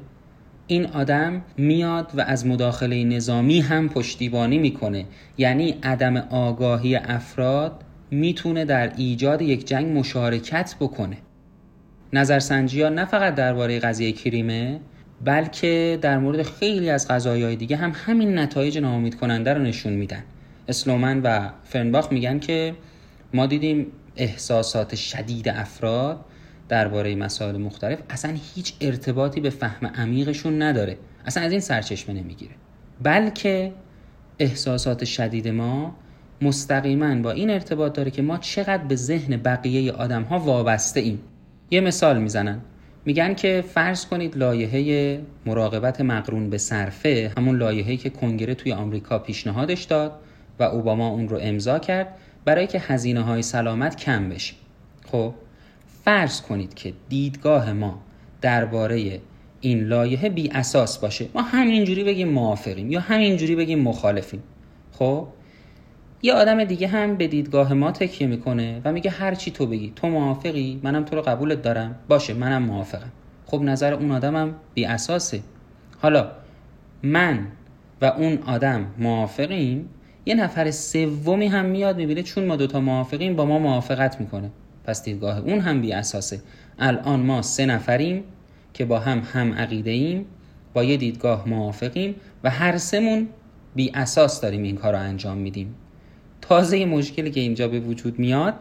این 0.68 0.86
آدم 0.86 1.41
میاد 1.57 2.11
و 2.15 2.22
از 2.22 2.45
مداخله 2.45 3.03
نظامی 3.03 3.59
هم 3.59 3.89
پشتیبانی 3.89 4.57
می‌کنه. 4.57 5.05
یعنی 5.38 5.76
عدم 5.84 6.18
آگاهی 6.18 6.95
افراد 6.95 7.84
می‌تونه 8.11 8.65
در 8.65 8.91
ایجاد 8.97 9.41
یک 9.41 9.68
جنگ 9.68 9.97
مشارکت 9.97 10.76
بکنه. 10.80 11.18
نظرسنجی 12.13 12.82
ها 12.82 12.89
نه 12.89 13.05
فقط 13.05 13.36
درباره 13.36 13.80
قضیه 13.80 14.11
کریمه 14.11 14.80
بلکه 15.26 15.99
در 16.01 16.18
مورد 16.18 16.43
خیلی 16.43 16.89
از 16.89 17.07
قضایای 17.07 17.55
دیگه 17.55 17.76
هم 17.76 17.91
همین 17.95 18.39
نتایج 18.39 18.78
ناامید 18.78 19.15
کننده 19.15 19.53
رو 19.53 19.61
نشون 19.61 19.93
میدن. 19.93 20.24
اسلومن 20.68 21.22
و 21.22 21.49
فرنباخ 21.63 22.11
میگن 22.11 22.39
که 22.39 22.76
ما 23.34 23.45
دیدیم 23.45 23.88
احساسات 24.15 24.95
شدید 24.95 25.49
افراد 25.49 26.26
درباره 26.70 27.15
مسائل 27.15 27.57
مختلف 27.57 27.99
اصلا 28.09 28.36
هیچ 28.55 28.74
ارتباطی 28.82 29.41
به 29.41 29.49
فهم 29.49 29.88
عمیقشون 29.88 30.61
نداره. 30.61 30.97
اصلا 31.26 31.43
از 31.43 31.51
این 31.51 31.61
سرچشمه 31.61 32.15
نمی‌گیره. 32.15 32.51
بلکه 33.03 33.74
احساسات 34.39 35.05
شدید 35.05 35.47
ما 35.47 35.95
مستقیما 36.41 37.15
با 37.15 37.32
این 37.32 37.49
ارتباط 37.49 37.93
داره 37.93 38.11
که 38.11 38.22
ما 38.22 38.38
چقدر 38.38 38.84
به 38.84 38.95
ذهن 38.95 39.38
بقیه 39.38 39.91
آدم 39.91 40.24
ها 40.24 40.39
وابسته 40.39 40.99
ایم 40.99 41.20
یه 41.72 41.82
مثال 41.82 42.22
می‌زنن. 42.22 42.61
میگن 43.05 43.34
که 43.34 43.63
فرض 43.74 44.05
کنید 44.05 44.38
لایحه 44.38 45.20
مراقبت 45.45 46.01
مقرون 46.01 46.49
به 46.49 46.57
صرفه 46.57 47.32
همون 47.38 47.57
لایحه‌ای 47.57 47.97
که 47.97 48.09
کنگره 48.09 48.55
توی 48.55 48.72
آمریکا 48.74 49.20
پیشنهادش 49.20 49.84
داد. 49.84 50.20
و 50.60 50.64
اوباما 50.64 51.08
اون 51.08 51.30
رو 51.30 51.38
امضا 51.41 51.80
کرد 51.80 52.08
برای 52.45 52.68
که 52.68 52.80
هزینه 52.80 53.22
های 53.22 53.41
سلامت 53.41 53.95
کم 53.95 54.30
بشه. 54.30 54.53
خب 55.12 55.34
فرض 56.03 56.41
کنید 56.41 56.74
که 56.74 56.93
دیدگاه 57.10 57.74
ما 57.74 57.99
درباره 58.41 59.22
این 59.62 59.84
لایحه 59.84 60.30
بی 60.30 60.49
اساس 60.49 60.97
باشه. 60.97 61.28
ما 61.36 61.41
همینجوری 61.41 62.03
بگیم 62.03 62.30
موافقیم 62.30 62.91
یا 62.91 62.99
همینجوری 62.99 63.55
بگیم 63.55 63.80
مخالفیم. 63.80 64.43
خب 64.91 65.28
یه 66.22 66.34
آدم 66.34 66.64
دیگه 66.64 66.88
هم 66.88 67.16
به 67.16 67.28
دیدگاه 67.28 67.74
ما 67.74 67.91
تکیه 67.91 68.28
می‌کنه 68.28 68.82
و 68.86 68.91
میگه 68.91 69.12
هر 69.12 69.36
چی 69.36 69.51
تو 69.51 69.66
بگی 69.66 69.93
تو 69.95 70.08
موافقی 70.10 70.80
منم 70.84 71.03
تو 71.03 71.16
رو 71.16 71.22
قبولت 71.22 71.62
دارم. 71.62 71.95
باشه 72.08 72.34
منم 72.34 72.64
موافقم. 72.64 73.12
خب 73.45 73.62
نظر 73.62 73.93
اون 73.93 74.12
آدمم 74.12 74.55
بی 74.74 74.86
اساسه. 74.86 75.39
حالا 76.01 76.32
من 77.03 77.47
و 78.01 78.05
اون 78.05 78.39
آدم 78.45 78.88
موافقیم؟ 78.97 79.89
یه 80.28 80.36
نفر 80.36 80.71
سومی 80.71 81.47
هم 81.47 81.65
میاد 81.65 81.97
می‌بینه 81.97 82.23
چون 82.23 82.45
ما 82.45 82.55
دوتا 82.55 82.80
موافقیم 82.80 83.36
با 83.36 83.45
ما 83.45 83.59
موافقت 83.59 84.21
می‌کنه. 84.21 84.49
پس 84.84 85.03
دیدگاه 85.03 85.39
اون 85.39 85.59
هم 85.59 85.82
بی 85.82 85.93
اساسه. 85.93 86.41
الان 86.80 87.19
ما 87.19 87.41
سه 87.41 87.65
نفریم 87.65 88.23
که 88.73 88.86
با 88.86 88.99
هم 88.99 89.21
هم 89.34 89.53
عقیده 89.53 89.91
ایم 89.91 90.25
با 90.73 90.84
یه 90.84 90.97
دیدگاه 90.97 91.49
موافقیم 91.49 92.15
و 92.43 92.49
هر 92.49 92.78
سمون 92.78 93.28
بی 93.75 93.91
اساس 93.93 94.41
داریم 94.41 94.63
این 94.63 94.75
کار 94.75 94.93
رو 94.93 94.99
انجام 94.99 95.38
میدیم. 95.38 95.75
تازه 96.41 96.86
مشکلی 96.86 97.32
که 97.32 97.39
اینجا 97.39 97.67
به 97.67 97.80
وجود 97.80 98.19
میاد 98.19 98.53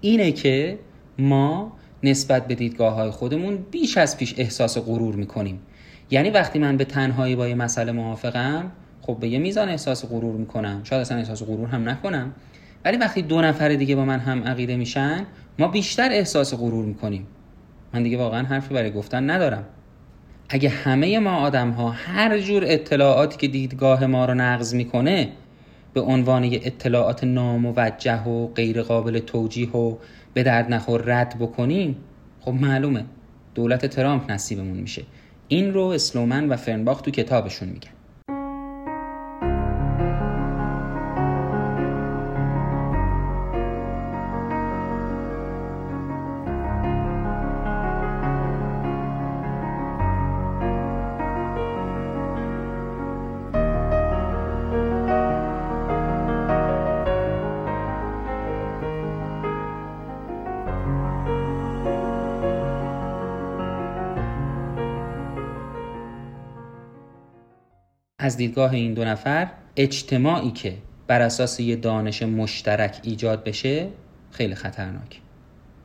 اینه 0.00 0.32
که 0.32 0.78
ما 1.18 1.72
نسبت 2.02 2.46
به 2.46 2.54
دیدگاه 2.54 2.94
های 2.94 3.10
خودمون 3.10 3.58
بیش 3.70 3.96
از 3.96 4.16
پیش 4.16 4.34
احساس 4.36 4.78
غرور 4.78 5.14
می‌کنیم. 5.14 5.60
یعنی 6.10 6.30
وقتی 6.30 6.58
من 6.58 6.76
به 6.76 6.84
تنهایی 6.84 7.36
با 7.36 7.48
یه 7.48 7.54
مسئله 7.54 7.92
موافقم 7.92 8.72
خب 9.02 9.16
به 9.20 9.28
یه 9.28 9.38
میزان 9.38 9.68
احساس 9.68 10.04
غرور 10.04 10.34
می‌کنم. 10.34 10.80
شاید 10.84 11.00
اصلا 11.00 11.18
احساس 11.18 11.42
غرور 11.42 11.68
هم 11.68 11.88
نکنم. 11.88 12.32
ولی 12.84 12.96
وقتی 12.96 13.22
دو 13.22 13.40
نفر 13.40 13.68
دیگه 13.68 13.96
با 13.96 14.04
من 14.04 14.18
هم 14.18 14.44
عقیده 14.44 14.76
میشن 14.76 15.26
ما 15.58 15.68
بیشتر 15.68 16.08
احساس 16.12 16.54
غرور 16.54 16.84
می‌کنیم. 16.84 17.26
من 17.94 18.02
دیگه 18.02 18.18
واقعا 18.18 18.46
حرفی 18.46 18.74
برای 18.74 18.90
گفتن 18.90 19.30
ندارم. 19.30 19.64
اگه 20.48 20.68
همه 20.68 21.18
ما 21.18 21.36
آدم 21.36 21.70
ها 21.70 21.90
هر 21.90 22.38
جور 22.38 22.62
اطلاعاتی 22.66 23.36
که 23.36 23.48
دیدگاه 23.48 24.06
ما 24.06 24.24
رو 24.24 24.34
نقض 24.34 24.74
می‌کنه 24.74 25.28
به 25.94 26.00
عنوان 26.00 26.44
یه 26.44 26.60
اطلاعات 26.64 27.24
ناموجه 27.24 28.22
و 28.22 28.46
غیر 28.46 28.82
قابل 28.82 29.18
توجیه 29.18 29.70
و 29.70 29.96
به 30.34 30.42
درد 30.42 30.74
نخور 30.74 31.02
رد 31.06 31.36
بکنیم 31.38 31.96
خب 32.40 32.52
معلومه. 32.52 33.04
دولت 33.54 33.86
ترامپ 33.86 34.30
نصیبمون 34.30 34.76
میشه. 34.76 35.02
این 35.48 35.74
رو 35.74 35.82
اسلومن 35.82 36.48
و 36.48 36.56
فرنباخ 36.56 37.00
تو 37.00 37.10
کتابشون 37.10 37.68
میگن. 37.68 37.90
از 68.32 68.38
دیدگاه 68.38 68.72
این 68.72 68.94
دو 68.94 69.04
نفر 69.04 69.48
اجتماعی 69.76 70.50
که 70.50 70.74
بر 71.06 71.20
اساس 71.20 71.60
یه 71.60 71.76
دانش 71.76 72.22
مشترک 72.22 73.00
ایجاد 73.02 73.44
بشه 73.44 73.88
خیلی 74.30 74.54
خطرناک. 74.54 75.20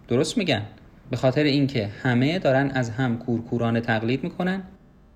درست 0.08 0.38
میگن؟ 0.38 0.62
به 1.10 1.18
خاطر 1.18 1.44
اینکه 1.44 1.90
همه 2.04 2.40
دارن 2.40 2.72
از 2.72 2.90
هم 2.90 3.18
کورکورانه 3.18 3.82
تقلید 3.82 4.24
می‌کنن 4.24 4.64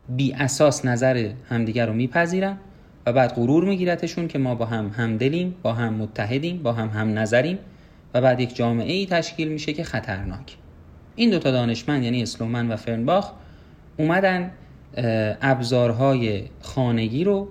بی 0.09 0.33
اساس 0.33 0.85
نظر 0.85 1.29
همدیگر 1.49 1.85
رو 1.85 1.93
میپذیرن 1.93 2.57
و 3.05 3.13
بعد 3.13 3.33
غرور 3.33 3.63
میگیرتشون 3.65 4.27
که 4.27 4.39
ما 4.39 4.55
با 4.55 4.65
هم 4.65 4.91
همدلیم 4.97 5.55
با 5.63 5.73
هم 5.73 5.93
متحدیم 5.93 6.63
با 6.63 6.73
هم 6.73 6.89
هم 6.89 7.19
نظریم 7.19 7.57
و 8.13 8.21
بعد 8.21 8.39
یک 8.39 8.55
جامعه 8.55 8.93
ای 8.93 9.05
تشکیل 9.05 9.47
میشه 9.47 9.73
که 9.73 9.83
خطرناک. 9.83 10.55
این 11.15 11.29
دوتا 11.29 11.51
دانشمند 11.51 12.03
یعنی 12.03 12.23
اسلومن 12.23 12.71
و 12.71 12.75
فرنباخ 12.75 13.31
اومدن 13.97 14.51
ابزارهای 15.41 16.43
خانگی 16.61 17.23
رو 17.23 17.47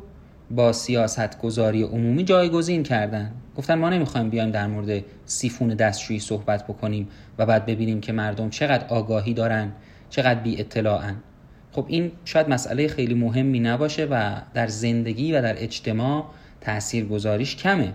با 0.50 0.72
سیاست 0.72 1.38
گذاری 1.38 1.82
عمومی 1.82 2.24
جایگزین 2.24 2.82
کردن. 2.82 3.32
گفتن 3.56 3.74
ما 3.74 3.90
نمی‌خوایم 3.90 4.30
بیایم 4.30 4.50
در 4.50 4.66
مورد 4.66 5.04
سیفون 5.26 5.68
دستشویی 5.68 6.20
صحبت 6.20 6.66
بکنیم 6.66 7.08
و 7.38 7.46
بعد 7.46 7.66
ببینیم 7.66 8.00
که 8.00 8.12
مردم 8.12 8.50
چقدر 8.50 8.86
آگاهی 8.88 9.34
دارن 9.34 9.72
چقدر 10.10 10.40
بی 10.40 10.60
اطلاعن 10.60 11.16
خب 11.72 11.84
این 11.88 12.12
شاید 12.24 12.48
مسئله 12.48 12.88
خیلی 12.88 13.14
مهمی 13.14 13.60
نباشه 13.60 14.04
و 14.10 14.40
در 14.54 14.66
زندگی 14.66 15.32
و 15.32 15.42
در 15.42 15.62
اجتماع 15.62 16.24
تأثیر 16.60 17.04
گذاریش 17.04 17.56
کمه. 17.56 17.92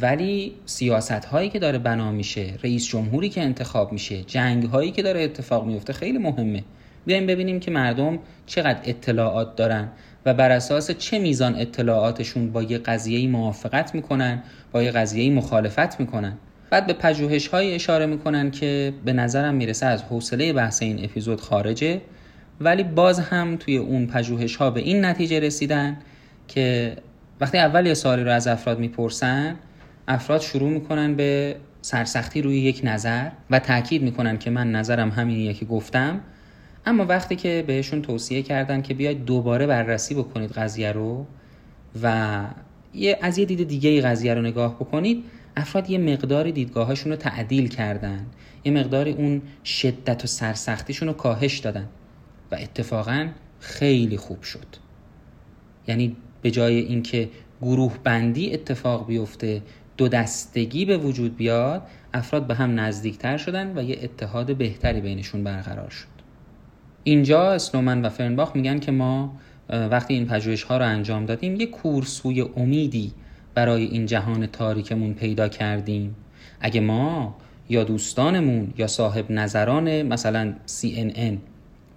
ولی 0.00 0.54
سیاست 0.66 1.10
هایی 1.10 1.48
که 1.48 1.58
داره 1.58 1.78
بنا 1.78 2.12
میشه 2.12 2.54
رئیس 2.62 2.86
جمهوری 2.86 3.28
که 3.28 3.42
انتخاب 3.42 3.92
میشه 3.92 4.22
جنگ 4.22 4.64
هایی 4.64 4.90
که 4.90 5.02
داره 5.02 5.22
اتفاق 5.22 5.66
میفته 5.66 5.92
خیلی 5.92 6.18
مهمه. 6.18 6.64
بیایم 7.06 7.26
ببینیم 7.26 7.60
که 7.60 7.70
مردم 7.70 8.18
چقدر 8.46 8.80
اطلاعات 8.84 9.56
دارن 9.56 9.88
و 10.26 10.34
بر 10.34 10.50
اساس 10.50 10.90
چه 10.90 11.18
میزان 11.18 11.54
اطلاعاتشون 11.54 12.52
با 12.52 12.62
یه 12.62 12.78
قضیه 12.78 13.28
موافقت 13.28 13.94
می‌کنن 13.94 14.42
با 14.72 14.82
یه 14.82 14.90
قضیه 14.90 15.32
مخالفت 15.32 16.00
می‌کنن. 16.00 16.32
بعد 16.70 16.86
به 16.86 16.92
پژوهش 16.92 17.48
های 17.48 17.74
اشاره 17.74 18.06
می‌کنن 18.06 18.50
که 18.50 18.94
به 19.04 19.12
نظرم 19.12 19.54
می‌رسه 19.54 19.86
از 19.86 20.02
حوصله 20.02 20.52
بحث 20.52 20.82
این 20.82 21.04
اپیزود 21.04 21.40
خارجه 21.40 22.00
ولی 22.60 22.82
باز 22.82 23.20
هم 23.20 23.56
توی 23.56 23.76
اون 23.76 24.06
پژوهش 24.06 24.56
ها 24.56 24.70
به 24.70 24.80
این 24.80 25.04
نتیجه 25.04 25.40
رسیدن 25.40 25.96
که 26.48 26.96
وقتی 27.40 27.58
اول 27.58 27.86
یه 27.86 27.94
سوالی 27.94 28.24
رو 28.24 28.30
از 28.30 28.46
افراد 28.46 28.78
می‌پرسن 28.78 29.56
افراد 30.08 30.40
شروع 30.40 30.70
می‌کنن 30.70 31.14
به 31.14 31.56
سرسختی 31.82 32.42
روی 32.42 32.60
یک 32.60 32.80
نظر 32.84 33.28
و 33.50 33.58
تاکید 33.58 34.02
می‌کنن 34.02 34.38
که 34.38 34.50
من 34.50 34.72
نظرم 34.72 35.10
همینیه 35.10 35.54
که 35.54 35.64
گفتم. 35.64 36.20
اما 36.86 37.04
وقتی 37.04 37.36
که 37.36 37.64
بهشون 37.66 38.02
توصیه 38.02 38.42
کردن 38.42 38.82
که 38.82 38.94
بیاید 38.94 39.24
دوباره 39.24 39.66
بررسی 39.66 40.14
بکنید 40.14 40.52
قضیه 40.52 40.92
رو 40.92 41.26
و 42.02 42.40
یه 42.94 43.18
از 43.22 43.38
یه 43.38 43.44
دید 43.44 43.68
دیگه 43.68 43.90
ای 43.90 44.00
قضیه 44.00 44.34
رو 44.34 44.42
نگاه 44.42 44.74
بکنید 44.74 45.24
افراد 45.56 45.90
یه 45.90 45.98
مقداری 45.98 46.52
دیدگاهاشون 46.52 47.12
رو 47.12 47.18
تعدیل 47.18 47.68
کردن. 47.68 48.26
یه 48.64 48.72
مقداری 48.72 49.12
اون 49.12 49.42
شدت 49.64 50.24
و 50.24 50.26
سرسختیشون 50.26 51.08
رو 51.08 51.14
کاهش 51.14 51.58
دادن. 51.58 51.88
و 52.50 52.54
اتفاقا 52.60 53.28
خیلی 53.60 54.16
خوب 54.16 54.42
شد. 54.42 54.66
یعنی 55.88 56.16
به 56.42 56.50
جای 56.50 56.78
اینکه 56.78 57.28
گروه 57.62 57.98
بندی 58.04 58.54
اتفاق 58.54 59.06
بیفته 59.06 59.62
دو 59.96 60.08
دستگی 60.08 60.84
به 60.84 60.98
وجود 60.98 61.36
بیاد 61.36 61.82
افراد 62.14 62.46
به 62.46 62.54
هم 62.54 62.80
نزدیکتر 62.80 63.36
شدن 63.36 63.78
و 63.78 63.82
یه 63.82 63.98
اتحاد 64.02 64.56
بهتری 64.56 65.00
بینشون 65.00 65.44
برقرار 65.44 65.90
شد. 65.90 66.11
اینجا 67.04 67.52
اسلومن 67.52 68.02
و 68.02 68.08
فرنباخ 68.08 68.56
میگن 68.56 68.78
که 68.78 68.92
ما 68.92 69.34
وقتی 69.68 70.14
این 70.14 70.26
پژوهش 70.26 70.62
ها 70.62 70.76
رو 70.76 70.84
انجام 70.84 71.26
دادیم 71.26 71.60
یک 71.60 71.70
کورسوی 71.70 72.40
امیدی 72.40 73.12
برای 73.54 73.84
این 73.84 74.06
جهان 74.06 74.46
تاریکمون 74.46 75.14
پیدا 75.14 75.48
کردیم. 75.48 76.16
اگه 76.60 76.80
ما 76.80 77.36
یا 77.68 77.84
دوستانمون 77.84 78.72
یا 78.78 78.86
صاحب 78.86 79.30
نظران 79.30 80.02
مثلا 80.02 80.54
CNN 80.66 81.36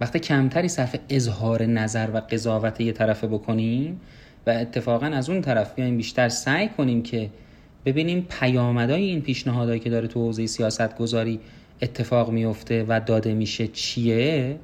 وقتی 0.00 0.18
کمتری 0.18 0.68
صرف 0.68 0.96
اظهار 1.08 1.62
نظر 1.62 2.08
و 2.14 2.20
قضاوت 2.20 2.80
یه 2.80 2.92
طرفه 2.92 3.26
بکنیم 3.26 4.00
و 4.46 4.50
اتفاقا 4.50 5.06
از 5.06 5.30
اون 5.30 5.40
طرف 5.40 5.74
بیایم 5.74 5.96
بیشتر 5.96 6.28
سعی 6.28 6.68
کنیم 6.68 7.02
که 7.02 7.30
ببینیم 7.84 8.26
پیامدهای 8.40 9.02
این 9.02 9.22
پیشنهادهایی 9.22 9.80
که 9.80 9.90
داره 9.90 10.08
تو 10.08 10.20
حوزه 10.20 10.46
سیاست 10.46 10.98
گذاری 10.98 11.40
اتفاق 11.82 12.30
میفته 12.30 12.84
و 12.88 13.00
داده 13.06 13.34
میشه 13.34 13.66
چیه 13.66 14.56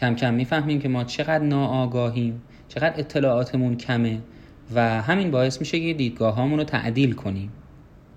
کم 0.00 0.14
کم 0.14 0.34
می‌فهمیم 0.34 0.80
که 0.80 0.88
ما 0.88 1.04
چقدر 1.04 1.44
ناآگاهیم 1.44 2.42
چقدر 2.68 3.00
اطلاعاتمون 3.00 3.76
کمه 3.76 4.18
و 4.74 5.02
همین 5.02 5.30
باعث 5.30 5.60
میشه 5.60 5.80
که 5.80 5.94
دیدگاه 5.94 6.56
رو 6.56 6.64
تعدیل 6.64 7.12
کنیم. 7.12 7.52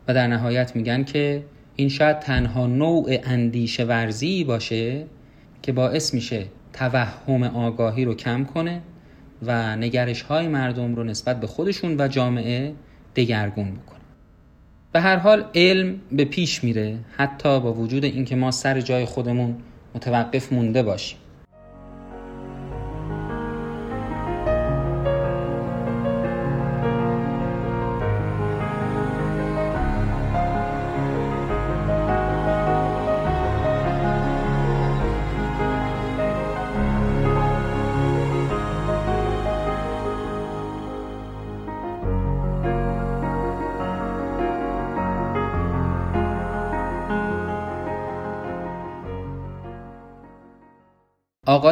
و 0.07 0.13
در 0.13 0.27
نهایت 0.27 0.75
میگن 0.75 1.03
که 1.03 1.43
این 1.75 1.89
شاید 1.89 2.19
تنها 2.19 2.67
نوع 2.67 3.17
اندیشه 3.23 3.83
ورزی 3.83 4.43
باشه 4.43 5.05
که 5.61 5.71
باعث 5.71 6.13
میشه 6.13 6.45
توهم 6.73 7.43
آگاهی 7.43 8.05
رو 8.05 8.15
کم 8.15 8.45
کنه 8.45 8.81
و 9.43 9.75
نگرش 9.75 10.21
های 10.21 10.47
مردم 10.47 10.95
رو 10.95 11.03
نسبت 11.03 11.39
به 11.39 11.47
خودشون 11.47 12.01
و 12.01 12.07
جامعه 12.07 12.73
دگرگون 13.15 13.71
بکنه. 13.71 13.99
به 14.91 15.01
هر 15.01 15.17
حال 15.17 15.45
علم 15.55 15.99
به 16.11 16.25
پیش 16.25 16.63
میره 16.63 16.97
حتی 17.17 17.59
با 17.59 17.73
وجود 17.73 18.03
اینکه 18.03 18.35
ما 18.35 18.51
سر 18.51 18.81
جای 18.81 19.05
خودمون 19.05 19.55
متوقف 19.95 20.53
مونده 20.53 20.83
باشیم. 20.83 21.17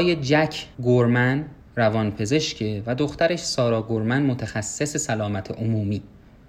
آقای 0.02 0.16
جک 0.16 0.66
گورمن 0.80 1.46
روانپزشکه 1.76 2.84
و 2.86 2.96
دخترش 2.96 3.40
سارا 3.40 3.82
گورمن 3.82 4.24
متخصص 4.24 4.98
سلامت 4.98 5.52
عمومی. 5.52 6.02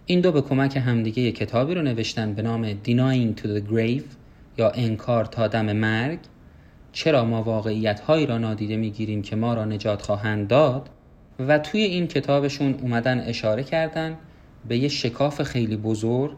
این 0.06 0.20
دو 0.20 0.32
به 0.32 0.42
کمک 0.42 0.76
همدیگه 0.76 1.22
یک 1.22 1.36
کتابی 1.36 1.74
رو 1.74 1.82
نوشتن 1.82 2.34
به 2.34 2.42
نام 2.42 2.72
Denying 2.72 3.40
to 3.40 3.44
the 3.44 3.72
Grave 3.72 4.04
یا 4.58 4.70
انکار 4.70 5.24
تا 5.24 5.48
دم 5.48 5.72
مرگ. 5.72 6.18
چرا 6.92 7.24
ما 7.24 7.42
واقعیت 7.42 8.00
هایی 8.00 8.26
را 8.26 8.38
نادیده 8.38 8.76
می‌گیریم 8.76 9.22
که 9.22 9.36
ما 9.36 9.54
را 9.54 9.64
نجات 9.64 10.02
خواهند 10.02 10.48
داد؟ 10.48 10.88
و 11.38 11.58
توی 11.58 11.80
این 11.80 12.06
کتابشون 12.06 12.74
اومدن 12.82 13.20
اشاره 13.20 13.62
کردن 13.62 14.16
به 14.68 14.78
یه 14.78 14.88
شکاف 14.88 15.42
خیلی 15.42 15.76
بزرگ 15.76 16.36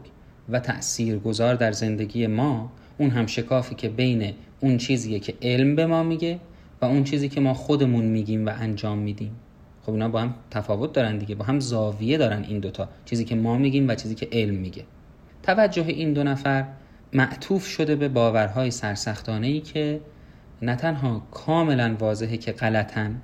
و 0.49 0.59
تأثیر 0.59 1.17
گذار 1.17 1.55
در 1.55 1.71
زندگی 1.71 2.27
ما. 2.27 2.71
اون 2.97 3.09
هم 3.09 3.25
شکافی 3.25 3.75
که 3.75 3.89
بین 3.89 4.33
اون 4.59 4.77
چیزیه 4.77 5.19
که 5.19 5.33
علم 5.41 5.75
به 5.75 5.85
ما 5.85 6.03
میگه 6.03 6.39
و 6.81 6.85
اون 6.85 7.03
چیزی 7.03 7.29
که 7.29 7.41
ما 7.41 7.53
خودمون 7.53 8.05
میگیم 8.05 8.45
و 8.45 8.51
انجام 8.59 8.97
میدیم. 8.97 9.31
خب 9.81 9.91
اینا 9.91 10.09
با 10.09 10.21
هم 10.21 10.35
تفاوت 10.51 10.93
دارن 10.93 11.17
دیگه 11.17 11.35
با 11.35 11.45
هم 11.45 11.59
زاویه 11.59 12.17
دارن 12.17 12.43
این 12.43 12.59
دوتا. 12.59 12.89
چیزی 13.05 13.25
که 13.25 13.35
ما 13.35 13.57
میگیم 13.57 13.87
و 13.87 13.95
چیزی 13.95 14.15
که 14.15 14.29
علم 14.31 14.55
میگه. 14.55 14.83
توجه 15.43 15.85
این 15.87 16.13
دو 16.13 16.23
نفر 16.23 16.65
معطوف 17.13 17.67
شده 17.67 17.95
به 17.95 18.09
باورهای 18.09 18.71
سرسختانه 18.71 19.47
ای 19.47 19.59
که 19.59 20.01
نه 20.61 20.75
تنها 20.75 21.27
کاملا 21.31 21.95
واضحه 21.99 22.37
که 22.37 22.51
غلطن 22.51 23.21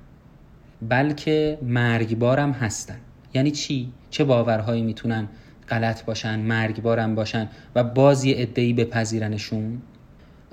بلکه 0.88 1.58
مرگبارم 1.62 2.52
هستن. 2.52 2.98
یعنی 3.34 3.50
چی؟ 3.50 3.92
چه 4.10 4.24
باورهایی 4.24 4.82
می‌تونن 4.82 5.28
غلط 5.68 6.04
باشن 6.04 6.38
مرگبارم 6.38 7.14
باشن 7.14 7.48
و 7.74 7.84
باز 7.84 8.24
یه 8.24 8.34
ادهی 8.38 8.72
بپذیرنشون؟ 8.72 9.82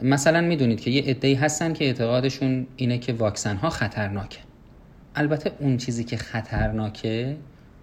مثلا 0.03 0.41
می‌دونید 0.41 0.81
که 0.81 0.91
یه 0.91 1.03
عده‌ای 1.03 1.33
هستن 1.33 1.73
که 1.73 1.85
اعتقادشون 1.85 2.67
اینه 2.75 2.97
که 2.97 3.13
واکسن 3.13 3.55
ها 3.55 3.69
خطرناکه. 3.69 4.39
البته 5.15 5.51
اون 5.59 5.77
چیزی 5.77 6.03
که 6.03 6.17
خطرناکه 6.17 7.37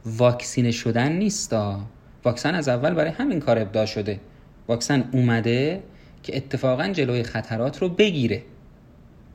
واکسینه 0.06 0.70
شدن 0.70 1.12
نیستا 1.12 1.80
واکسن 2.24 2.54
از 2.54 2.68
اول 2.68 2.94
برای 2.94 3.10
همین 3.10 3.40
کار 3.40 3.58
ابداع 3.58 3.86
شده. 3.86 4.20
واکسن 4.68 5.04
اومده 5.12 5.82
که 6.22 6.36
اتفاقا 6.36 6.88
جلوی 6.88 7.22
خطرات 7.22 7.82
رو 7.82 7.88
بگیره. 7.88 8.42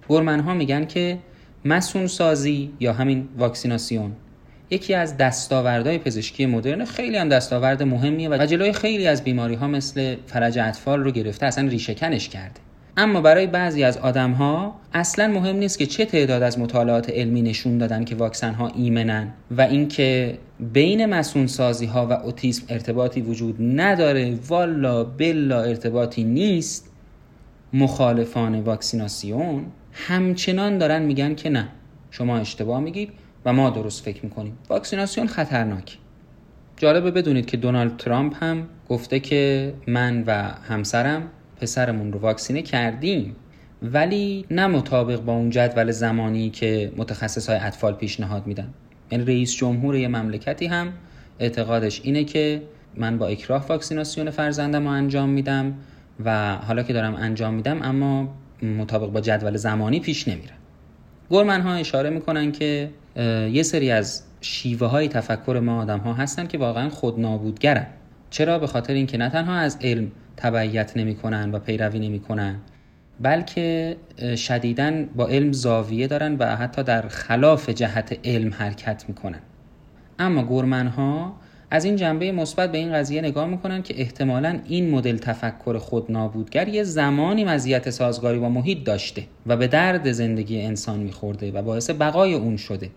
گرمن 0.10 0.40
ها 0.40 0.54
میگن 0.54 0.86
که 0.86 1.18
مسون 1.66 2.08
سازی 2.08 2.74
یا 2.80 2.94
همین 2.94 3.28
واکسیناسیون. 3.38 4.12
یکی 4.70 4.94
از 4.94 5.18
دستاوردهای 5.18 5.98
پزشکی 5.98 6.46
مدرن 6.46 6.86
خیلی 6.86 7.18
هم 7.18 7.30
دستاورد 7.30 7.84
مهمیه 7.84 8.30
و 8.30 8.46
جلوی 8.46 8.74
خیلی 8.74 9.08
از 9.08 9.24
بیماری 9.24 9.56
ها 9.56 9.68
مثل 9.68 10.16
فرج 10.28 10.60
اطفال 10.60 11.00
رو 11.00 11.12
گرفته 11.12 11.46
اصلا 11.46 11.68
ریشهکنش 11.68 12.30
کرده. 12.30 12.60
اما 12.98 13.22
برای 13.22 13.48
بعضی 13.48 13.84
از 13.84 13.98
آدم 13.98 14.32
ها 14.32 14.76
اصلا 14.94 15.28
مهم 15.28 15.56
نیست 15.56 15.80
که 15.80 15.86
چه 15.86 16.06
تعداد 16.06 16.44
از 16.44 16.60
مطالعات 16.60 17.10
علمی 17.10 17.42
نشون 17.42 17.78
دادن 17.78 18.04
که 18.04 18.16
واکسن 18.16 18.54
ها 18.54 18.68
ایمنن 18.68 19.34
و 19.58 19.62
اینکه 19.62 20.38
بین 20.60 21.06
مسون 21.06 21.48
سازی 21.48 21.86
ها 21.86 22.08
و 22.08 22.14
اوتیسم 22.14 22.66
ارتباطی 22.70 23.22
وجود 23.22 23.56
نداره. 23.60 24.38
والا 24.48 25.04
بلا 25.04 25.62
ارتباطی 25.62 26.24
نیست. 26.24 26.92
مخالفان 27.74 28.60
واکسیناسیون 28.60 29.66
همچنان 29.92 30.78
دارن 30.78 31.02
میگن 31.02 31.36
که 31.36 31.50
نه 31.50 31.68
شما 32.12 32.38
اشتباه 32.38 32.80
میگید 32.80 33.10
و 33.46 33.54
ما 33.54 33.70
درست 33.70 34.06
فکر 34.06 34.26
می‌کنیم. 34.26 34.58
واکسیناسیون 34.70 35.28
خطرناک. 35.28 35.98
جالبه 36.78 37.12
بدونید 37.12 37.46
که 37.46 37.58
دونالد 37.58 37.98
ترامپ 37.98 38.44
هم 38.44 38.68
گفته 38.90 39.20
که 39.20 39.74
من 39.88 40.24
و 40.28 40.32
همسرم 40.68 41.24
پسرمون 41.62 42.14
رو 42.14 42.20
واکسینه 42.20 42.62
کردیم. 42.62 43.36
ولی 43.84 44.46
نه 44.52 44.68
مطابق 44.68 45.20
با 45.20 45.34
اون 45.34 45.50
جدول 45.50 45.92
زمانی 45.92 46.50
که 46.50 46.92
متخصص 46.98 47.50
های 47.50 47.58
اطفال 47.58 47.94
پیشنهاد 47.94 48.48
میدن. 48.48 48.74
یعنی 49.12 49.26
رئیس 49.26 49.56
جمهور 49.56 49.96
یه 49.96 50.08
مملکتی 50.08 50.66
هم. 50.66 50.94
اعتقادش 51.40 52.02
اینه 52.04 52.24
که 52.24 52.62
من 52.98 53.18
با 53.18 53.28
اکراه 53.28 53.68
واکسیناسیون 53.68 54.30
فرزندم 54.30 54.84
رو 54.84 54.90
انجام 54.90 55.30
میدم 55.30 55.74
و 56.26 56.56
حالا 56.56 56.84
که 56.84 56.94
دارم 56.94 57.16
انجام 57.16 57.54
میدم 57.54 57.82
اما 57.82 58.36
مطابق 58.80 59.12
با 59.12 59.22
جدول 59.22 59.58
زمانی 59.58 60.00
پیش 60.00 60.28
نمیره 60.28 60.54
گرمن 61.30 61.62
ها 61.62 61.74
اشاره 61.74 62.10
می‌کنن 62.10 62.52
که 62.52 62.90
یه 63.52 63.64
سری 63.64 63.92
از 63.92 64.24
شیوه 64.42 64.88
های 64.88 65.08
تفکر 65.08 65.62
ما 65.64 65.82
آدم 65.82 66.00
ها 66.00 66.14
هستن 66.14 66.48
که 66.48 66.58
واقعا 66.58 66.90
خود 66.90 67.20
نابودگرن 67.20 67.88
چرا؟ 68.32 68.60
به 68.60 68.68
خاطر 68.68 68.94
اینکه 68.94 69.18
نه 69.18 69.30
تنها 69.30 69.56
از 69.56 69.78
علم 69.82 70.12
تبعیت 70.38 70.98
نمی‌کنن 70.98 71.52
و 71.52 71.60
پیروی 71.60 72.00
نمی‌کنن 72.00 72.56
بلکه 73.20 73.98
شدیداً 74.36 74.92
با 75.16 75.28
علم 75.28 75.52
زاویه 75.52 76.08
دارن 76.08 76.36
و 76.36 76.56
حتی 76.56 76.84
در 76.84 77.08
خلاف 77.08 77.70
جهت 77.70 78.20
علم 78.24 78.54
حرکت 78.54 79.06
می‌کنن. 79.08 79.40
اما 80.20 80.44
گورمن 80.44 80.88
ها 80.88 81.36
از 81.72 81.86
این 81.86 81.96
جنبه 81.96 82.32
مثبت 82.32 82.72
به 82.72 82.78
این 82.78 82.94
قضیه 82.94 83.22
نگاه 83.22 83.48
می‌کنن 83.48 83.82
که 83.82 84.02
احتمالا 84.02 84.60
این 84.66 84.90
مدل 84.92 85.18
تفکر 85.18 85.78
خود 85.78 86.12
نابودگر 86.12 86.68
یه 86.68 86.84
زمانی 86.84 87.46
مزیت 87.46 87.90
سازگاری 87.90 88.40
با 88.40 88.50
محیط 88.50 88.84
داشته 88.84 89.24
و 89.48 89.58
به 89.58 89.68
درد 89.68 90.12
زندگی 90.12 90.62
انسان 90.62 91.00
میخورده 91.00 91.52
و 91.52 91.62
باعث 91.62 91.90
بقای 91.90 92.34
اون 92.34 92.58
شده. 92.58 92.90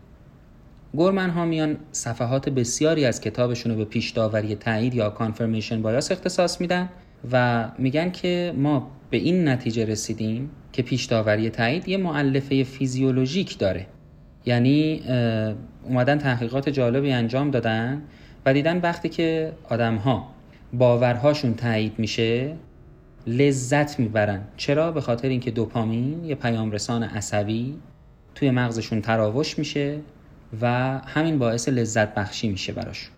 گورمن 0.97 1.31
ها 1.31 1.45
میان 1.45 1.77
صفحات 1.93 2.49
بسیاری 2.49 3.05
از 3.05 3.21
کتابشون 3.21 3.73
رو 3.73 3.79
به 3.79 3.85
پیش 3.85 4.11
داوری 4.11 4.55
تایید 4.55 4.95
یا 4.95 5.11
کانفرمیشن 5.11 5.83
بایاس 5.83 6.13
اختصاص 6.13 6.61
میدن 6.61 6.89
و 7.33 7.69
میگن 7.79 8.11
که 8.11 8.55
ما 8.57 8.91
به 9.11 9.17
این 9.17 9.49
نتیجه 9.49 9.85
رسیدیم 9.85 10.51
که 10.73 10.83
پیش 10.83 11.05
داوری 11.05 11.51
تایید 11.51 11.89
یه 11.89 11.97
معلفه 11.97 12.65
فیزیولوژیک 12.65 13.59
داره. 13.59 13.87
یعنی 14.47 15.03
اومدن 15.85 16.19
تحقیقات 16.19 16.69
جالبی 16.69 17.13
انجام 17.13 17.51
دادن 17.51 18.03
و 18.47 18.53
دیدن 18.53 18.81
وقتی 18.81 19.09
که 19.09 19.53
آدم 19.69 19.97
ها 19.97 20.29
باورهاشون 20.73 21.55
تایید 21.55 21.93
میشه 21.99 22.55
لذت 23.27 24.01
می‌برن. 24.01 24.41
چرا؟ 24.57 24.93
به 24.93 25.01
خاطر 25.01 25.29
اینکه 25.29 25.51
دوپامین 25.51 26.25
یه 26.25 26.35
پیام 26.35 26.71
رسان 26.71 27.03
عصبی 27.03 27.75
توی 28.35 28.51
مغزشون 28.51 29.01
تراوش 29.01 29.59
میشه. 29.59 29.99
و 30.61 30.67
همین 31.07 31.39
باعث 31.39 31.69
لذت 31.69 32.15
بخشی 32.15 32.49
میشه 32.49 32.73
براشون 32.73 33.15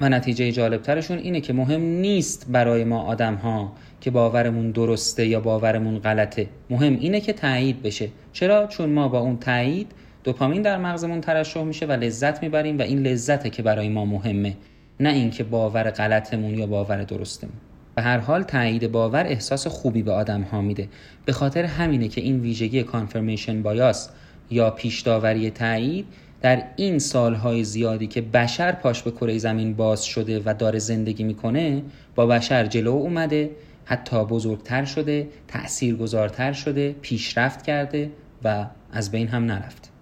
و 0.00 0.08
نتیجه 0.08 0.52
جالبترشون 0.52 1.18
اینه 1.18 1.40
که 1.40 1.52
مهم 1.52 1.80
نیست 1.80 2.46
برای 2.50 2.84
ما 2.84 3.02
آدم 3.02 3.34
ها 3.34 3.72
که 4.00 4.10
باورمون 4.10 4.70
درسته 4.70 5.26
یا 5.26 5.40
باورمون 5.40 5.98
غلطه. 5.98 6.48
مهم 6.70 6.96
اینه 7.00 7.20
که 7.20 7.32
تایید 7.32 7.82
بشه. 7.82 8.08
چرا؟ 8.32 8.66
چون 8.66 8.90
ما 8.90 9.08
با 9.08 9.18
اون 9.18 9.36
تایید 9.36 9.92
دوپامین 10.24 10.62
در 10.62 10.78
مغزمون 10.78 11.20
ترشح 11.20 11.62
میشه 11.62 11.86
و 11.86 11.92
لذت 11.92 12.42
می‌بریم 12.42 12.78
و 12.78 12.82
این 12.82 13.02
لذته 13.02 13.50
که 13.50 13.62
برای 13.62 13.88
ما 13.88 14.04
مهمه. 14.04 14.56
نه 15.00 15.12
اینکه 15.12 15.44
باور 15.44 15.90
غلطمون 15.90 16.54
یا 16.54 16.66
باور 16.66 17.04
درستمون. 17.04 17.52
به 17.94 18.02
هر 18.02 18.18
حال 18.18 18.42
تایید 18.42 18.92
باور 18.92 19.26
احساس 19.26 19.66
خوبی 19.66 20.02
به 20.02 20.12
آدم 20.12 20.42
ها 20.42 20.60
میده. 20.60 20.88
به 21.24 21.32
خاطر 21.32 21.64
همینه 21.64 22.08
که 22.08 22.20
این 22.20 22.40
ویژگی 22.40 22.82
کانفرمیشن 22.82 23.62
بایاس 23.62 24.08
یا 24.50 24.70
پیش 24.70 25.00
داوری 25.00 25.50
تایید 25.50 26.06
در 26.40 26.62
این 26.76 26.98
سالهای 26.98 27.64
زیادی 27.64 28.06
که 28.06 28.20
بشر 28.20 28.72
پاش 28.72 29.02
به 29.02 29.10
کره 29.10 29.38
زمین 29.38 29.74
باز 29.74 30.04
شده 30.04 30.42
و 30.44 30.54
داره 30.58 30.78
زندگی 30.78 31.24
می‌کنه 31.24 31.82
با 32.14 32.26
بشر 32.26 32.66
جلو 32.66 32.90
اومده 32.90 33.50
حتی 33.84 34.24
بزرگتر 34.24 34.84
شده 34.84 35.28
تأثیرگذارتر 35.48 36.52
شده 36.52 36.92
پیشرفت 37.02 37.62
کرده 37.62 38.10
و 38.44 38.66
از 38.92 39.10
بین 39.10 39.28
هم 39.28 39.44
نرفته 39.44 39.95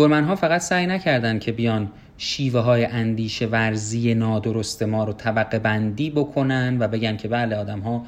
گرمن 0.00 0.24
ها 0.24 0.36
فقط 0.36 0.60
سعی 0.60 0.86
نکردن 0.86 1.38
که 1.38 1.52
بیان 1.52 1.90
شیوه 2.18 2.60
های 2.60 2.84
اندیشه 2.84 3.46
ورزی 3.46 4.14
نادرست 4.14 4.82
ما 4.82 5.04
رو 5.04 5.12
طبقه 5.12 5.58
بندی 5.58 6.10
بکنن 6.10 6.76
و 6.80 6.88
بگن 6.88 7.16
که 7.16 7.28
بله 7.28 7.56
آدم 7.56 7.80
ها 7.80 8.06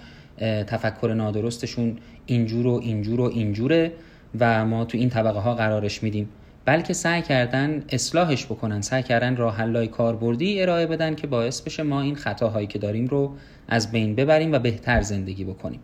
تفکر 0.66 1.14
نادرستشون 1.16 1.98
اینجور 2.26 2.66
و 2.66 2.80
اینجور 2.82 3.20
و 3.20 3.24
اینجوره 3.24 3.92
و 4.40 4.64
ما 4.66 4.84
تو 4.84 4.98
این 4.98 5.08
طبقه 5.08 5.38
ها 5.38 5.54
قرارش 5.54 6.02
میدیم. 6.02 6.28
بلکه 6.64 6.92
سعی 6.92 7.22
کردن 7.22 7.84
اصلاحش 7.88 8.46
بکنن 8.46 8.80
سعی 8.80 9.02
کردن 9.02 9.36
راه 9.36 9.86
کاربردی 9.86 10.62
ارائه 10.62 10.86
بدن 10.86 11.14
که 11.14 11.26
باعث 11.26 11.60
بشه 11.60 11.82
ما 11.82 12.00
این 12.00 12.14
خطاهایی 12.14 12.66
که 12.66 12.78
داریم 12.78 13.06
رو 13.06 13.34
از 13.68 13.92
بین 13.92 14.14
ببریم 14.14 14.52
و 14.52 14.58
بهتر 14.58 15.02
زندگی 15.02 15.44
بکنیم. 15.44 15.80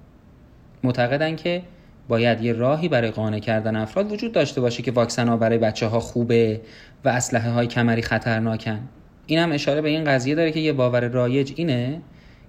معتقدن 0.82 1.36
که 1.36 1.62
باید 2.08 2.40
یه 2.40 2.52
راهی 2.52 2.88
برای 2.88 3.10
قانع 3.10 3.38
کردن 3.38 3.76
افراد 3.76 4.12
وجود 4.12 4.32
داشته 4.32 4.60
باشه 4.60 4.82
که 4.82 4.92
واکسن 4.92 5.28
ها 5.28 5.36
برای 5.36 5.58
بچه 5.58 5.86
ها 5.86 6.00
خوبه 6.00 6.60
و 7.04 7.08
اسلحه 7.08 7.50
های 7.50 7.66
کمری 7.66 8.02
خطرناکن. 8.02 8.80
این 9.26 9.38
هم 9.38 9.52
اشاره 9.52 9.80
به 9.80 9.88
این 9.88 10.04
قضیه 10.04 10.34
داره 10.34 10.52
که 10.52 10.60
یه 10.60 10.72
باور 10.72 11.08
رایج 11.08 11.52
اینه 11.56 12.00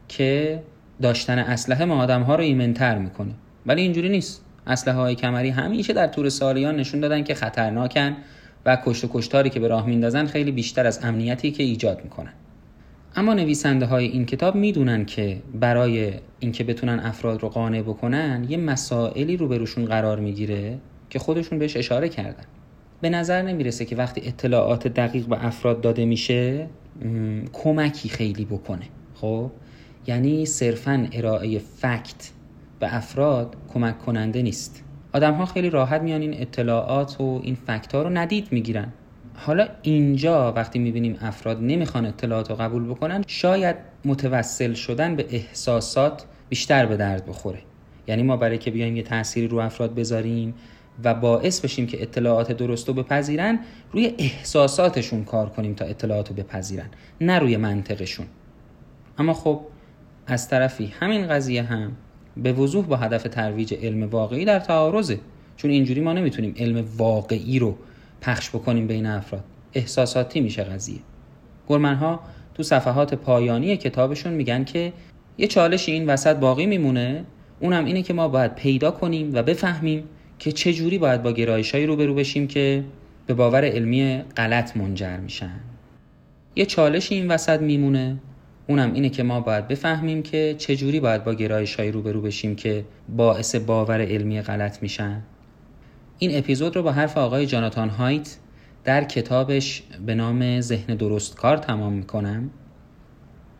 که 0.07 0.59
داشتن 1.01 1.39
اسلحه 1.39 1.85
ما 1.85 2.03
آدم 2.03 2.21
ها 2.21 2.35
رو 2.35 2.43
ایمنتر 2.43 2.97
می‌کنه. 2.97 3.31
ولی 3.65 3.81
اینجوری 3.81 4.09
نیست. 4.09 4.45
اسلحه 4.67 4.97
های 4.97 5.15
کمری 5.15 5.49
همیشه 5.49 5.93
در 5.93 6.07
طول 6.07 6.29
سالیان 6.29 6.75
نشون 6.75 6.99
دادن 6.99 7.23
که 7.23 7.35
خطرناکن 7.35 8.17
و 8.65 8.77
کشت 8.85 9.03
و 9.03 9.09
کشتاری 9.13 9.49
که 9.49 9.59
به 9.59 9.67
راه 9.67 9.85
میندازن 9.85 10.25
خیلی 10.25 10.51
بیشتر 10.51 10.87
از 10.87 10.99
امنیتی 11.03 11.51
که 11.51 11.63
ایجاد 11.63 12.03
می‌کنن. 12.03 12.33
اما 13.19 13.33
نویسنده 13.33 13.85
های 13.85 14.05
این 14.05 14.25
کتاب 14.25 14.55
می‌دونن 14.55 15.05
که 15.05 15.41
برای 15.53 16.13
اینکه 16.39 16.63
بتونن 16.63 16.99
افراد 16.99 17.41
رو 17.41 17.49
قانع 17.49 17.81
بکنن 17.81 18.45
یه 18.49 18.57
مسائلی 18.57 19.37
رو 19.37 19.47
بروشون 19.47 19.85
قرار 19.85 20.19
می‌گیره 20.19 20.77
که 21.09 21.19
خودشون 21.19 21.59
بهش 21.59 21.77
اشاره 21.77 22.09
کردن. 22.09 22.43
به 23.01 23.09
نظر 23.09 23.41
نمی‌رسه 23.41 23.85
که 23.85 23.95
وقتی 23.95 24.21
اطلاعات 24.25 24.87
دقیق 24.87 25.25
به 25.25 25.45
افراد 25.45 25.81
داده 25.81 26.05
میشه 26.05 26.67
کمکی 27.53 28.09
خیلی 28.09 28.45
بکنه. 28.45 28.85
خب؟ 29.15 29.51
یعنی 30.07 30.45
صرفا 30.45 31.07
ارائه 31.11 31.59
فکت 31.59 32.31
به 32.79 32.95
افراد 32.95 33.55
کمک 33.73 33.99
کننده 33.99 34.41
نیست. 34.41 34.83
آدم 35.13 35.33
ها 35.33 35.45
خیلی 35.45 35.69
راحت 35.69 36.01
میان 36.01 36.21
این 36.21 36.41
اطلاعات 36.41 37.21
و 37.21 37.41
این 37.43 37.55
فکت 37.55 37.95
ها 37.95 38.01
رو 38.01 38.09
ندید 38.09 38.47
می‌گیرن. 38.51 38.93
حالا 39.41 39.67
اینجا 39.81 40.53
وقتی 40.53 40.79
می‌بینیم 40.79 41.17
افراد 41.21 41.61
نمی‌خوان 41.61 42.05
اطلاعات 42.05 42.49
رو 42.49 42.55
قبول 42.55 42.83
بکنن 42.83 43.23
شاید 43.27 43.75
متوسل 44.05 44.73
شدن 44.73 45.15
به 45.15 45.25
احساسات 45.29 46.25
بیشتر 46.49 46.85
به 46.85 46.97
درد 46.97 47.25
بخوره. 47.25 47.59
یعنی 48.07 48.23
ما 48.23 48.37
برای 48.37 48.57
که 48.57 48.71
بیایم 48.71 48.95
یه 48.95 49.03
تأثیری 49.03 49.47
رو 49.47 49.57
افراد 49.57 49.95
بذاریم 49.95 50.53
و 51.03 51.13
باعث 51.13 51.59
بشیم 51.59 51.87
که 51.87 52.01
اطلاعات 52.01 52.51
درست 52.51 52.87
رو 52.87 52.93
بپذیرن 52.93 53.59
روی 53.91 54.15
احساساتشون 54.17 55.23
کار 55.23 55.49
کنیم 55.49 55.73
تا 55.73 55.85
اطلاعات 55.85 56.29
رو 56.29 56.35
بپذیرن 56.35 56.89
نه 57.21 57.39
روی 57.39 57.57
منطقشون. 57.57 58.25
اما 59.17 59.33
خب 59.33 59.61
از 60.27 60.49
طرفی 60.49 60.93
همین 60.99 61.27
قضیه 61.27 61.63
هم 61.63 61.91
به 62.37 62.53
وضوح 62.53 62.85
با 62.85 62.95
هدف 62.95 63.23
ترویج 63.23 63.73
علم 63.73 64.03
واقعی 64.03 64.45
در 64.45 64.59
تعارضه. 64.59 65.19
چون 65.57 65.71
اینجوری 65.71 66.01
ما 66.01 66.13
نمی‌تونیم 66.13 66.53
علم 66.57 66.85
واقعی 66.97 67.59
رو 67.59 67.75
پخش 68.21 68.49
بکنیم 68.49 68.87
بین 68.87 69.05
افراد. 69.05 69.43
احساساتی 69.73 70.39
میشه 70.41 70.63
قضیه. 70.63 70.99
گرمن 71.67 71.95
ها 71.95 72.19
تو 72.53 72.63
صفحات 72.63 73.13
پایانی 73.13 73.77
کتابشون 73.77 74.33
میگن 74.33 74.63
که 74.63 74.93
یه 75.37 75.47
چالش 75.47 75.89
این 75.89 76.09
وسط 76.09 76.35
باقی 76.35 76.65
میمونه. 76.65 77.25
اونم 77.59 77.85
اینه 77.85 78.01
که 78.01 78.13
ما 78.13 78.27
باید 78.27 78.55
پیدا 78.55 78.91
کنیم 78.91 79.31
و 79.33 79.43
بفهمیم 79.43 80.03
که 80.39 80.51
چه 80.51 80.73
جوری 80.73 80.97
باید 80.97 81.23
با 81.23 81.31
گرایشایی 81.31 81.85
روبرو 81.85 82.15
بشیم 82.15 82.47
که 82.47 82.83
به 83.27 83.33
باور 83.33 83.65
علمی 83.65 84.23
غلط 84.37 84.77
منجر 84.77 85.17
میشن. 85.17 85.59
یه 86.55 86.65
چالش 86.65 87.11
این 87.11 87.27
وسط 87.27 87.61
میمونه. 87.61 88.17
اونم 88.67 88.93
اینه 88.93 89.09
که 89.09 89.23
ما 89.23 89.41
باید 89.41 89.67
بفهمیم 89.67 90.23
که 90.23 90.55
چه 90.57 90.75
جوری 90.75 90.99
باید 90.99 91.23
با 91.23 91.33
گرایش 91.33 91.79
رو 91.79 91.91
روبرو 91.91 92.21
بشیم 92.21 92.55
که 92.55 92.85
باعث 93.09 93.55
باور 93.55 94.01
علمی 94.01 94.41
غلط 94.41 94.81
میشن. 94.81 95.21
این 96.21 96.37
اپیزود 96.37 96.75
رو 96.75 96.83
با 96.83 96.91
حرف 96.91 97.17
آقای 97.17 97.45
جاناتان 97.45 97.89
هایت 97.89 98.37
در 98.83 99.03
کتابش 99.03 99.83
به 100.05 100.15
نام 100.15 100.61
ذهن 100.61 100.95
درست 100.95 101.35
کار 101.35 101.57
تمام 101.57 101.93
می‌کنم. 101.93 102.49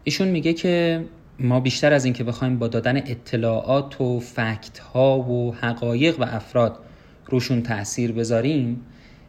ایشون 0.04 0.28
میگه 0.28 0.54
که 0.54 1.06
ما 1.40 1.60
بیشتر 1.60 1.94
از 1.94 2.06
اینکه 2.06 2.24
بخوایم 2.24 2.60
با 2.60 2.68
دادن 2.68 2.98
اطلاعات 2.98 4.02
و 4.02 4.20
فکت 4.20 4.80
ها 4.80 5.20
و 5.20 5.56
حقایق 5.56 6.20
و 6.20 6.24
افراد 6.24 6.80
روشون 7.26 7.62
تاثیر 7.64 8.12
بذاریم 8.12 8.82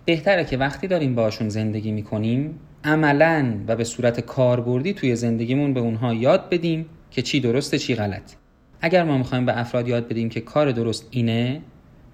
بهتره 0.04 0.44
که 0.44 0.56
وقتی 0.56 0.86
داریم 0.86 1.14
باشون 1.14 1.48
زندگی 1.48 1.92
می‌کنیم 1.92 2.58
عملا 2.84 3.54
و 3.66 3.76
به 3.76 3.84
صورت 3.84 4.20
کاربردی 4.20 4.94
توی 4.94 5.16
زندگیمون 5.16 5.74
به 5.74 5.80
اونها 5.80 6.14
یاد 6.14 6.48
بدیم 6.48 6.86
که 7.10 7.22
چی 7.22 7.40
درسته 7.40 7.78
چی 7.78 7.94
غلط. 7.94 8.32
اگر 8.80 9.04
ما 9.04 9.18
می‌خوایم 9.18 9.46
به 9.46 9.60
افراد 9.60 9.88
یاد 9.88 10.08
بدیم 10.08 10.28
که 10.28 10.40
کار 10.40 10.72
درست 10.72 11.08
اینه 11.10 11.60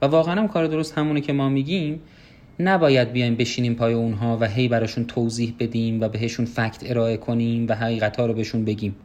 و 0.02 0.06
واقعا 0.06 0.34
هم 0.34 0.48
کار 0.48 0.66
درست 0.66 0.98
همونه 0.98 1.20
که 1.20 1.32
ما 1.32 1.48
میگیم 1.48 2.00
نباید 2.60 3.12
بیایم 3.12 3.34
بشینیم 3.34 3.74
پای 3.74 3.94
اونها 3.94 4.38
و 4.40 4.48
هی 4.48 4.68
براشون 4.68 5.04
توضیح 5.04 5.54
بدیم 5.58 6.00
و 6.00 6.08
بهشون 6.08 6.46
فکت 6.46 6.90
ارائه 6.90 7.16
کنیم 7.16 7.66
و 7.68 7.74
حقیقت 7.74 8.16
ها 8.16 8.26
رو 8.26 8.34
بهشون 8.34 8.64
بگیم. 8.64 8.96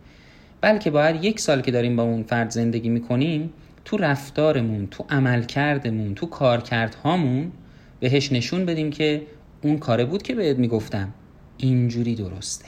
بلکه 0.62 0.92
باید 0.92 1.24
یک 1.24 1.40
سال 1.40 1.62
که 1.62 1.72
داریم 1.72 1.96
با 1.96 2.04
اون 2.04 2.24
فرد 2.24 2.50
زندگی 2.50 2.90
می‌کنیم 2.90 3.54
تو 3.86 3.98
رفتارمون 3.98 4.88
تو 4.88 5.06
عملکردمون 5.10 6.16
تو 6.16 6.26
کارکردهامون 6.26 7.52
بهش 8.00 8.32
نشون 8.32 8.66
بدیم 8.66 8.90
که 8.90 9.22
اون 9.62 9.78
کاره 9.78 10.06
بود 10.06 10.22
که 10.22 10.36
بهت 10.36 10.58
می‌گفتم. 10.58 11.14
اینجوری 11.58 12.16
درسته. 12.16 12.66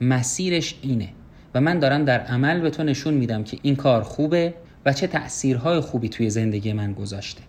مسیرش 0.00 0.74
اینه. 0.82 1.08
و 1.54 1.60
من 1.60 1.78
دارم 1.78 2.04
در 2.04 2.20
عمل 2.20 2.60
به 2.60 2.70
تو 2.70 2.82
نشون 2.82 3.14
میدم 3.14 3.44
که 3.44 3.58
این 3.62 3.76
کار 3.76 4.02
خوبه 4.02 4.54
و 4.86 4.92
چه 4.92 5.06
تأثیرهای 5.06 5.80
خوبی 5.80 6.08
توی 6.08 6.30
زندگی 6.30 6.72
من 6.72 6.92
گذاشته. 6.92 7.42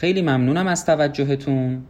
خیلی 0.00 0.22
ممنونم 0.22 0.66
از 0.66 0.86
توجهتون. 0.86 1.82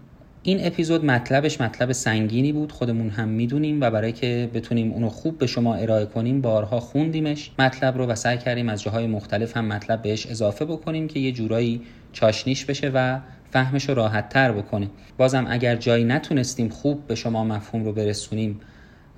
این 0.42 0.66
اپیزود 0.66 1.04
مطلبش 1.04 1.60
مطلب 1.60 1.92
سنگینی 1.92 2.52
بود 2.52 2.72
خودمون 2.72 3.10
هم 3.10 3.28
می‌دونیم 3.28 3.80
و 3.80 3.90
برای 3.90 4.12
که 4.12 4.50
بتونیم 4.54 4.92
اونو 4.92 5.08
خوب 5.08 5.38
به 5.38 5.46
شما 5.46 5.74
ارائه 5.74 6.06
کنیم 6.06 6.40
بارها 6.40 6.80
خوندیمش. 6.80 7.50
مطلب 7.58 7.98
رو 7.98 8.06
و 8.06 8.14
سعی 8.14 8.38
کردیم 8.38 8.68
از 8.68 8.82
جاهای 8.82 9.06
مختلف 9.06 9.56
هم 9.56 9.64
مطلب 9.64 10.02
بهش 10.02 10.26
اضافه 10.26 10.64
بکنیم 10.64 11.08
که 11.08 11.20
یه 11.20 11.32
جورایی 11.32 11.82
چاشنیش 12.12 12.64
بشه 12.64 12.90
و 12.94 13.18
فهمش 13.50 13.88
رو 13.88 13.94
راحت 13.94 14.28
تر 14.28 14.52
بکنه. 14.52 14.90
بازم 15.18 15.46
اگر 15.48 15.76
جایی 15.76 16.04
نتونستیم 16.04 16.68
خوب 16.68 17.06
به 17.06 17.14
شما 17.14 17.44
مفهوم 17.44 17.84
رو 17.84 17.92
برسونیم 17.92 18.60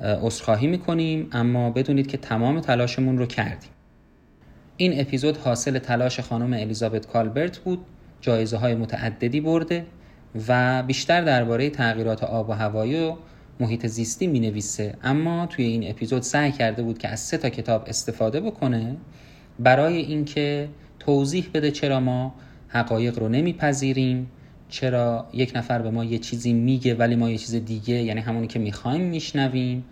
اصخاهی 0.01 0.67
می‌کنیم 0.67 1.29
اما 1.33 1.71
بدونید 1.71 2.07
که 2.07 2.17
تمام 2.17 2.61
تلاشمون 2.61 3.19
رو 3.19 3.27
کردیم. 3.27 3.71
این 4.77 5.01
اپیزود 5.01 5.37
حاصل 5.37 5.79
تلاش 5.79 6.21
خانم 6.21 6.53
الیزابت 6.53 7.07
کالبرت 7.07 7.59
بود. 7.59 7.79
جایزه 8.23 8.57
های 8.57 8.75
متعددی 8.75 9.41
برده 9.41 9.87
و 10.49 10.83
بیشتر 10.83 11.21
درباره 11.21 11.71
تغییرات 11.71 12.25
آب 12.25 12.49
و 12.49 12.53
هوایی 12.53 13.05
و 13.05 13.17
محیط 13.61 13.87
زیستی 13.87 14.27
می 14.27 14.41
نویسه 14.41 14.95
اما 15.03 15.47
توی 15.47 15.65
این 15.65 15.91
اپیزود 15.91 16.23
سعی 16.23 16.53
کرده 16.53 16.83
بود 16.83 16.99
که 16.99 17.09
از 17.09 17.21
سه 17.21 17.39
تا 17.39 17.49
کتاب 17.49 17.85
استفاده 17.87 18.41
بکنه 18.41 18.97
برای 19.59 19.97
اینکه 19.97 20.69
توضیح 20.99 21.51
بده 21.55 21.71
چرا 21.71 22.01
ما 22.01 22.35
حقایق 22.69 23.19
رو 23.19 23.29
نمیپذیریم 23.29 24.31
چرا 24.69 25.27
یک 25.33 25.53
نفر 25.55 25.83
به 25.83 25.91
ما 25.91 26.05
یه 26.05 26.19
چیزی 26.19 26.53
میگه 26.53 26.95
ولی 26.95 27.17
ما 27.17 27.31
یه 27.31 27.39
چیز 27.39 27.55
دیگه 27.55 27.95
یعنی 27.95 28.21
همونی 28.21 28.47
که 28.47 28.59
می‌خوایم 28.59 29.01
میشنویم. 29.01 29.85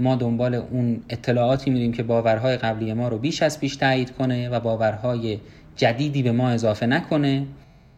ما 0.00 0.16
دنبال 0.16 0.54
اون 0.54 1.00
اطلاعاتی 1.08 1.70
میریم 1.70 1.92
که 1.92 2.02
باورهای 2.02 2.56
قبلی 2.56 2.92
ما 2.92 3.08
رو 3.08 3.18
بیش 3.18 3.42
از 3.42 3.60
پیش 3.60 3.76
تایید 3.76 4.10
کنه 4.10 4.48
و 4.48 4.60
باورهای 4.60 5.38
جدیدی 5.76 6.22
به 6.22 6.32
ما 6.32 6.48
اضافه 6.48 6.86
نکنه. 6.86 7.46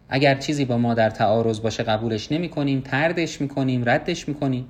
اگر 0.09 0.35
چیزی 0.35 0.65
با 0.65 0.77
ما 0.77 0.93
در 0.93 1.09
تعارض 1.09 1.61
باشه 1.61 1.83
قبولش 1.83 2.31
نمی 2.31 2.49
کنیم 2.49 2.81
تردش 2.81 3.41
می 3.41 3.47
کنیم 3.47 3.89
ردش 3.89 4.27
می 4.27 4.33
کنیم 4.33 4.65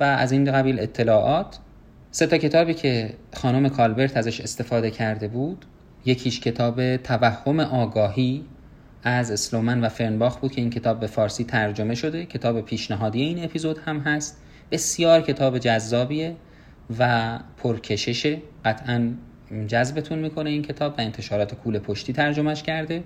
و 0.00 0.04
از 0.04 0.32
این 0.32 0.52
قبیل 0.52 0.80
اطلاعات 0.80 1.58
سه 2.10 2.26
تا 2.26 2.38
کتابی 2.38 2.74
که 2.74 3.14
خانم 3.34 3.68
کالبرت 3.68 4.16
ازش 4.16 4.40
استفاده 4.40 4.90
کرده 4.90 5.28
بود 5.28 5.64
یکیش 6.04 6.40
کتاب 6.40 6.96
توهم 6.96 7.60
آگاهی 7.60 8.44
از 9.02 9.30
اسلومن 9.30 9.80
و 9.80 9.88
فرنباخ 9.88 10.36
بود 10.36 10.52
که 10.52 10.60
این 10.60 10.70
کتاب 10.70 11.00
به 11.00 11.06
فارسی 11.06 11.44
ترجمه 11.44 11.94
شده. 11.94 12.26
کتاب 12.26 12.60
پیشنهادی 12.60 13.22
این 13.22 13.44
اپیزود 13.44 13.78
هم 13.78 13.98
هست. 13.98 14.42
بسیار 14.70 15.20
کتاب 15.20 15.58
جذابیه 15.58 16.36
و 16.98 17.38
پرکششه. 17.56 18.38
قطعا 18.64 19.12
جذبتون 19.68 20.18
می‌کنه 20.18 20.50
این 20.50 20.62
کتاب 20.62 20.92
و 20.98 21.00
انتشارات 21.00 21.54
کول 21.54 21.78
پشتی 21.78 22.12
ترجمهش 22.12 22.62
کرده. 22.62 23.02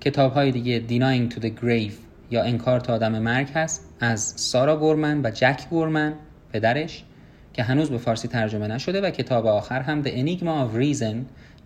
کتاب 0.00 0.32
های 0.32 0.50
دیگه 0.50 0.82
Denying 0.88 1.34
to 1.34 1.36
the 1.36 1.50
Grave 1.62 1.94
یا 2.30 2.42
انکار 2.42 2.80
تا 2.80 2.94
آدم 2.94 3.18
مرگ 3.18 3.48
هست 3.54 3.90
از 4.00 4.20
سارا 4.36 4.76
گورمن 4.76 5.20
و 5.24 5.30
جک 5.30 5.68
گورمن 5.70 6.14
پدرش 6.52 7.04
که 7.52 7.62
هنوز 7.62 7.90
به 7.90 7.98
فارسی 7.98 8.28
ترجمه 8.28 8.68
نشده 8.68 9.00
و 9.00 9.10
کتاب 9.10 9.46
آخر 9.46 9.80
هم 9.80 10.02
The 10.02 10.08
Enigma 10.08 10.42
of 10.42 10.80
Reason 10.80 11.16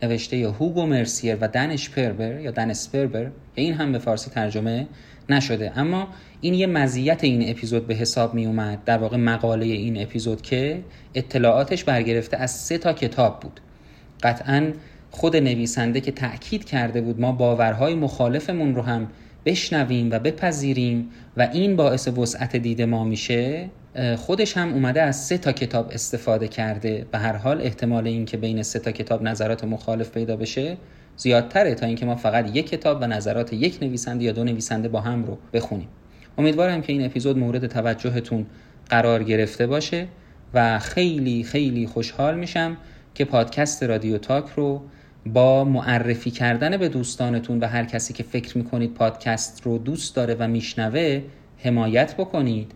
نوشته 0.02 0.48
هوگو 0.48 0.86
مرسیر 0.86 1.36
و 1.40 1.48
دن 1.48 1.76
پربر 1.76 2.40
یا 2.40 2.50
دن 2.50 2.72
سپربر 2.72 3.24
که 3.24 3.62
این 3.62 3.74
هم 3.74 3.92
به 3.92 3.98
فارسی 3.98 4.30
ترجمه 4.30 4.86
نشده. 5.28 5.78
اما 5.78 6.08
این 6.40 6.54
یه 6.54 6.66
مزیت 6.66 7.24
این 7.24 7.50
اپیزود 7.50 7.86
به 7.86 7.94
حساب 7.94 8.34
می 8.34 8.46
اومد 8.46 8.84
در 8.84 8.98
واقع 8.98 9.16
مقاله 9.16 9.64
این 9.64 10.02
اپیزود 10.02 10.42
که 10.42 10.82
اطلاعاتش 11.14 11.84
برگرفته 11.84 12.36
از 12.36 12.50
سه 12.50 12.78
تا 12.78 12.92
کتاب 12.92 13.40
بود. 13.40 13.60
قطعا 14.22 14.72
خود 15.18 15.36
نویسنده 15.36 16.00
که 16.00 16.12
تأکید 16.12 16.64
کرده 16.64 17.00
بود 17.00 17.20
ما 17.20 17.32
باورهای 17.32 17.94
مخالفمون 17.94 18.74
رو 18.74 18.82
هم 18.82 19.08
بشنویم 19.46 20.10
و 20.10 20.18
بپذیریم 20.18 21.10
و 21.36 21.48
این 21.52 21.76
باعث 21.76 22.08
وسعت 22.08 22.56
دید 22.56 22.82
ما 22.82 23.04
میشه 23.04 23.70
خودش 24.16 24.56
هم 24.56 24.72
اومده 24.72 25.02
از 25.02 25.24
سه 25.24 25.38
تا 25.38 25.52
کتاب 25.52 25.90
استفاده 25.92 26.48
کرده. 26.48 27.06
به 27.12 27.18
هر 27.18 27.36
حال 27.36 27.62
احتمال 27.62 28.06
اینکه 28.06 28.36
بین 28.36 28.62
سه 28.62 28.78
تا 28.78 28.92
کتاب 28.92 29.22
نظرات 29.22 29.64
مخالف 29.64 30.10
پیدا 30.10 30.36
بشه 30.36 30.76
زیادتره 31.16 31.74
تا 31.74 31.86
اینکه 31.86 32.06
ما 32.06 32.16
فقط 32.16 32.56
یک 32.56 32.68
کتاب 32.68 32.98
و 33.00 33.06
نظرات 33.06 33.52
یک 33.52 33.78
نویسنده 33.82 34.24
یا 34.24 34.32
دو 34.32 34.44
نویسنده 34.44 34.88
با 34.88 35.00
هم 35.00 35.24
رو 35.24 35.38
بخونیم. 35.52 35.88
امیدوارم 36.38 36.82
که 36.82 36.92
این 36.92 37.04
اپیزود 37.04 37.38
مورد 37.38 37.66
توجهتون 37.66 38.46
قرار 38.90 39.22
گرفته 39.22 39.66
باشه 39.66 40.06
و 40.54 40.78
خیلی 40.78 41.42
خیلی 41.42 41.86
خوشحال 41.86 42.38
میشم 42.38 42.76
که 43.14 43.24
پادکست 43.24 43.82
رادیو 43.82 44.18
تاک 44.18 44.44
رو 44.56 44.82
با 45.32 45.64
معرفی 45.64 46.30
کردن 46.30 46.76
به 46.76 46.88
دوستانتون 46.88 47.60
و 47.60 47.66
هر 47.66 47.84
کسی 47.84 48.12
که 48.12 48.22
فکر 48.22 48.58
می‌کنید 48.58 48.94
پادکست 48.94 49.62
رو 49.62 49.78
دوست 49.78 50.16
داره 50.16 50.36
و 50.38 50.48
میشنوه 50.48 51.22
حمایت 51.58 52.14
بکنید. 52.16 52.72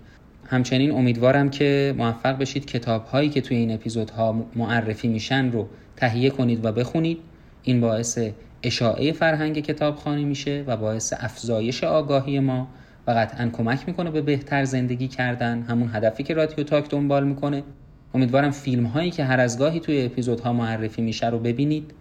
همچنین 0.46 0.90
امیدوارم 0.90 1.50
که 1.50 1.94
موفق 1.98 2.38
بشید 2.38 2.66
کتاب 2.66 3.04
هایی 3.04 3.28
که 3.28 3.40
توی 3.40 3.56
این 3.56 3.74
اپیزودها 3.74 4.46
معرفی 4.56 5.08
میشن 5.08 5.50
رو 5.50 5.68
تهیه 5.96 6.30
کنید 6.30 6.64
و 6.64 6.72
بخونید. 6.72 7.18
این 7.62 7.80
باعث 7.80 8.18
اشاعه 8.62 9.12
فرهنگ 9.12 9.60
کتابخانی 9.60 10.24
میشه 10.24 10.64
و 10.66 10.76
باعث 10.76 11.12
افزایش 11.18 11.84
آگاهی 11.84 12.40
ما 12.40 12.68
و 13.06 13.10
قطعا 13.10 13.48
کمک 13.48 13.80
می‌کنه 13.86 14.10
به 14.10 14.22
بهتر 14.22 14.64
زندگی 14.64 15.08
کردن. 15.08 15.62
همون 15.62 15.90
هدفی 15.92 16.22
که 16.22 16.34
رادیو 16.34 16.64
تاک 16.64 16.90
دنبال 16.90 17.24
می‌کنه. 17.24 17.62
امیدوارم 18.14 18.50
فیلم 18.50 18.86
هایی 18.86 19.10
که 19.10 19.24
هر 19.24 19.40
از 19.40 19.58
گاهی 19.58 19.80
توی 19.80 20.04
اپیزودها 20.04 20.52
معرفی 20.52 21.02
میشه 21.02 21.30
رو 21.30 21.38
ببینید. 21.38 21.94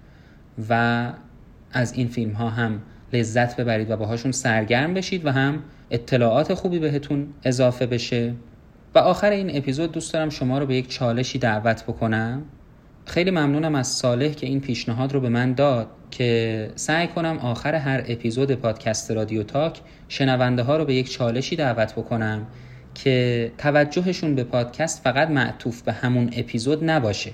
و 0.69 1.13
از 1.71 1.93
این 1.93 2.07
فیلم 2.07 2.31
ها 2.31 2.49
هم 2.49 2.81
لذت 3.13 3.59
ببرید 3.59 3.91
و 3.91 3.97
باهاشون 3.97 4.31
سرگرم 4.31 4.93
بشید 4.93 5.25
و 5.25 5.31
هم 5.31 5.63
اطلاعات 5.91 6.53
خوبی 6.53 6.79
بهتون 6.79 7.27
اضافه 7.43 7.85
بشه. 7.85 8.33
و 8.95 8.99
آخر 8.99 9.31
این 9.31 9.57
اپیزود 9.57 9.91
دوست 9.91 10.13
دارم 10.13 10.29
شما 10.29 10.59
رو 10.59 10.65
به 10.65 10.75
یک 10.75 10.89
چالشی 10.89 11.39
دعوت 11.39 11.83
بکنم. 11.83 12.41
خیلی 13.05 13.31
ممنونم 13.31 13.75
از 13.75 13.87
صالح 13.87 14.29
که 14.29 14.47
این 14.47 14.59
پیشنهاد 14.59 15.13
رو 15.13 15.19
به 15.19 15.29
من 15.29 15.53
داد 15.53 15.87
که 16.11 16.69
سعی 16.75 17.07
کنم 17.07 17.37
آخر 17.37 17.75
هر 17.75 18.03
اپیزود 18.07 18.51
پادکست 18.51 19.11
رادیو 19.11 19.43
تاک 19.43 19.79
شنونده 20.07 20.63
ها 20.63 20.77
رو 20.77 20.85
به 20.85 20.93
یک 20.93 21.11
چالشی 21.11 21.55
دعوت 21.55 21.93
بکنم 21.93 22.47
که 22.95 23.51
توجهشون 23.57 24.35
به 24.35 24.43
پادکست 24.43 25.03
فقط 25.03 25.29
معطوف 25.29 25.81
به 25.81 25.91
همون 25.91 26.29
اپیزود 26.35 26.83
نباشه. 26.83 27.31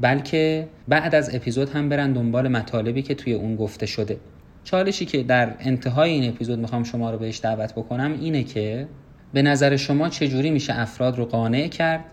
بلکه 0.00 0.68
بعد 0.88 1.14
از 1.14 1.34
اپیزود 1.34 1.68
هم 1.68 1.88
برن 1.88 2.12
دنبال 2.12 2.48
مطالبی 2.48 3.02
که 3.02 3.14
توی 3.14 3.32
اون 3.32 3.56
گفته 3.56 3.86
شده. 3.86 4.16
چالشی 4.64 5.04
که 5.04 5.22
در 5.22 5.54
انتهای 5.60 6.10
این 6.10 6.30
اپیزود 6.30 6.58
می‌خوام 6.58 6.84
شما 6.84 7.10
رو 7.10 7.18
بهش 7.18 7.40
دعوت 7.40 7.72
بکنم 7.72 8.16
اینه 8.20 8.44
که 8.44 8.88
به 9.32 9.42
نظر 9.42 9.76
شما 9.76 10.08
چجوری 10.08 10.50
میشه 10.50 10.80
افراد 10.80 11.18
رو 11.18 11.24
قانع 11.24 11.68
کرد 11.68 12.04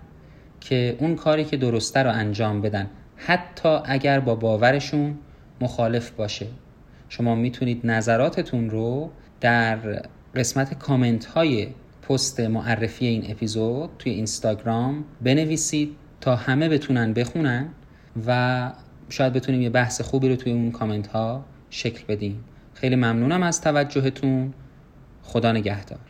که 0.62 0.96
اون 1.00 1.16
کاری 1.16 1.46
که 1.46 1.58
درسته 1.58 2.04
رو 2.04 2.12
انجام 2.12 2.62
بدن؟ 2.62 2.90
حتی 3.16 3.80
اگر 3.86 4.20
با 4.20 4.36
باورشون 4.36 5.18
مخالف 5.62 6.12
باشه. 6.12 6.48
شما 7.10 7.36
می‌تونید 7.36 7.82
نظراتتون 7.84 8.70
رو 8.70 9.10
در 9.42 9.78
قسمت 10.36 10.80
کامنت 10.80 11.26
های 11.26 11.68
پست 12.10 12.40
معرفی 12.40 13.06
این 13.06 13.32
اپیزود 13.32 13.90
توی 14.00 14.12
اینستاگرام 14.12 15.04
بنویسید. 15.22 15.96
تا 16.22 16.36
همه 16.36 16.70
بتونن 16.70 17.14
بخونن 17.14 17.70
و 18.28 18.72
شاید 19.10 19.34
بتونیم 19.34 19.62
یه 19.62 19.70
بحث 19.70 20.02
خوبی 20.02 20.30
رو 20.30 20.36
توی 20.36 20.52
اون 20.52 20.72
کامنت 20.72 21.08
ها 21.08 21.46
شکل 21.70 22.04
بدیم. 22.08 22.44
خیلی 22.74 22.96
ممنونم 22.96 23.44
از 23.44 23.62
توجهتون. 23.62 24.54
خدا 25.24 25.52
نگهدار. 25.52 26.07